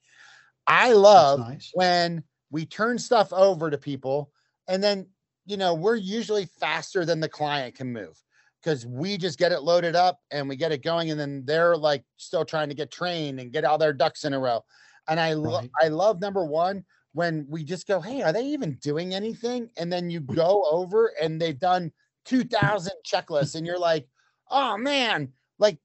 I 0.67 0.95
love 0.95 1.41
nice. 1.41 1.71
when 1.75 2.25
we 2.51 2.67
turn 2.67 2.99
stuff 2.99 3.33
over 3.33 3.71
to 3.71 3.79
people, 3.79 4.33
and 4.67 4.83
then 4.83 5.07
you 5.47 5.57
know 5.57 5.75
we're 5.75 5.97
usually 5.97 6.47
faster 6.47 7.05
than 7.05 7.21
the 7.21 7.29
client 7.29 7.77
can 7.77 7.93
move 7.93 8.23
because 8.63 8.85
we 8.85 9.17
just 9.17 9.39
get 9.39 9.53
it 9.53 9.63
loaded 9.63 9.95
up 9.95 10.21
and 10.31 10.49
we 10.49 10.57
get 10.57 10.73
it 10.73 10.83
going, 10.83 11.11
and 11.11 11.19
then 11.21 11.45
they're 11.45 11.77
like 11.77 12.05
still 12.17 12.45
trying 12.45 12.69
to 12.69 12.75
get 12.75 12.91
trained 12.91 13.39
and 13.41 13.53
get 13.53 13.65
all 13.65 13.79
their 13.79 13.93
ducks 13.93 14.25
in 14.25 14.33
a 14.35 14.39
row. 14.39 14.65
And 15.09 15.21
I 15.21 15.35
lo- 15.35 15.59
Right. 15.59 15.71
I 15.81 15.89
love 15.89 16.21
number 16.21 16.45
one 16.45 16.85
when 17.13 17.47
we 17.49 17.65
just 17.65 17.87
go, 17.87 18.01
hey, 18.01 18.23
are 18.23 18.33
they 18.33 18.45
even 18.45 18.75
doing 18.77 19.15
anything? 19.15 19.71
And 19.79 19.93
then 19.93 20.11
you 20.11 20.21
go 20.21 20.65
over 20.71 21.13
and 21.21 21.41
they've 21.41 21.59
done 21.59 21.93
two 22.25 22.45
thousand 22.45 22.95
checklists, 23.07 23.55
and 23.55 23.67
you're 23.67 23.79
like, 23.79 24.09
oh 24.51 24.77
man, 24.77 25.33
like 25.59 25.79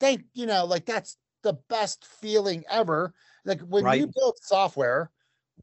thank 0.00 0.24
you 0.34 0.46
know, 0.46 0.64
like 0.64 0.86
that's 0.86 1.16
the 1.42 1.54
best 1.68 2.06
feeling 2.06 2.64
ever. 2.70 3.14
Like 3.44 3.60
when 3.60 3.88
you 3.88 4.06
build 4.06 4.38
software, 4.40 5.10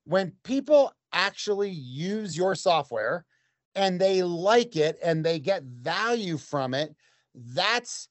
when 0.04 0.34
people 0.44 0.94
actually 1.14 1.72
use 1.72 2.38
your 2.38 2.54
software 2.56 3.26
and 3.80 4.00
they 4.00 4.22
like 4.24 4.76
it 4.76 5.00
and 5.02 5.26
they 5.26 5.40
get 5.40 5.64
value 5.64 6.38
from 6.38 6.74
it, 6.74 6.94
that's 7.34 8.10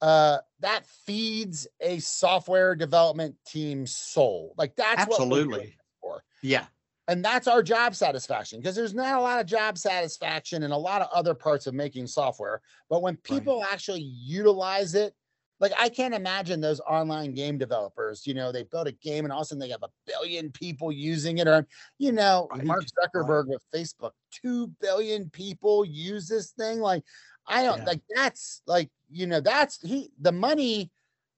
uh 0.00 0.38
that 0.60 0.86
feeds 0.86 1.66
a 1.80 1.98
software 1.98 2.74
development 2.74 3.36
team's 3.46 3.94
soul. 3.94 4.54
Like 4.56 4.74
that's 4.76 5.06
what 5.06 5.20
we're 5.20 5.24
Absolutely. 5.24 5.76
for 6.00 6.24
Yeah. 6.42 6.64
and 7.06 7.22
that's 7.22 7.46
our 7.46 7.62
job 7.62 7.94
satisfaction 7.94 8.60
because 8.60 8.74
there's 8.74 8.94
not 8.94 9.18
a 9.18 9.20
lot 9.20 9.40
of 9.40 9.46
job 9.46 9.76
satisfaction 9.76 10.62
in 10.62 10.70
a 10.70 10.78
lot 10.78 11.02
of 11.02 11.08
other 11.12 11.34
parts 11.34 11.66
of 11.66 11.74
making 11.74 12.06
software 12.06 12.62
but 12.88 13.02
when 13.02 13.16
people 13.16 13.62
actually 13.70 14.00
utilize 14.00 14.94
it 14.94 15.14
like 15.60 15.72
i 15.78 15.88
can't 15.88 16.14
imagine 16.14 16.60
those 16.60 16.80
online 16.80 17.32
game 17.32 17.58
developers 17.58 18.26
you 18.26 18.34
know 18.34 18.50
they 18.50 18.62
built 18.64 18.88
a 18.88 18.92
game 18.92 19.24
and 19.24 19.32
all 19.32 19.40
of 19.40 19.44
a 19.44 19.46
sudden 19.46 19.60
they 19.60 19.68
have 19.68 19.82
a 19.82 19.90
billion 20.06 20.50
people 20.50 20.90
using 20.90 21.38
it 21.38 21.46
or 21.46 21.66
you 21.98 22.12
know 22.12 22.48
mark 22.64 22.80
Right, 22.80 22.90
right. 23.14 23.26
zuckerberg 23.26 23.46
with 23.46 23.62
facebook 23.74 24.12
2 24.42 24.66
billion 24.80 25.28
people 25.30 25.84
use 25.84 26.26
this 26.28 26.50
thing 26.52 26.80
like 26.80 27.04
i 27.46 27.62
don't 27.62 27.78
Yeah. 27.78 27.84
like 27.84 28.00
that's 28.14 28.62
like 28.66 28.90
you 29.10 29.26
know 29.26 29.40
that's 29.40 29.80
he 29.86 30.10
the 30.20 30.32
money 30.32 30.90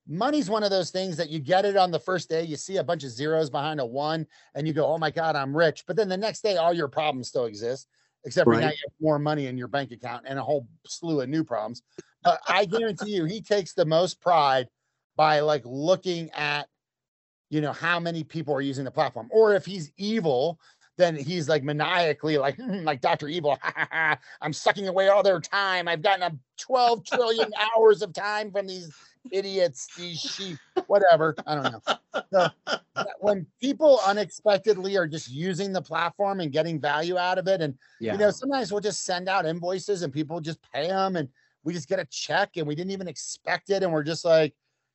money's 0.09 0.51
one 0.51 0.65
of 0.65 0.71
those 0.71 0.91
things 0.91 1.17
that 1.17 1.31
you 1.31 1.39
get 1.39 1.65
it 1.65 1.77
on 1.77 1.91
the 1.91 1.99
first 1.99 2.29
day 2.29 2.43
you 2.43 2.57
see 2.57 2.79
a 2.79 2.85
bunch 2.85 3.05
of 3.05 3.11
zeros 3.11 3.49
behind 3.49 3.79
a 3.81 3.87
one 3.87 4.27
and 4.55 4.67
you 4.67 4.73
go 4.73 4.87
oh 4.87 4.99
my 4.99 5.11
god 5.11 5.37
i'm 5.37 5.57
rich 5.57 5.85
but 5.87 5.95
then 5.97 6.09
the 6.09 6.17
next 6.17 6.43
day 6.43 6.57
all 6.57 6.73
your 6.73 6.89
problems 6.89 7.29
still 7.29 7.45
exist 7.45 7.87
except 8.25 8.47
for 8.47 8.55
now 8.61 8.69
you 8.69 8.77
have 8.85 8.93
more 9.01 9.19
money 9.19 9.47
in 9.47 9.57
your 9.57 9.69
bank 9.69 9.93
account 9.93 10.25
and 10.29 10.39
a 10.39 10.43
whole 10.43 10.67
slew 10.87 11.21
of 11.21 11.29
new 11.29 11.45
problems 11.45 11.83
but 12.25 12.41
i 12.49 12.65
guarantee 12.65 13.11
you 13.15 13.25
he 13.25 13.41
takes 13.41 13.73
the 13.75 13.85
most 13.85 14.21
pride 14.21 14.69
by 15.17 15.41
like 15.41 15.63
looking 15.65 16.31
at 16.31 16.69
you 17.51 17.61
know 17.61 17.73
how 17.73 18.01
many 18.01 18.25
people 18.25 18.55
are 18.55 18.63
using 18.63 18.83
the 18.85 18.91
platform. 18.91 19.29
Or 19.31 19.55
if 19.55 19.67
he's 19.67 19.93
evil 19.99 20.59
then 20.99 21.17
he's 21.17 21.49
like 21.49 21.63
maniacally 21.63 22.37
like 22.39 22.57
"Hmm, 22.57 22.85
like 22.85 23.01
dr 23.01 23.27
evil 23.29 23.59
i'm 24.41 24.53
sucking 24.53 24.89
away 24.89 25.09
all 25.09 25.23
their 25.23 25.41
time. 25.41 25.87
I've 25.89 26.03
gotten 26.03 26.23
a 26.23 26.37
12 26.59 27.05
trillion 27.05 27.51
hours 27.77 28.03
of 28.03 28.13
time 28.15 28.51
from 28.51 28.67
these 28.67 28.91
idiots 29.31 29.89
these 29.97 30.19
sheep 30.19 30.59
whatever 30.87 31.35
i 31.47 31.55
don't 31.55 31.73
know. 31.73 32.23
So, 32.33 32.49
when 33.21 33.47
people 33.61 34.01
unexpectedly 34.07 34.97
are 34.97 35.07
just 35.07 35.31
using 35.31 35.73
the 35.73 35.83
platform 35.83 36.41
and 36.41 36.51
getting 36.53 36.81
value 36.81 37.19
out 37.19 37.39
of 37.39 37.49
it 37.49 37.61
and 37.61 37.75
Yeah. 38.01 38.13
you 38.15 38.19
know 38.19 38.31
sometimes 38.31 38.73
we'll 38.73 38.81
just 38.81 39.05
send 39.05 39.29
out 39.29 39.45
invoices 39.47 40.03
and 40.03 40.13
people 40.13 40.41
just 40.41 40.59
pay 40.73 40.89
them 40.89 41.17
and 41.17 41.29
we 41.65 41.73
just 41.73 41.89
get 41.89 41.99
a 41.99 42.05
check 42.07 42.57
and 42.57 42.67
we 42.67 42.75
didn't 42.75 42.93
even 42.93 43.09
expect 43.09 43.71
it 43.71 43.83
and 43.83 43.93
we're 43.93 44.03
just 44.03 44.25
like 44.25 44.55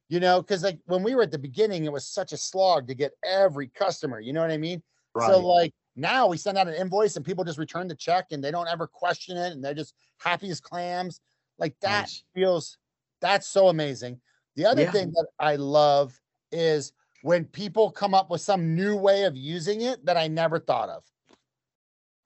you 0.09 0.19
know 0.19 0.41
because 0.41 0.63
like 0.63 0.79
when 0.85 1.03
we 1.03 1.15
were 1.15 1.23
at 1.23 1.31
the 1.31 1.37
beginning 1.37 1.85
it 1.85 1.91
was 1.91 2.07
such 2.07 2.31
a 2.33 2.37
slog 2.37 2.87
to 2.87 2.95
get 2.95 3.11
every 3.23 3.67
customer 3.67 4.19
you 4.19 4.33
know 4.33 4.41
what 4.41 4.51
i 4.51 4.57
mean 4.57 4.81
right. 5.13 5.29
so 5.29 5.39
like 5.39 5.73
now 5.95 6.27
we 6.27 6.37
send 6.37 6.57
out 6.57 6.67
an 6.67 6.73
invoice 6.75 7.15
and 7.15 7.25
people 7.25 7.43
just 7.43 7.57
return 7.57 7.87
the 7.87 7.95
check 7.95 8.27
and 8.31 8.43
they 8.43 8.51
don't 8.51 8.67
ever 8.67 8.87
question 8.87 9.37
it 9.37 9.53
and 9.53 9.63
they're 9.63 9.73
just 9.73 9.93
happy 10.19 10.49
as 10.49 10.59
clams 10.59 11.21
like 11.57 11.75
that 11.81 12.01
Nice. 12.01 12.23
feels 12.33 12.77
that's 13.21 13.47
so 13.47 13.69
amazing 13.69 14.19
the 14.55 14.65
other 14.65 14.83
Yeah. 14.83 14.91
thing 14.91 15.11
that 15.11 15.27
i 15.39 15.55
love 15.55 16.19
is 16.51 16.93
when 17.23 17.45
people 17.45 17.91
come 17.91 18.13
up 18.13 18.29
with 18.29 18.41
some 18.41 18.75
new 18.75 18.95
way 18.95 19.23
of 19.23 19.35
using 19.35 19.81
it 19.81 20.05
that 20.05 20.17
i 20.17 20.27
never 20.27 20.59
thought 20.59 20.89
of 20.89 21.03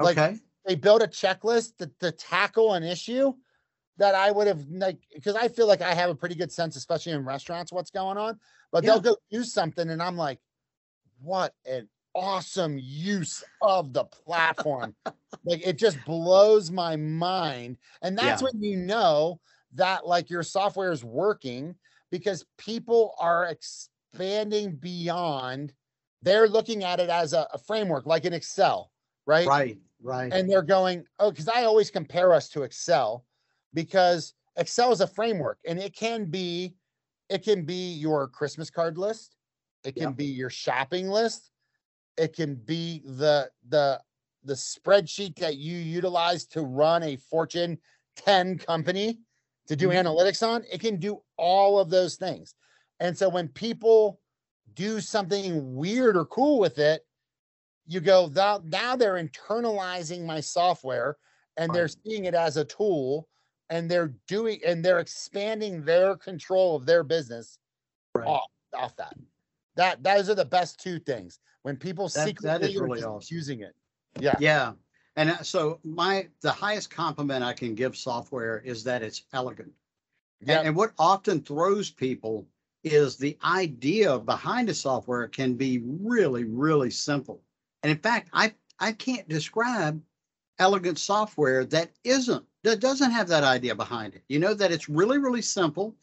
like, 0.01 0.17
okay. 0.17 0.39
they 0.65 0.75
build 0.75 1.01
a 1.01 1.07
checklist 1.07 1.77
to, 1.77 1.91
to 1.99 2.11
tackle 2.11 2.73
an 2.73 2.83
issue 2.83 3.33
that 3.97 4.15
I 4.15 4.31
would 4.31 4.47
have 4.47 4.65
like 4.69 4.97
because 5.13 5.35
I 5.35 5.47
feel 5.47 5.67
like 5.67 5.81
I 5.81 5.93
have 5.93 6.09
a 6.09 6.15
pretty 6.15 6.35
good 6.35 6.51
sense, 6.51 6.75
especially 6.75 7.11
in 7.13 7.25
restaurants, 7.25 7.71
what's 7.71 7.91
going 7.91 8.17
on. 8.17 8.39
But 8.71 8.83
Yeah. 8.83 8.91
they'll 8.91 9.01
go 9.01 9.17
do 9.29 9.43
something, 9.43 9.89
and 9.89 10.01
I'm 10.01 10.17
like, 10.17 10.39
what 11.21 11.53
an 11.65 11.87
awesome 12.13 12.77
use 12.81 13.43
of 13.61 13.93
the 13.93 14.05
platform. 14.05 14.95
like 15.45 15.65
it 15.65 15.77
just 15.77 16.03
blows 16.05 16.71
my 16.71 16.95
mind. 16.95 17.77
And 18.01 18.17
that's 18.17 18.41
Yeah. 18.41 18.47
when 18.51 18.63
you 18.63 18.77
know 18.77 19.39
that 19.73 20.05
like 20.05 20.29
your 20.29 20.43
software 20.43 20.91
is 20.91 21.03
working 21.03 21.75
because 22.11 22.45
people 22.57 23.15
are 23.19 23.45
expanding 23.45 24.75
beyond, 24.75 25.73
they're 26.21 26.47
looking 26.49 26.83
at 26.83 26.99
it 26.99 27.09
as 27.09 27.33
a, 27.33 27.47
a 27.53 27.57
framework, 27.57 28.05
like 28.05 28.25
in 28.25 28.33
Excel, 28.33 28.91
right? 29.25 29.47
Right. 29.47 29.77
Right. 30.03 30.33
and 30.33 30.49
they're 30.49 30.63
going 30.63 31.05
oh 31.19 31.29
because 31.29 31.47
i 31.47 31.63
always 31.63 31.91
compare 31.91 32.33
us 32.33 32.49
to 32.49 32.63
excel 32.63 33.23
because 33.73 34.33
excel 34.57 34.91
is 34.91 35.01
a 35.01 35.07
framework 35.07 35.59
and 35.65 35.79
it 35.79 35.95
can 35.95 36.25
be 36.25 36.75
it 37.29 37.43
can 37.43 37.63
be 37.65 37.93
your 37.93 38.27
christmas 38.27 38.69
card 38.69 38.97
list. 38.97 39.35
It 39.85 39.93
can 39.95 40.09
Yeah. 40.09 40.11
be 40.11 40.25
your 40.25 40.49
shopping 40.49 41.07
list. 41.09 41.51
It 42.17 42.33
can 42.33 42.55
be 42.55 43.01
the 43.05 43.51
the 43.69 44.01
the 44.43 44.53
spreadsheet 44.53 45.37
that 45.37 45.57
you 45.57 45.77
utilize 45.77 46.45
to 46.47 46.61
run 46.63 47.03
a 47.03 47.15
fortune 47.15 47.79
10 48.15 48.57
company 48.57 49.19
to 49.67 49.75
do 49.75 49.89
Mhm. 49.89 50.03
analytics 50.03 50.45
on. 50.45 50.65
It 50.71 50.81
can 50.81 50.97
do 50.97 51.23
all 51.37 51.79
of 51.79 51.89
those 51.89 52.15
things. 52.17 52.55
And 52.99 53.17
so 53.17 53.29
when 53.29 53.47
people 53.47 54.19
do 54.73 54.99
something 55.01 55.75
weird 55.75 56.17
or 56.17 56.25
cool 56.25 56.59
with 56.59 56.77
it 56.79 57.05
you 57.87 57.99
go 57.99 58.29
"Thou- 58.29 58.61
now 58.65 58.95
they're 58.95 59.15
internalizing 59.15 60.23
my 60.25 60.39
software 60.41 61.17
and 61.57 61.73
they're 61.73 61.87
seeing 61.89 62.25
it 62.25 62.33
as 62.35 62.57
a 62.57 62.65
tool 62.65 63.27
and 63.71 63.89
they're 63.89 64.13
doing 64.27 64.59
and 64.67 64.85
they're 64.85 64.99
expanding 64.99 65.83
their 65.83 66.15
control 66.17 66.75
of 66.75 66.85
their 66.85 67.03
business 67.03 67.57
right. 68.13 68.27
off, 68.27 68.49
off 68.75 68.95
that 68.97 69.15
that 69.75 70.03
those 70.03 70.29
are 70.29 70.35
the 70.35 70.45
best 70.45 70.79
two 70.79 70.99
things 70.99 71.39
when 71.63 71.75
people 71.77 72.07
That- 72.09 72.35
that 72.41 72.61
secretly 72.61 72.69
is 72.69 72.77
are 72.79 72.83
really 72.83 73.03
awesome. 73.03 73.35
using 73.35 73.61
it 73.61 73.73
yeah 74.19 74.35
Yeah. 74.39 74.73
And 75.17 75.29
uh, 75.31 75.43
so 75.43 75.79
my 75.83 76.29
the 76.41 76.51
highest 76.51 76.89
compliment 76.89 77.43
I 77.43 77.53
can 77.53 77.75
give 77.75 77.97
software 77.97 78.59
is 78.59 78.83
that 78.85 79.01
it's 79.03 79.23
elegant. 79.33 79.71
yeah 80.41 80.59
And, 80.59 80.67
and 80.69 80.75
what 80.75 80.91
often 80.99 81.41
throws 81.41 81.89
people 81.91 82.47
is 82.83 83.17
the 83.17 83.37
idea 83.43 84.17
behind 84.19 84.69
a 84.69 84.73
software 84.73 85.27
can 85.27 85.55
be 85.55 85.83
really, 85.85 86.45
really 86.45 86.89
simple. 86.89 87.41
And 87.83 87.91
in 87.91 87.97
fact, 87.97 88.29
I 88.33 88.53
I 88.79 88.91
can't 88.93 89.27
describe 89.27 90.01
elegant 90.59 90.97
software 90.97 91.65
that 91.65 91.91
isn't 92.03 92.45
that 92.63 92.79
doesn't 92.79 93.11
have 93.11 93.27
that 93.27 93.43
idea 93.43 93.75
behind 93.75 94.15
it. 94.15 94.23
You 94.27 94.39
know 94.39 94.53
that 94.53 94.71
it's 94.71 94.89
really, 94.89 95.17
really 95.17 95.41
simple. 95.41 95.95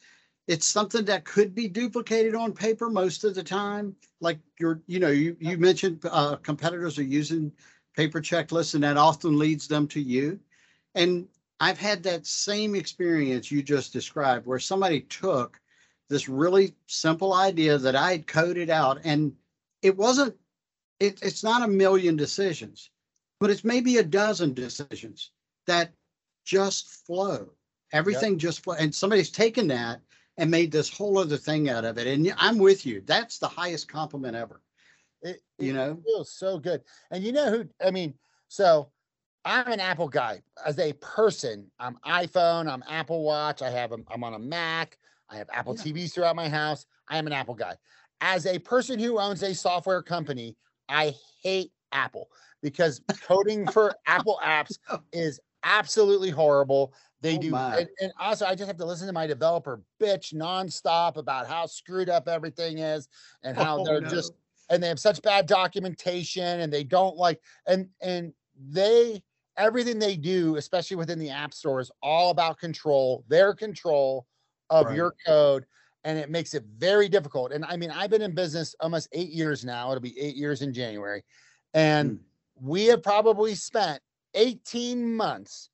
It's 0.47 0.67
something 0.67 1.05
that 1.05 1.25
could 1.25 1.55
be 1.55 1.69
duplicated 1.69 2.35
on 2.35 2.53
paper 2.53 2.89
most 2.89 3.25
of 3.25 3.35
the 3.35 3.43
time. 3.43 3.95
Like 4.21 4.39
you're, 4.59 4.81
you 4.87 4.99
know, 4.99 5.11
you 5.11 5.37
you 5.39 5.59
mentioned 5.59 6.01
uh, 6.11 6.37
competitors 6.37 6.99
are 6.99 7.05
using 7.05 7.53
paper 7.97 8.21
checklists, 8.21 8.75
and 8.75 8.83
that 8.83 8.97
often 8.97 9.39
leads 9.39 9.69
them 9.69 9.87
to 9.89 10.01
you. 10.01 10.41
And 10.95 11.29
I've 11.61 11.79
had 11.79 12.03
that 12.05 12.27
same 12.27 12.75
experience 12.75 13.51
you 13.51 13.63
just 13.63 13.93
described, 13.93 14.47
where 14.47 14.59
somebody 14.59 15.03
took 15.03 15.61
this 16.09 16.29
really 16.29 16.75
simple 16.87 17.35
idea 17.35 17.77
that 17.77 17.95
I 17.95 18.13
had 18.13 18.27
coded 18.27 18.71
out, 18.71 19.01
and 19.05 19.33
it 19.83 19.97
wasn't. 19.97 20.35
It, 20.99 21.21
it's 21.23 21.45
not 21.45 21.63
a 21.63 21.69
million 21.69 22.17
decisions, 22.17 22.91
but 23.39 23.51
it's 23.51 23.63
maybe 23.63 23.99
a 23.99 24.03
dozen 24.03 24.53
decisions 24.53 25.31
that 25.67 25.93
just 26.49 27.07
flow. 27.07 27.51
Everything 27.93 28.39
just 28.39 28.65
flow, 28.65 28.75
and 28.79 28.95
somebody's 28.95 29.31
taken 29.31 29.69
that 29.69 30.01
and 30.39 30.51
made 30.51 30.73
this 30.73 30.89
whole 30.89 31.19
other 31.19 31.37
thing 31.37 31.69
out 31.69 31.85
of 31.85 31.99
it. 31.99 32.07
And 32.07 32.33
I'm 32.39 32.59
with 32.59 32.87
you. 32.87 33.03
That's 33.07 33.39
the 33.39 33.49
highest 33.49 33.89
compliment 33.89 34.35
ever. 34.35 34.63
it, 35.23 35.41
You 35.59 35.71
it 35.71 35.75
know. 35.75 36.01
feels 36.05 36.33
so 36.33 36.59
good 36.59 36.81
and 37.11 37.23
you 37.25 37.33
know 37.33 37.51
who 37.51 37.65
i 37.85 37.91
mean 37.91 38.15
so 38.47 38.89
i'm 39.45 39.67
an 39.67 39.81
apple 39.81 40.09
guy 40.09 40.41
as 40.65 40.79
a 40.79 40.93
person 40.95 41.67
i'm 41.81 41.97
iphone 42.07 42.71
i'm 42.71 42.85
apple 42.89 43.25
watch 43.25 43.61
i 43.63 43.69
have 43.71 43.91
a, 43.93 43.99
i'm 44.13 44.23
on 44.23 44.35
a 44.35 44.39
mac 44.39 44.97
i 45.29 45.37
have 45.37 45.49
apple 45.53 45.75
Yeah. 45.75 45.83
tvs 45.93 46.15
throughout 46.15 46.37
my 46.37 46.49
house 46.49 46.87
i 47.09 47.19
am 47.19 47.27
an 47.27 47.33
apple 47.33 47.55
guy 47.55 47.75
as 48.21 48.47
a 48.47 48.59
person 48.61 48.99
who 48.99 49.19
owns 49.19 49.43
a 49.43 49.53
software 49.55 50.03
company 50.03 50.57
i 50.89 51.13
hate 51.43 51.73
apple 51.91 52.29
because 52.63 53.01
coding 53.23 53.67
for 53.67 53.93
apple 54.07 54.39
apps 54.45 54.79
is 55.13 55.41
absolutely 55.65 56.31
horrible 56.31 56.93
they 57.21 57.37
Oh 57.37 57.41
do 57.41 57.57
and, 57.57 57.89
and 58.01 58.13
also 58.19 58.47
i 58.47 58.55
just 58.55 58.69
have 58.69 58.77
to 58.77 58.85
listen 58.85 59.07
to 59.07 59.13
my 59.13 59.27
developer 59.27 59.83
bitch 60.01 60.33
nonstop 60.35 61.17
about 61.17 61.47
how 61.47 61.67
screwed 61.67 62.09
up 62.09 62.29
everything 62.29 62.79
is 62.79 63.09
and 63.43 63.57
how 63.57 63.81
Oh, 63.81 63.85
they're 63.85 64.01
no. 64.01 64.09
just 64.09 64.33
and 64.71 64.83
they 64.83 64.89
have 64.89 65.01
such 65.01 65.21
bad 65.23 65.47
documentation 65.47 66.61
and 66.61 66.73
they 66.73 66.85
don't 66.85 67.17
like 67.17 67.41
and 67.67 67.89
and 68.01 68.33
they 68.71 69.23
everything 69.59 69.99
they 69.99 70.17
do, 70.17 70.57
especially 70.57 70.97
within 70.97 71.19
the 71.19 71.29
app 71.29 71.53
store, 71.53 71.81
is 71.81 71.91
all 72.03 72.31
about 72.31 72.59
control, 72.59 73.25
their 73.29 73.53
control 73.53 74.27
of 74.71 74.87
Right. 74.87 74.97
your 74.97 75.15
code. 75.27 75.67
And 76.05 76.17
it 76.17 76.31
makes 76.31 76.55
it 76.55 76.65
very 76.79 77.09
difficult. 77.09 77.53
And 77.53 77.65
I 77.65 77.77
mean, 77.77 77.91
I've 77.91 78.09
been 78.09 78.23
in 78.23 78.35
business 78.35 78.75
almost 78.81 79.09
eight 79.13 79.31
years 79.31 79.65
now. 79.65 79.91
It'll 79.91 80.01
be 80.01 80.19
eight 80.19 80.37
years 80.37 80.63
in 80.63 80.73
January. 80.73 81.25
And 81.75 82.21
hmm. 82.59 82.69
we 82.69 82.87
have 82.87 83.03
probably 83.03 83.55
spent 83.55 84.01
18 84.35 85.15
months 85.15 85.71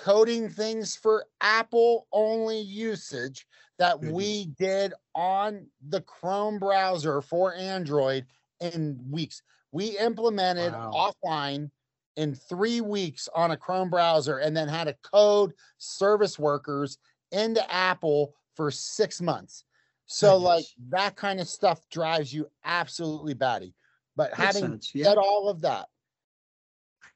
coding 0.00 0.48
things 0.48 0.96
for 0.96 1.26
Apple 1.42 2.06
only 2.12 2.58
usage 2.60 3.46
that 3.78 4.00
Goodness. 4.00 4.14
we 4.14 4.46
did 4.58 4.94
on 5.14 5.66
the 5.88 6.00
Chrome 6.02 6.58
browser 6.58 7.20
for 7.20 7.54
Android 7.54 8.26
in 8.60 8.98
weeks. 9.10 9.42
We 9.72 9.98
implemented 9.98 10.72
Wow. 10.72 11.12
offline 11.24 11.70
in 12.16 12.34
three 12.34 12.80
weeks 12.80 13.28
on 13.34 13.50
a 13.50 13.56
Chrome 13.56 13.90
browser 13.90 14.38
and 14.38 14.56
then 14.56 14.68
had 14.68 14.84
to 14.84 14.94
code 15.02 15.52
service 15.78 16.38
workers 16.38 16.98
into 17.30 17.72
Apple 17.72 18.34
for 18.54 18.70
six 18.70 19.20
months. 19.20 19.64
So, 20.06 20.36
like 20.36 20.64
that 20.88 21.14
kind 21.14 21.40
of 21.40 21.48
stuff 21.48 21.88
drives 21.88 22.32
you 22.32 22.50
absolutely 22.64 23.34
batty. 23.34 23.74
But 24.16 24.30
Makes 24.30 24.42
having 24.42 24.62
sense, 24.62 24.94
yeah. 24.94 25.14
all 25.14 25.48
of 25.48 25.60
that, 25.60 25.88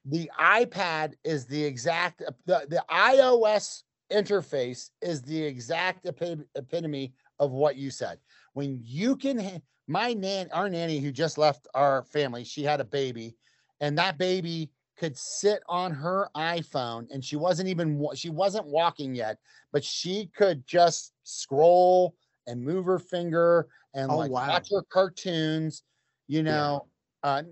the 0.05 0.31
iPad 0.39 1.15
is 1.25 1.47
the 1.47 1.63
exact 1.63 2.23
the, 2.47 2.67
the 2.69 2.85
iOS 2.91 3.83
interface 4.13 4.91
is 5.01 5.23
the 5.23 5.43
exact 5.43 6.07
epi- 6.07 6.45
epitome 6.55 7.15
of 7.39 7.51
what 7.53 7.77
you 7.77 7.91
said. 7.91 8.19
When 8.53 8.79
you 8.83 9.17
can, 9.17 9.63
my 9.89 10.13
nan, 10.13 10.49
our 10.53 10.69
nanny 10.69 10.99
who 11.01 11.11
just 11.11 11.39
left 11.39 11.67
our 11.75 12.05
family, 12.05 12.45
she 12.45 12.63
had 12.63 12.81
a 12.81 12.85
baby, 12.85 13.37
and 13.81 13.97
that 13.99 14.19
baby 14.19 14.71
could 14.97 15.17
sit 15.17 15.63
on 15.69 15.91
her 15.91 16.29
iPhone, 16.37 17.07
and 17.11 17.25
she 17.25 17.37
wasn't 17.37 17.69
even 17.69 18.07
she 18.15 18.31
wasn't 18.31 18.67
walking 18.67 19.15
yet, 19.15 19.39
but 19.73 19.83
she 19.83 20.31
could 20.37 20.67
just 20.67 21.13
scroll 21.25 22.15
and 22.47 22.63
move 22.63 22.85
her 22.85 22.99
finger 22.99 23.69
and 23.95 24.13
Oh, 24.13 24.19
like 24.19 24.31
wow. 24.31 24.49
watch 24.53 24.69
her 24.71 24.83
cartoons, 24.91 25.83
you 26.29 26.43
know. 26.43 26.87
Uh, 27.23 27.43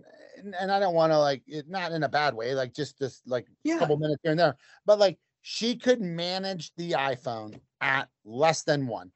and, 0.44 0.70
I 0.70 0.78
don't 0.78 0.94
want 0.94 1.12
to 1.12 1.18
like 1.18 1.42
it, 1.46 1.68
not 1.68 1.92
in 1.92 2.02
a 2.02 2.08
bad 2.08 2.34
way, 2.34 2.54
like 2.54 2.74
just 2.74 2.98
this 2.98 3.22
like 3.26 3.46
Yeah, 3.64 3.78
couple 3.78 3.96
minutes 3.96 4.20
here 4.22 4.32
and 4.32 4.40
there, 4.40 4.56
but 4.86 4.98
like 4.98 5.18
she 5.42 5.76
could 5.76 6.00
manage 6.00 6.72
the 6.76 6.92
iPhone 6.92 7.60
at 7.80 8.08
less 8.24 8.62
than 8.62 8.86
one. 8.86 9.10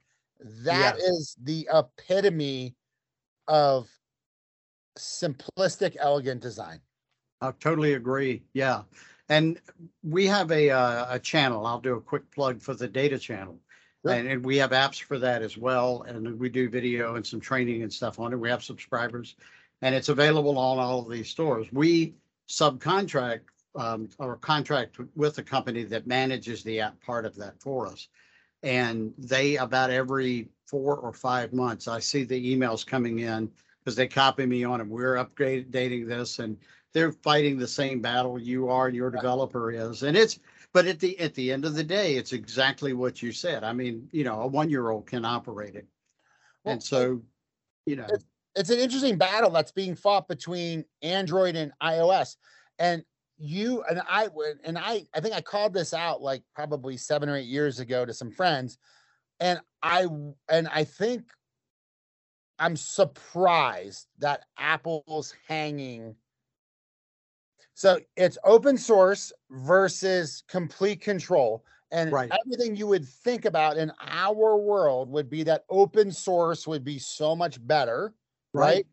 That 0.64 0.98
is 0.98 1.36
the 1.42 1.68
epitome 1.72 2.74
of 3.48 3.88
simplistic, 4.98 5.96
elegant 5.98 6.42
design. 6.42 6.80
I 7.40 7.52
totally 7.52 7.94
agree. 7.94 8.42
Yeah. 8.54 8.82
And 9.28 9.60
we 10.02 10.26
have 10.26 10.50
a, 10.50 10.70
uh, 10.70 11.06
a 11.14 11.18
channel. 11.18 11.66
I'll 11.66 11.80
do 11.80 11.94
a 11.94 12.00
quick 12.00 12.30
plug 12.32 12.60
for 12.60 12.74
the 12.74 12.88
data 12.88 13.18
channel. 13.18 13.58
Sure. 14.04 14.14
And, 14.14 14.28
and 14.28 14.44
we 14.44 14.56
have 14.58 14.70
apps 14.70 15.02
for 15.02 15.18
that 15.18 15.42
as 15.42 15.56
well. 15.56 16.02
And 16.02 16.38
we 16.38 16.48
do 16.48 16.68
video 16.68 17.16
and 17.16 17.26
some 17.26 17.40
training 17.40 17.82
and 17.82 17.92
stuff 17.92 18.18
on 18.20 18.32
it. 18.32 18.36
We 18.36 18.48
have 18.48 18.62
subscribers 18.62 19.36
and 19.82 19.94
it's 19.94 20.08
available 20.08 20.58
on 20.58 20.78
all 20.78 21.00
of 21.00 21.10
these 21.10 21.28
stores. 21.28 21.66
We 21.72 22.14
subcontract 22.48 23.40
um, 23.74 24.08
or 24.18 24.36
contract 24.36 24.96
with 25.14 25.38
a 25.38 25.42
company 25.42 25.84
that 25.84 26.06
manages 26.06 26.62
the 26.62 26.80
app 26.80 27.00
part 27.02 27.26
of 27.26 27.36
that 27.36 27.60
for 27.60 27.86
us. 27.86 28.08
And 28.62 29.12
they 29.18 29.56
about 29.56 29.90
every 29.90 30.48
four 30.66 30.96
or 30.96 31.12
five 31.12 31.52
months, 31.52 31.86
I 31.86 32.00
see 32.00 32.24
the 32.24 32.56
emails 32.56 32.86
coming 32.86 33.20
in 33.20 33.50
because 33.84 33.96
they 33.96 34.08
copy 34.08 34.46
me 34.46 34.64
on 34.64 34.78
them. 34.78 34.88
We're 34.88 35.14
upgrading 35.14 36.08
this 36.08 36.38
and 36.38 36.56
they're 36.92 37.12
fighting 37.12 37.58
the 37.58 37.68
same 37.68 38.00
battle 38.00 38.40
you 38.40 38.68
are 38.68 38.86
and 38.86 38.96
your 38.96 39.10
developer 39.10 39.70
is. 39.70 40.02
And 40.02 40.16
it's, 40.16 40.40
but 40.72 40.86
at 40.86 40.98
the, 40.98 41.18
at 41.20 41.34
the 41.34 41.52
end 41.52 41.64
of 41.64 41.74
the 41.74 41.84
day, 41.84 42.16
it's 42.16 42.32
exactly 42.32 42.94
what 42.94 43.22
you 43.22 43.30
said. 43.30 43.62
I 43.62 43.72
mean, 43.72 44.08
you 44.10 44.24
know, 44.24 44.40
a 44.40 44.46
one-year-old 44.46 45.06
can 45.06 45.24
operate 45.24 45.74
it. 45.76 45.86
Well, 46.64 46.72
And 46.72 46.82
so, 46.82 47.22
you 47.84 47.96
know, 47.96 48.08
it's 48.56 48.70
an 48.70 48.78
interesting 48.78 49.18
battle 49.18 49.50
that's 49.50 49.72
being 49.72 49.94
fought 49.94 50.28
between 50.28 50.84
Android 51.02 51.56
and 51.56 51.72
iOS. 51.82 52.36
And 52.78 53.04
you 53.38 53.82
and 53.84 54.00
I 54.08 54.28
would- 54.28 54.60
and 54.64 54.78
I 54.78 55.06
I 55.14 55.20
think 55.20 55.34
I 55.34 55.42
called 55.42 55.74
this 55.74 55.92
out 55.92 56.22
like 56.22 56.42
probably 56.54 56.96
7 56.96 57.28
or 57.28 57.36
8 57.36 57.46
years 57.46 57.78
ago 57.80 58.04
to 58.06 58.14
some 58.14 58.30
friends 58.30 58.78
and 59.40 59.60
I 59.82 60.06
and 60.48 60.68
I 60.68 60.84
think 60.84 61.30
I'm 62.58 62.76
surprised 62.76 64.08
that 64.18 64.46
Apple's 64.56 65.34
hanging 65.46 66.16
so 67.74 68.00
it's 68.16 68.38
open 68.44 68.78
source 68.78 69.32
versus 69.50 70.42
complete 70.48 71.02
control. 71.02 71.64
And 71.90 72.10
Right. 72.10 72.32
everything 72.32 72.74
you 72.74 72.86
would 72.86 73.06
think 73.06 73.44
about 73.44 73.76
in 73.76 73.92
our 74.00 74.56
world 74.56 75.10
would 75.10 75.28
be 75.28 75.42
that 75.44 75.64
open 75.68 76.10
source 76.10 76.66
would 76.66 76.84
be 76.84 76.98
so 76.98 77.36
much 77.36 77.64
better 77.66 78.14
right? 78.56 78.86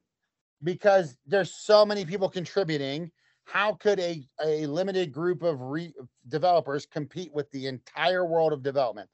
Because 0.64 1.18
there's 1.26 1.54
so 1.54 1.86
many 1.86 2.06
people 2.06 2.30
contributing. 2.30 3.12
How 3.46 3.74
could 3.74 4.00
a, 4.00 4.24
a 4.44 4.66
limited 4.68 5.12
group 5.12 5.44
of 5.44 5.62
re- 5.62 5.94
developers 6.28 6.86
compete 6.86 7.34
with 7.34 7.50
the 7.52 7.68
entire 7.68 8.26
world 8.26 8.54
of 8.54 8.64
development? 8.64 9.10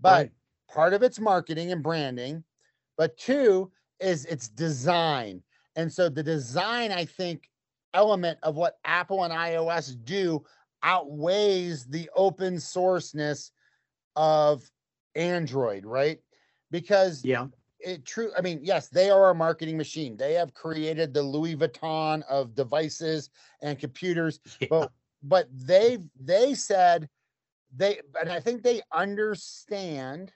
But 0.00 0.18
Right. 0.18 0.30
part 0.70 0.94
of 0.94 1.02
it's 1.02 1.20
marketing 1.20 1.72
and 1.72 1.82
branding, 1.82 2.44
but 2.96 3.16
two 3.16 3.70
is 4.00 4.24
its 4.26 4.48
design. 4.48 5.42
And 5.76 5.92
so 5.92 6.08
the 6.08 6.22
design, 6.22 6.92
I 6.92 7.04
think, 7.04 7.50
element 7.92 8.38
of 8.42 8.56
what 8.56 8.78
Apple 8.84 9.24
and 9.24 9.32
iOS 9.32 9.96
do 10.04 10.44
outweighs 10.82 11.86
the 11.86 12.10
open 12.16 12.56
sourceness 12.56 13.50
of 14.16 14.62
Android, 15.14 15.84
right? 15.86 16.18
Because 16.70 17.24
Yeah, 17.24 17.46
it 17.84 18.04
true 18.04 18.30
i 18.36 18.40
mean 18.40 18.60
yes 18.62 18.88
they 18.88 19.10
are 19.10 19.30
a 19.30 19.34
marketing 19.34 19.76
machine. 19.76 20.16
They 20.16 20.34
have 20.34 20.54
created 20.54 21.12
the 21.12 21.22
louis 21.22 21.56
vuitton 21.56 22.22
of 22.28 22.54
devices 22.54 23.30
and 23.62 23.78
computers 23.78 24.40
yeah, 24.60 24.68
but 24.70 24.92
but 25.22 25.48
they 25.52 25.98
they 26.18 26.54
said 26.54 27.08
they 27.76 28.00
and 28.20 28.30
i 28.30 28.40
think 28.40 28.62
they 28.62 28.80
understand 28.92 30.32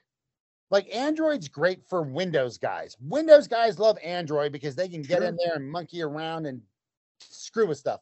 like 0.71 0.93
android's 0.93 1.47
great 1.47 1.83
for 1.87 2.03
windows 2.03 2.57
guys. 2.57 2.95
Windows 3.01 3.47
guys 3.47 3.79
love 3.79 3.97
android 4.03 4.51
because 4.51 4.75
they 4.75 4.87
can 4.87 5.01
get 5.01 5.23
in 5.23 5.35
there 5.43 5.55
and 5.55 5.69
monkey 5.69 6.01
around 6.01 6.45
and 6.45 6.61
screw 7.21 7.67
with 7.67 7.77
stuff. 7.77 8.01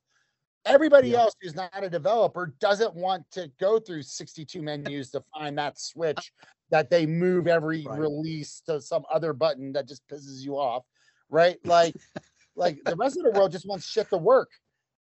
Everybody 0.66 1.10
Yeah. 1.10 1.20
else 1.20 1.34
who's 1.42 1.56
not 1.56 1.72
a 1.82 1.90
developer 1.90 2.48
doesn't 2.60 2.94
want 2.94 3.30
to 3.32 3.50
go 3.58 3.80
through 3.80 4.02
62 4.02 4.62
menus 4.62 5.12
to 5.12 5.24
find 5.34 5.58
that 5.58 5.80
switch 5.80 6.34
that 6.70 6.90
they 6.90 7.06
move 7.06 7.48
every 7.48 7.86
Right. 7.86 8.00
release 8.00 8.62
to 8.66 8.82
some 8.82 9.04
other 9.12 9.34
button 9.34 9.74
that 9.74 9.88
just 9.88 10.08
pisses 10.08 10.42
you 10.42 10.58
off 10.58 10.86
right 11.30 11.58
like 11.66 11.96
like 12.56 12.80
the 12.86 12.96
rest 12.96 13.18
of 13.18 13.24
the 13.24 13.32
world 13.32 13.52
just 13.52 13.68
wants 13.68 13.86
shit 13.86 14.10
to 14.10 14.18
work 14.18 14.50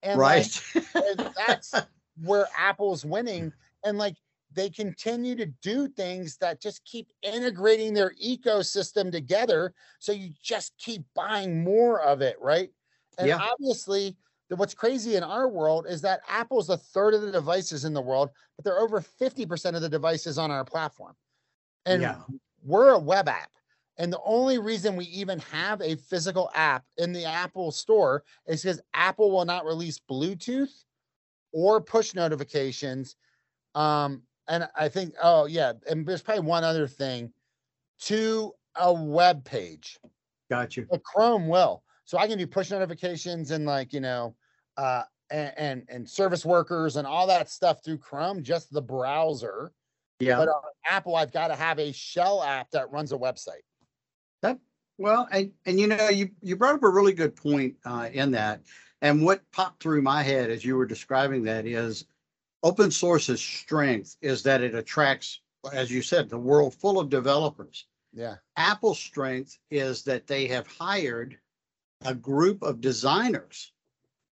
and 0.03 0.21
like, 0.21 0.47
right. 0.75 0.85
and 0.95 1.31
that's 1.37 1.75
where 2.23 2.49
Apple's 2.57 3.05
winning. 3.05 3.53
And 3.85 3.99
like 3.99 4.17
they 4.53 4.71
continue 4.71 5.35
to 5.37 5.47
do 5.63 5.89
things 5.89 6.37
that 6.39 6.61
just 6.61 6.85
keep 6.85 7.09
integrating 7.23 7.95
their 7.95 8.13
ecosystem 8.23 9.13
together. 9.13 9.75
So 9.99 10.13
you 10.13 10.31
just 10.43 10.73
keep 10.79 11.03
buying 11.15 11.63
more 11.63 12.01
of 12.01 12.21
it, 12.21 12.37
right? 12.41 12.71
And 13.19 13.29
Yeah. 13.29 13.41
obviously, 13.41 14.17
the, 14.49 14.57
what's 14.57 14.75
crazy 14.75 15.17
in 15.17 15.23
our 15.23 15.49
world 15.49 15.87
is 15.89 16.01
that 16.03 16.23
Apple's 16.29 16.71
a 16.71 16.77
third 16.77 17.15
of 17.15 17.23
the 17.23 17.31
devices 17.31 17.85
in 17.85 17.95
the 17.95 18.01
world, 18.01 18.31
but 18.57 18.65
they're 18.65 18.81
over 18.81 19.01
50% 19.01 19.77
of 19.77 19.83
the 19.83 19.89
devices 19.89 20.39
on 20.39 20.51
our 20.51 20.65
platform. 20.65 21.15
And 21.87 22.03
Yeah. 22.03 22.23
we're 22.63 22.91
a 22.91 22.99
web 22.99 23.29
app. 23.29 23.51
And 23.97 24.13
the 24.13 24.21
only 24.25 24.59
reason 24.59 24.97
we 24.97 25.05
even 25.07 25.39
have 25.41 25.83
a 25.83 25.97
physical 25.97 26.51
app 26.55 26.85
in 26.97 27.13
the 27.13 27.25
Apple 27.25 27.71
store 27.71 28.25
is 28.47 28.63
because 28.63 28.81
Apple 28.95 29.31
will 29.31 29.45
not 29.45 29.67
release 29.67 29.99
Bluetooth 29.99 30.85
or 31.53 31.81
push 31.81 32.15
notifications. 32.15 33.17
Um, 33.75 34.23
and 34.49 34.69
I 34.75 34.89
think, 34.89 35.15
oh 35.23 35.45
yeah, 35.47 35.75
and 35.89 36.07
there's 36.07 36.23
probably 36.23 36.45
one 36.45 36.65
other 36.65 36.87
thing 36.89 37.33
to 38.01 38.55
a 38.77 38.93
web 38.93 39.45
page. 39.45 39.99
Got 40.49 40.77
you. 40.77 40.87
But 40.91 41.03
Chrome 41.05 41.47
will. 41.47 41.85
So 42.05 42.19
I 42.19 42.27
can 42.27 42.39
do 42.39 42.47
push 42.47 42.71
notifications 42.71 43.51
and 43.51 43.67
like, 43.67 43.93
you 43.93 44.01
know, 44.01 44.35
uh 44.77 45.03
and 45.31 45.53
and, 45.57 45.87
and 45.89 46.09
service 46.09 46.45
workers 46.45 46.97
and 46.97 47.07
all 47.07 47.27
that 47.27 47.51
stuff 47.51 47.85
through 47.85 47.99
Chrome, 47.99 48.43
just 48.43 48.73
the 48.73 48.83
browser. 48.83 49.73
Yeah. 50.21 50.37
But 50.37 50.49
on 50.49 50.63
Apple, 50.89 51.17
I've 51.17 51.33
got 51.33 51.49
to 51.49 51.57
have 51.57 51.79
a 51.79 51.93
shell 51.93 52.43
app 52.43 52.71
that 52.71 52.91
runs 52.93 53.13
a 53.13 53.17
website. 53.17 53.65
That 54.43 54.59
Well, 54.99 55.27
and, 55.33 55.51
and 55.67 55.81
you 55.81 55.87
know, 55.87 56.09
you, 56.09 56.31
you 56.43 56.57
brought 56.57 56.75
up 56.75 56.83
a 56.83 56.89
really 56.89 57.15
good 57.15 57.35
point 57.35 57.75
uh, 57.85 58.09
in 58.13 58.31
that. 58.33 58.61
And 59.03 59.25
what 59.25 59.51
popped 59.51 59.83
through 59.83 60.03
my 60.03 60.23
head 60.23 60.51
as 60.51 60.65
you 60.65 60.77
were 60.77 60.87
describing 60.87 61.43
that 61.45 61.67
is 61.67 62.05
open 62.63 62.91
source's 62.91 63.41
strength 63.41 64.17
is 64.21 64.43
that 64.43 64.61
it 64.61 64.75
attracts, 64.75 65.41
as 65.73 65.91
you 65.91 66.03
said, 66.03 66.29
the 66.29 66.39
world 66.39 66.75
full 66.75 67.01
of 67.01 67.09
developers. 67.09 67.87
Yeah. 68.13 68.37
Apple's 68.57 68.99
strength 68.99 69.59
is 69.71 70.03
that 70.05 70.27
they 70.27 70.47
have 70.49 70.67
hired 70.67 71.39
a 72.05 72.15
group 72.15 72.63
of 72.63 72.81
designers 72.81 73.73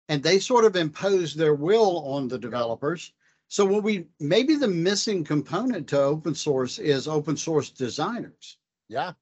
and 0.09 0.23
they 0.23 0.39
sort 0.39 0.65
of 0.65 0.77
impose 0.77 1.35
their 1.35 1.55
will 1.55 2.07
on 2.07 2.29
the 2.29 2.39
developers. 2.39 3.13
So 3.55 3.65
when 3.65 3.85
we 3.85 4.07
maybe 4.19 4.57
the 4.57 4.67
missing 4.67 5.23
component 5.23 5.87
to 5.91 6.01
open 6.01 6.35
source 6.35 6.81
is 6.81 7.07
open 7.07 7.37
source 7.37 7.71
designers. 7.71 8.59
Yeah. 8.89 9.13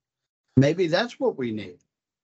Maybe 0.56 0.86
that's 0.86 1.20
what 1.20 1.36
we 1.36 1.52
need. 1.52 1.76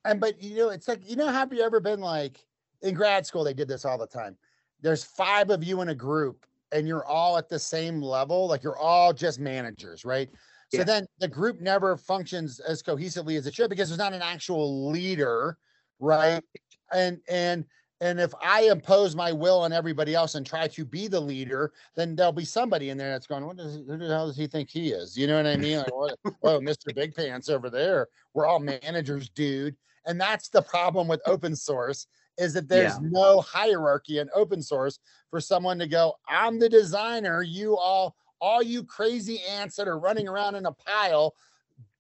And 0.07 0.19
but 0.19 0.43
you 0.43 0.57
know, 0.57 0.69
it's 0.71 0.89
like, 0.89 1.03
you 1.07 1.17
know, 1.17 1.29
have 1.29 1.53
you 1.53 1.61
ever 1.61 1.81
been 1.81 2.01
like 2.01 2.43
in 2.81 2.95
grad 2.95 3.27
school, 3.27 3.45
they 3.45 3.53
did 3.53 3.69
this 3.69 3.85
all 3.85 3.99
the 3.99 4.07
time. 4.07 4.39
There's 4.81 5.05
five 5.05 5.51
of 5.51 5.63
you 5.63 5.83
in 5.83 5.91
a 5.91 5.95
group 5.95 6.47
and 6.73 6.89
you're 6.89 7.05
all 7.05 7.37
at 7.37 7.51
the 7.51 7.59
same 7.59 8.01
level, 8.01 8.47
like 8.47 8.63
you're 8.63 8.79
all 8.79 9.13
just 9.13 9.39
managers, 9.39 10.07
right? 10.07 10.31
So 10.73 10.79
Yeah. 10.79 10.85
then 10.85 11.07
the 11.19 11.29
group 11.29 11.61
never 11.61 11.95
functions 11.99 12.59
as 12.59 12.83
cohesively 12.83 13.37
as 13.37 13.47
it 13.47 13.55
should 13.55 13.69
because 13.69 13.91
there's 13.91 13.99
not 13.99 14.15
an 14.15 14.23
actual 14.23 14.89
leader, 14.91 15.59
right? 15.99 16.43
And 16.91 17.21
and 17.29 17.67
and 18.01 18.21
if 18.21 18.33
I 18.41 18.63
impose 18.63 19.17
my 19.17 19.33
will 19.33 19.61
on 19.61 19.73
everybody 19.73 20.15
else 20.15 20.35
and 20.35 20.47
try 20.47 20.69
to 20.69 20.85
be 20.85 21.09
the 21.09 21.21
leader, 21.21 21.73
then 21.97 22.15
there'll 22.15 22.33
be 22.33 22.45
somebody 22.45 22.91
in 22.91 22.99
there 22.99 23.11
that's 23.11 23.27
going, 23.27 23.45
"What 23.45 23.57
does 23.57 23.77
who 23.77 23.97
the 23.97 24.07
hell 24.07 24.29
does 24.29 24.37
he 24.37 24.47
think 24.47 24.71
he 24.71 24.93
is?" 24.93 25.17
You 25.17 25.27
know 25.27 25.37
what 25.37 25.47
I 25.47 25.57
mean? 25.57 25.79
Like, 25.79 25.95
what, 25.95 26.19
oh, 26.43 26.61
Mr. 26.61 26.95
Big 26.95 27.15
Pants 27.15 27.49
over 27.49 27.69
there. 27.71 28.09
We're 28.35 28.47
all 28.47 28.61
managers, 28.61 29.29
dude. 29.31 29.77
And 30.07 30.21
that's 30.21 30.49
the 30.49 30.63
problem 30.63 31.09
with 31.09 31.21
open 31.27 31.55
source 31.57 32.07
is 32.39 32.55
that 32.55 32.69
there's 32.69 32.99
Yeah. 33.01 33.09
no 33.11 33.41
hierarchy 33.41 34.19
in 34.19 34.31
open 34.33 34.63
source 34.63 35.01
for 35.29 35.41
someone 35.41 35.79
to 35.81 35.89
go, 35.89 36.15
I'm 36.29 36.59
the 36.61 36.69
designer, 36.69 37.43
you 37.43 37.77
all, 37.77 38.15
all 38.41 38.63
you 38.63 38.85
crazy 38.85 39.43
ants 39.43 39.75
that 39.77 39.89
are 39.89 39.99
running 39.99 40.29
around 40.29 40.55
in 40.55 40.65
a 40.67 40.73
pile, 40.73 41.35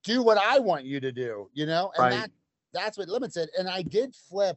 do 0.04 0.22
what 0.22 0.38
I 0.38 0.60
want 0.60 0.84
you 0.84 1.00
to 1.00 1.10
do, 1.10 1.50
you 1.52 1.66
know? 1.66 1.90
And 1.96 2.04
Right. 2.04 2.10
that 2.12 2.30
that's 2.72 2.96
what 2.96 3.08
limits 3.08 3.36
it. 3.36 3.50
And 3.58 3.68
I 3.68 3.82
did 3.82 4.14
flip 4.14 4.56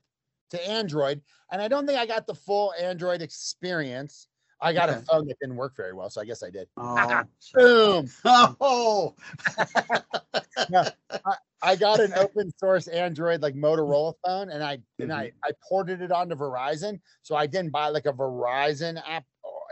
to 0.51 0.67
Android, 0.69 1.21
and 1.51 1.61
I 1.61 1.67
don't 1.67 1.85
think 1.87 1.99
I 1.99 2.05
got 2.05 2.27
the 2.27 2.35
full 2.35 2.73
Android 2.79 3.21
experience. 3.21 4.27
I 4.63 4.73
got 4.73 4.89
a 4.89 4.97
phone 4.97 5.25
that 5.27 5.39
didn't 5.39 5.55
work 5.55 5.75
very 5.75 5.93
well, 5.93 6.09
so 6.11 6.21
I 6.21 6.25
guess 6.25 6.43
I 6.43 6.51
did. 6.51 6.67
Oh, 6.77 7.23
Boom. 7.55 8.07
oh, 8.25 9.15
I 11.63 11.75
got 11.75 11.99
an 11.99 12.13
open 12.13 12.51
source 12.57 12.87
Android 12.87 13.41
like 13.41 13.55
Motorola 13.55 14.13
phone 14.25 14.49
and 14.49 14.63
I 14.63 14.79
and 14.99 15.11
I 15.11 15.31
I 15.43 15.51
ported 15.67 16.01
it 16.01 16.11
onto 16.11 16.35
Verizon. 16.35 16.99
So 17.21 17.35
I 17.35 17.47
didn't 17.47 17.71
buy 17.71 17.89
like 17.89 18.05
a 18.05 18.13
Verizon 18.13 19.01
app 19.07 19.25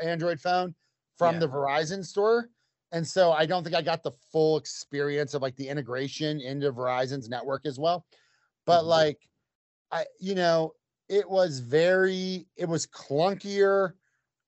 Android 0.04 0.40
phone 0.40 0.76
from 1.18 1.36
Yeah. 1.36 1.40
the 1.42 1.50
Verizon 1.50 2.06
store. 2.06 2.50
And 2.92 3.06
so 3.06 3.32
I 3.32 3.46
don't 3.46 3.64
think 3.64 3.76
I 3.76 3.82
got 3.82 4.02
the 4.04 4.12
full 4.32 4.58
experience 4.58 5.34
of 5.34 5.42
like 5.42 5.56
the 5.56 5.68
integration 5.68 6.42
into 6.42 6.72
Verizon's 6.72 7.30
network 7.30 7.66
as 7.66 7.78
well. 7.80 8.06
But 8.66 8.84
Mhm. 8.84 8.88
like 8.88 9.29
I 9.92 10.06
you 10.20 10.36
know, 10.36 10.74
it 11.08 11.30
was 11.30 11.60
very 11.60 12.48
it 12.56 12.68
was 12.68 12.88
clunkier 12.88 13.94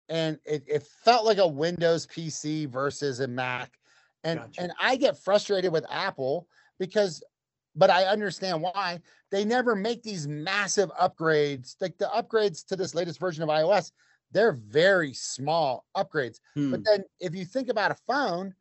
and 0.09 0.37
it, 0.45 0.63
it 0.67 0.83
felt 0.83 1.25
like 1.25 1.37
a 1.37 1.47
Windows 1.47 2.05
PC 2.07 2.67
versus 2.67 3.19
a 3.21 3.27
Mac. 3.27 3.77
And 4.23 4.39
Gotcha. 4.39 4.61
and 4.61 4.71
I 4.79 4.95
get 4.97 5.17
frustrated 5.17 5.71
with 5.71 5.85
Apple 5.89 6.47
because 6.79 7.23
but 7.75 7.89
I 7.89 8.03
understand 8.03 8.61
why 8.61 8.99
they 9.31 9.45
never 9.45 9.75
make 9.75 10.03
these 10.03 10.27
massive 10.27 10.91
upgrades. 11.01 11.75
Like 11.79 11.97
the 11.97 12.09
upgrades 12.13 12.65
to 12.67 12.75
this 12.75 12.93
latest 12.93 13.19
version 13.19 13.43
of 13.43 13.49
iOS, 13.49 13.91
they're 14.31 14.51
very 14.51 15.13
small 15.13 15.85
upgrades. 15.95 16.39
Hmm. 16.55 16.71
But 16.71 16.83
then 16.83 17.03
if 17.19 17.33
you 17.33 17.45
think 17.45 17.69
about 17.69 17.91
a 17.91 17.97
phone, 18.07 18.53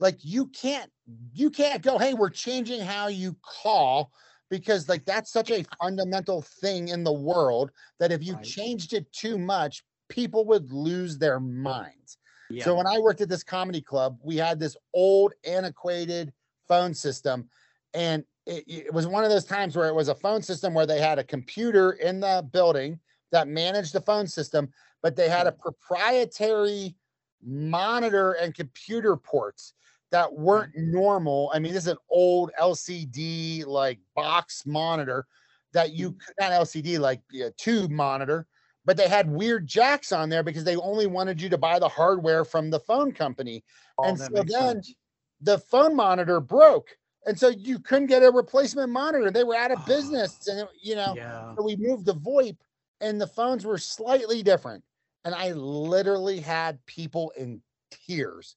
like 0.00 0.18
you 0.22 0.48
can't 0.48 0.90
you 1.32 1.50
can't 1.50 1.82
go, 1.82 1.98
hey, 1.98 2.14
we're 2.14 2.30
changing 2.30 2.80
how 2.80 3.06
you 3.06 3.36
call 3.42 4.12
because 4.50 4.88
like 4.88 5.04
that's 5.04 5.32
such 5.32 5.50
a 5.50 5.64
fundamental 5.80 6.42
thing 6.42 6.88
in 6.88 7.04
the 7.04 7.12
world 7.12 7.70
that 7.98 8.12
if 8.12 8.22
you 8.22 8.36
changed 8.42 8.92
it 8.92 9.10
too 9.12 9.38
much, 9.38 9.82
people 10.08 10.44
would 10.46 10.70
lose 10.70 11.18
their 11.18 11.40
minds. 11.40 12.18
yeah. 12.50 12.64
So 12.64 12.74
when 12.76 12.86
I 12.86 12.98
worked 12.98 13.20
at 13.20 13.28
this 13.28 13.42
comedy 13.42 13.80
club, 13.80 14.18
we 14.22 14.36
had 14.36 14.58
this 14.58 14.76
old 14.94 15.32
antiquated 15.44 16.32
phone 16.68 16.94
system 16.94 17.48
and 17.94 18.24
it, 18.46 18.64
it 18.66 18.94
was 18.94 19.06
one 19.06 19.24
of 19.24 19.30
those 19.30 19.44
times 19.44 19.76
where 19.76 19.88
it 19.88 19.94
was 19.94 20.08
a 20.08 20.14
phone 20.14 20.42
system 20.42 20.74
where 20.74 20.86
they 20.86 21.00
had 21.00 21.18
a 21.18 21.24
computer 21.24 21.92
in 21.92 22.20
the 22.20 22.48
building 22.52 23.00
that 23.32 23.48
managed 23.48 23.92
the 23.92 24.00
phone 24.00 24.26
system, 24.26 24.68
but 25.02 25.16
they 25.16 25.28
had 25.28 25.46
a 25.46 25.52
proprietary 25.52 26.94
monitor 27.42 28.32
and 28.32 28.54
computer 28.54 29.16
ports 29.16 29.74
that 30.16 30.30
mm-hmm. 30.30 30.42
weren't 30.44 30.72
normal. 30.74 31.50
I 31.52 31.58
mean, 31.58 31.74
this 31.74 31.82
is 31.82 31.92
an 31.92 31.98
old 32.08 32.50
LCD 32.58 33.66
like 33.66 33.98
box 34.14 34.64
monitor 34.64 35.26
that 35.74 35.92
you 35.92 36.12
mm-hmm. 36.12 36.18
could 36.18 36.34
not 36.40 36.52
LCD 36.52 36.98
like 36.98 37.20
a 37.38 37.50
tube 37.50 37.90
monitor, 37.90 38.46
but 38.86 38.96
they 38.96 39.08
had 39.08 39.30
weird 39.30 39.66
jacks 39.66 40.12
on 40.12 40.30
there 40.30 40.42
because 40.42 40.64
they 40.64 40.76
only 40.76 41.06
wanted 41.06 41.38
you 41.38 41.50
to 41.50 41.58
buy 41.58 41.78
the 41.78 41.88
hardware 41.88 42.46
from 42.46 42.70
the 42.70 42.80
phone 42.80 43.12
company. 43.12 43.62
Oh, 43.98 44.04
and 44.04 44.18
so 44.18 44.28
then 44.32 44.46
sense. 44.46 44.94
the 45.42 45.58
phone 45.58 45.94
monitor 45.94 46.40
broke. 46.40 46.96
And 47.26 47.38
so 47.38 47.48
you 47.48 47.78
couldn't 47.78 48.06
get 48.06 48.22
a 48.22 48.30
replacement 48.30 48.90
monitor. 48.90 49.30
They 49.30 49.44
were 49.44 49.56
out 49.56 49.70
of 49.70 49.80
Oh. 49.82 49.86
business. 49.86 50.48
And, 50.48 50.60
it- 50.60 50.68
you 50.80 50.94
know, 50.94 51.12
yeah. 51.14 51.54
so 51.56 51.62
we 51.62 51.76
moved 51.76 52.06
to 52.06 52.14
VoIP 52.14 52.56
and 53.02 53.20
the 53.20 53.26
phones 53.26 53.66
were 53.66 53.76
slightly 53.76 54.42
different. 54.42 54.82
And 55.26 55.34
I 55.34 55.52
literally 55.52 56.40
had 56.40 56.84
people 56.86 57.34
in 57.36 57.60
tears. 57.90 58.56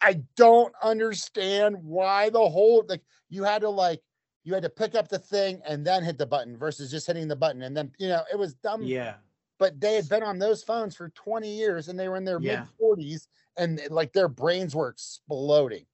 I 0.00 0.22
don't 0.36 0.74
understand 0.82 1.76
why 1.82 2.30
the 2.30 2.38
whole 2.48 2.84
like 2.88 3.02
you 3.28 3.44
had 3.44 3.62
to 3.62 3.68
like 3.68 4.00
you 4.44 4.54
had 4.54 4.62
to 4.62 4.70
pick 4.70 4.94
up 4.94 5.08
the 5.08 5.18
thing 5.18 5.60
and 5.66 5.86
then 5.86 6.04
hit 6.04 6.18
the 6.18 6.26
button 6.26 6.56
versus 6.56 6.90
just 6.90 7.06
hitting 7.06 7.28
the 7.28 7.36
button 7.36 7.62
and 7.62 7.76
then 7.76 7.92
you 7.98 8.08
know 8.08 8.22
it 8.32 8.38
was 8.38 8.54
dumb 8.54 8.82
Yeah. 8.82 9.14
but 9.58 9.80
they 9.80 9.94
had 9.94 10.08
been 10.08 10.22
on 10.22 10.38
those 10.38 10.62
phones 10.62 10.94
for 10.94 11.08
20 11.10 11.50
years 11.50 11.88
and 11.88 11.98
they 11.98 12.08
were 12.08 12.16
in 12.16 12.24
their 12.24 12.40
Yeah. 12.40 12.60
mid 12.60 12.68
40s 12.80 13.26
and 13.56 13.80
like 13.90 14.12
their 14.12 14.28
brains 14.28 14.74
were 14.74 14.88
exploding. 14.88 15.84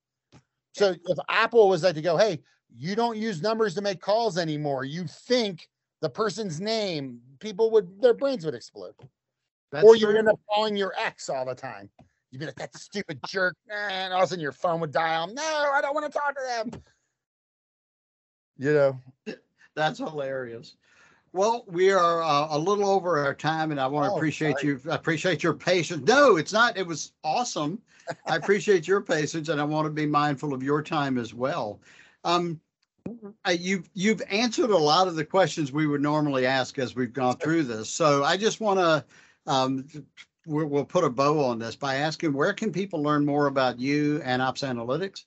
So 0.74 0.94
if 1.07 1.18
Apple 1.28 1.68
was 1.68 1.82
like 1.84 1.94
to 1.94 2.02
go, 2.02 2.16
hey, 2.16 2.40
you 2.76 2.94
don't 2.96 3.16
use 3.16 3.40
numbers 3.40 3.74
to 3.76 3.80
make 3.80 4.00
calls 4.00 4.36
anymore, 4.36 4.84
you 4.84 5.07
think 5.07 5.68
the 6.00 6.11
person's 6.11 6.61
name, 6.61 7.20
people 7.38 7.70
would 7.70 8.02
their 8.02 8.12
brains 8.14 8.44
would 8.44 8.55
explode. 8.55 8.94
That's 9.72 9.84
or 9.84 9.96
you 9.96 10.09
end 10.11 10.28
up 10.28 10.38
calling 10.52 10.76
your 10.76 10.92
ex 10.98 11.28
all 11.28 11.44
the 11.46 11.55
time. 11.55 11.88
You'd 12.35 12.41
be 12.41 12.47
like, 12.47 12.57
that 12.57 12.74
stupid 12.74 13.20
jerk. 13.28 13.55
And 13.70 14.12
all 14.12 14.18
of 14.18 14.24
a 14.24 14.26
sudden 14.26 14.43
your 14.43 14.51
phone 14.51 14.80
would 14.80 14.91
dial. 14.91 15.28
No, 15.32 15.70
I 15.72 15.80
don't 15.80 15.95
want 15.95 16.12
to 16.12 16.18
talk 16.18 16.35
to 16.35 16.43
them. 16.45 16.82
You 18.59 18.72
know, 18.72 19.01
That's 19.76 20.01
hilarious. 20.01 20.74
Well, 21.32 21.64
we 21.68 21.93
are 21.93 22.24
uh, 22.24 22.49
a 22.51 22.59
little 22.59 22.89
over 22.89 23.18
our 23.18 23.35
time, 23.35 23.70
and 23.70 23.80
I 23.80 23.87
want 23.87 24.07
to 24.07 24.14
Oh, 24.14 24.16
appreciate 24.16 24.59
sorry. 24.59 24.66
you. 24.66 24.80
I 24.91 24.97
appreciate 24.97 25.45
your 25.45 25.55
patience. 25.55 26.09
No, 26.09 26.37
it's 26.37 26.53
not. 26.53 26.76
It 26.76 26.85
was 26.85 27.12
awesome. 27.22 27.80
I 28.26 28.35
appreciate 28.35 28.89
your 28.89 29.01
patience, 29.01 29.49
and 29.49 29.61
I 29.61 29.64
want 29.64 29.87
to 29.87 29.91
be 29.91 30.05
mindful 30.05 30.53
of 30.53 30.61
your 30.61 30.82
time 30.82 31.18
as 31.18 31.35
well. 31.35 31.80
Um, 32.24 32.61
you've 33.49 33.89
you've 33.95 34.22
answered 34.28 34.70
a 34.70 34.76
lot 34.76 35.07
of 35.07 35.14
the 35.14 35.24
questions 35.24 35.70
we 35.70 35.87
would 35.87 36.03
normally 36.03 36.47
ask 36.47 36.80
as 36.80 36.97
we've 36.97 37.12
gone 37.12 37.37
through 37.37 37.62
this. 37.62 37.89
So 37.89 38.24
I 38.24 38.37
just 38.37 38.61
want 38.61 38.80
to 38.80 39.05
um, 39.47 39.87
we'll, 40.47 40.66
we'll 40.66 40.84
put 40.84 41.05
a 41.05 41.11
bow 41.11 41.45
on 41.45 41.59
this 41.59 41.76
by 41.76 41.97
asking 41.97 42.32
where 42.32 42.53
can 42.53 42.72
people 42.72 43.03
learn 43.03 43.24
more 43.24 43.47
about 43.47 43.78
you 43.78 44.20
and 44.24 44.40
Ops 44.42 44.62
Analytics? 44.62 45.24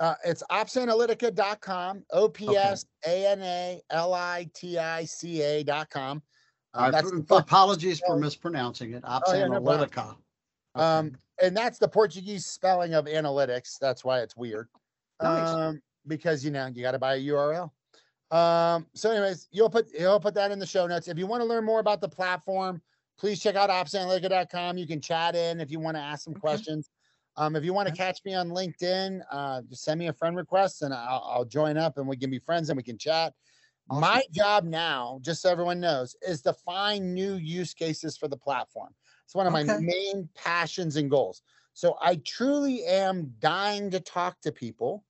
uh, 0.00 0.14
it's 0.24 0.42
opsanalytica.com, 0.50 2.02
O 2.10 2.28
P 2.28 2.56
S 2.56 2.86
A 3.06 3.26
N 3.26 3.42
A 3.42 3.82
L 3.90 4.14
I 4.14 4.48
T 4.54 4.78
I 4.78 5.04
C 5.04 5.42
A.com. 5.42 6.22
Um, 6.72 6.94
Uh, 6.94 7.36
apologies 7.36 8.00
for 8.06 8.16
mispronouncing 8.16 8.94
it. 8.94 9.04
Ops 9.04 9.30
Oh, 9.30 9.36
yeah, 9.36 9.46
no. 9.46 9.60
Analytica. 9.60 10.16
Um, 10.74 11.12
and 11.42 11.54
that's 11.56 11.78
the 11.78 11.88
Portuguese 11.88 12.46
spelling 12.46 12.94
of 12.94 13.06
analytics. 13.06 13.76
That's 13.78 14.04
why 14.04 14.20
it's 14.20 14.36
weird. 14.36 14.68
Nice. 15.22 15.48
Um, 15.48 15.82
because 16.06 16.44
you 16.44 16.50
know 16.50 16.66
you 16.66 16.82
got 16.82 16.92
to 16.92 16.98
buy 16.98 17.16
a 17.16 17.20
URL. 17.20 17.70
Um, 18.30 18.86
so, 18.94 19.10
anyways, 19.10 19.48
you'll 19.50 19.68
put 19.68 19.92
you'll 19.92 20.20
put 20.20 20.34
that 20.34 20.50
in 20.50 20.58
the 20.58 20.66
show 20.66 20.86
notes. 20.86 21.08
If 21.08 21.18
you 21.18 21.26
want 21.26 21.42
to 21.42 21.44
learn 21.44 21.64
more 21.64 21.80
about 21.80 22.00
the 22.00 22.08
platform, 22.08 22.80
please 23.20 23.38
check 23.38 23.54
out 23.54 23.68
opsanalytica.com. 23.68 24.78
You 24.78 24.86
can 24.86 25.00
chat 25.00 25.36
in 25.36 25.60
if 25.60 25.70
you 25.70 25.78
want 25.78 25.96
to 25.96 26.00
ask 26.00 26.24
some 26.24 26.32
Okay. 26.32 26.40
questions. 26.40 26.88
Um, 27.36 27.54
if 27.54 27.64
you 27.64 27.72
want 27.74 27.86
to 27.86 27.94
catch 27.94 28.20
me 28.24 28.34
on 28.34 28.48
LinkedIn, 28.48 29.20
uh, 29.30 29.62
just 29.68 29.84
send 29.84 29.98
me 30.00 30.08
a 30.08 30.12
friend 30.12 30.36
request 30.36 30.82
and 30.82 30.92
I'll, 30.92 31.22
I'll 31.24 31.44
join 31.44 31.76
up 31.76 31.98
and 31.98 32.08
we 32.08 32.16
can 32.16 32.30
be 32.30 32.38
friends 32.38 32.70
and 32.70 32.76
we 32.76 32.82
can 32.82 32.98
chat. 32.98 33.34
Awesome. 33.90 34.00
My 34.00 34.22
job 34.32 34.64
now, 34.64 35.18
just 35.22 35.42
so 35.42 35.50
everyone 35.50 35.80
knows, 35.80 36.16
is 36.26 36.42
to 36.42 36.54
find 36.54 37.14
new 37.14 37.34
use 37.34 37.74
cases 37.74 38.16
for 38.16 38.26
the 38.26 38.36
platform. 38.36 38.94
It's 39.24 39.34
one 39.34 39.46
of 39.46 39.52
my 39.52 39.62
main 39.62 40.28
passions 40.34 40.96
and 40.96 41.10
goals. 41.10 41.42
So 41.74 41.96
I 42.00 42.20
truly 42.26 42.84
am 42.84 43.32
dying 43.38 43.90
to 43.90 44.00
talk 44.00 44.40
to 44.42 44.52
people, 44.52 45.04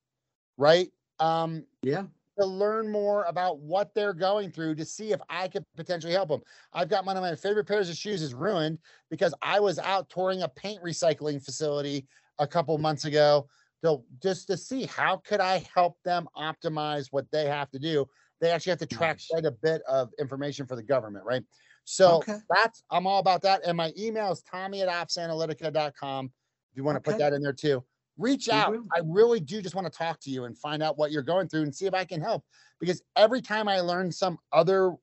right? 0.57 0.89
Um, 1.19 1.65
Yeah. 1.81 2.03
To 2.41 2.47
learn 2.47 2.91
more 2.91 3.23
about 3.25 3.59
what 3.59 3.93
they're 3.93 4.13
going 4.13 4.51
through 4.51 4.75
to 4.75 4.85
see 4.85 5.11
if 5.11 5.21
I 5.29 5.47
could 5.47 5.65
potentially 5.75 6.13
help 6.13 6.29
them. 6.29 6.41
I've 6.73 6.89
got 6.89 7.05
one 7.05 7.17
of 7.17 7.23
my 7.23 7.35
favorite 7.35 7.67
pairs 7.67 7.89
of 7.89 7.95
shoes 7.95 8.21
is 8.21 8.33
ruined 8.33 8.79
because 9.09 9.33
I 9.41 9.59
was 9.59 9.79
out 9.79 10.09
touring 10.09 10.41
a 10.41 10.47
paint 10.49 10.83
recycling 10.83 11.43
facility 11.43 12.07
a 12.39 12.47
couple 12.47 12.77
months 12.77 13.05
ago 13.05 13.47
to 13.83 14.01
just 14.21 14.47
to 14.47 14.57
see 14.57 14.85
how 14.85 15.17
could 15.17 15.39
I 15.39 15.65
help 15.73 15.97
them 16.03 16.27
optimize 16.37 17.07
what 17.11 17.25
they 17.31 17.47
have 17.47 17.69
to 17.71 17.79
do 17.79 18.05
they 18.41 18.49
actually 18.49 18.71
have 18.71 18.79
to 18.79 18.87
track 18.87 19.19
quite 19.29 19.45
a 19.45 19.51
bit 19.51 19.83
of 19.87 20.09
information 20.19 20.65
for 20.65 20.75
the 20.75 20.83
government, 20.83 21.23
right? 21.23 21.43
So 21.85 22.17
Okay. 22.17 22.37
that's 22.49 22.83
I'm 22.89 23.07
all 23.07 23.19
about 23.19 23.43
that. 23.43 23.61
And 23.65 23.77
my 23.77 23.93
email 23.97 24.31
is 24.31 24.41
tommy 24.41 24.81
at 24.81 24.89
opsanalytica.com. 24.89 26.25
If 26.71 26.77
you 26.77 26.83
want 26.83 26.95
to 26.95 27.01
put 27.01 27.19
that 27.19 27.33
in 27.33 27.41
there 27.41 27.53
too. 27.53 27.83
Reach 28.17 28.47
We 28.47 28.53
out. 28.53 28.71
will. 28.71 28.83
I 28.95 29.01
really 29.03 29.39
do 29.39 29.61
just 29.61 29.75
want 29.75 29.91
to 29.91 29.97
talk 29.97 30.19
to 30.21 30.29
you 30.29 30.45
and 30.45 30.57
find 30.57 30.83
out 30.83 30.97
what 30.97 31.11
you're 31.11 31.21
going 31.21 31.47
through 31.47 31.63
and 31.63 31.73
see 31.73 31.85
if 31.85 31.93
I 31.93 32.05
can 32.05 32.21
help. 32.21 32.43
Because 32.79 33.01
every 33.15 33.41
time 33.41 33.67
I 33.67 33.79
learn 33.81 34.11
some 34.11 34.37
other 34.51 34.95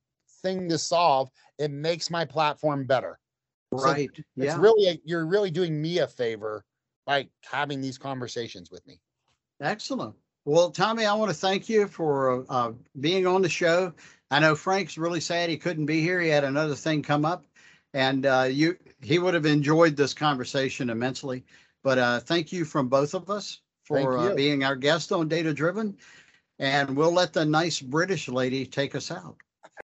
thing 0.42 0.68
to 0.68 0.78
solve, 0.78 1.30
it 1.59 1.70
makes 1.70 2.11
my 2.11 2.24
platform 2.24 2.86
better. 2.86 3.18
So 3.76 3.86
Right, 3.86 4.11
It's 4.14 4.24
yeah, 4.36 4.59
really 4.59 4.88
a, 4.88 5.00
you're 5.04 5.26
really 5.26 5.50
doing 5.50 5.80
me 5.80 5.98
a 5.98 6.06
favor 6.06 6.64
by 7.06 7.28
having 7.50 7.80
these 7.80 7.98
conversations 7.98 8.70
with 8.70 8.86
me. 8.86 9.00
excellent. 9.61 10.14
Well, 10.44 10.70
Tommy, 10.70 11.04
I 11.04 11.14
want 11.14 11.30
to 11.30 11.36
thank 11.36 11.68
you 11.68 11.86
for 11.86 12.46
uh, 12.48 12.72
being 12.98 13.26
on 13.26 13.42
the 13.42 13.48
show. 13.50 13.92
I 14.30 14.40
know 14.40 14.54
Frank's 14.54 14.96
really 14.96 15.20
sad 15.20 15.50
he 15.50 15.59
couldn't 15.59 15.86
be 15.86 16.00
here. 16.00 16.20
He 16.20 16.28
had 16.28 16.44
another 16.44 16.74
thing 16.74 17.02
come 17.02 17.24
up. 17.24 17.44
And 17.92 18.24
uh, 18.24 18.48
you, 18.50 18.76
he 19.02 19.18
would 19.18 19.34
have 19.34 19.46
enjoyed 19.46 19.96
this 19.96 20.14
conversation 20.14 20.90
immensely. 20.90 21.44
But 21.89 21.99
uh, 21.99 22.20
thank 22.20 22.53
you 22.53 22.66
from 22.66 22.89
both 22.89 23.14
of 23.14 23.30
us 23.30 23.62
for 23.84 24.18
uh, 24.18 24.34
being 24.34 24.62
our 24.62 24.76
guest 24.76 25.11
on 25.11 25.26
Data 25.26 25.55
Driven. 25.55 25.97
And 26.59 26.95
we'll 26.95 27.14
let 27.14 27.32
the 27.32 27.47
nice 27.47 27.80
British 27.80 28.28
lady 28.28 28.66
take 28.66 28.95
us 28.95 29.11
out. 29.11 29.39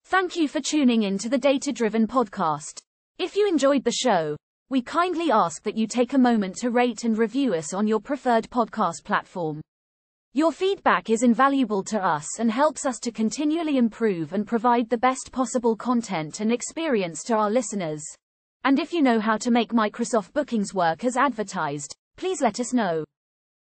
Thank 0.05 0.35
you 0.35 0.47
for 0.47 0.61
tuning 0.61 1.03
in 1.03 1.19
to 1.19 1.29
the 1.29 1.37
Data 1.37 1.71
Driven 1.71 2.07
podcast. 2.07 2.81
If 3.19 3.35
you 3.35 3.47
enjoyed 3.47 3.83
the 3.83 3.91
show, 3.91 4.35
we 4.67 4.81
kindly 4.81 5.29
ask 5.31 5.61
that 5.61 5.77
you 5.77 5.85
take 5.85 6.13
a 6.13 6.17
moment 6.17 6.55
to 6.61 6.71
rate 6.71 7.03
and 7.03 7.15
review 7.15 7.53
us 7.53 7.71
on 7.71 7.85
your 7.85 7.99
preferred 7.99 8.49
podcast 8.49 9.03
platform. 9.03 9.61
Your 10.33 10.51
feedback 10.51 11.11
is 11.11 11.21
invaluable 11.21 11.83
to 11.83 12.03
us 12.03 12.39
and 12.39 12.49
helps 12.49 12.83
us 12.83 12.99
to 13.01 13.11
continually 13.11 13.77
improve 13.77 14.33
and 14.33 14.47
provide 14.47 14.89
the 14.89 14.97
best 14.97 15.31
possible 15.31 15.75
content 15.75 16.39
and 16.39 16.51
experience 16.51 17.21
to 17.25 17.35
our 17.35 17.51
listeners. 17.51 18.03
And 18.63 18.77
if 18.77 18.93
you 18.93 19.01
know 19.01 19.19
how 19.19 19.37
to 19.37 19.49
make 19.49 19.73
Microsoft 19.73 20.33
bookings 20.33 20.71
work 20.73 21.03
as 21.03 21.17
advertised, 21.17 21.95
please 22.15 22.41
let 22.41 22.59
us 22.59 22.73
know. 22.73 23.03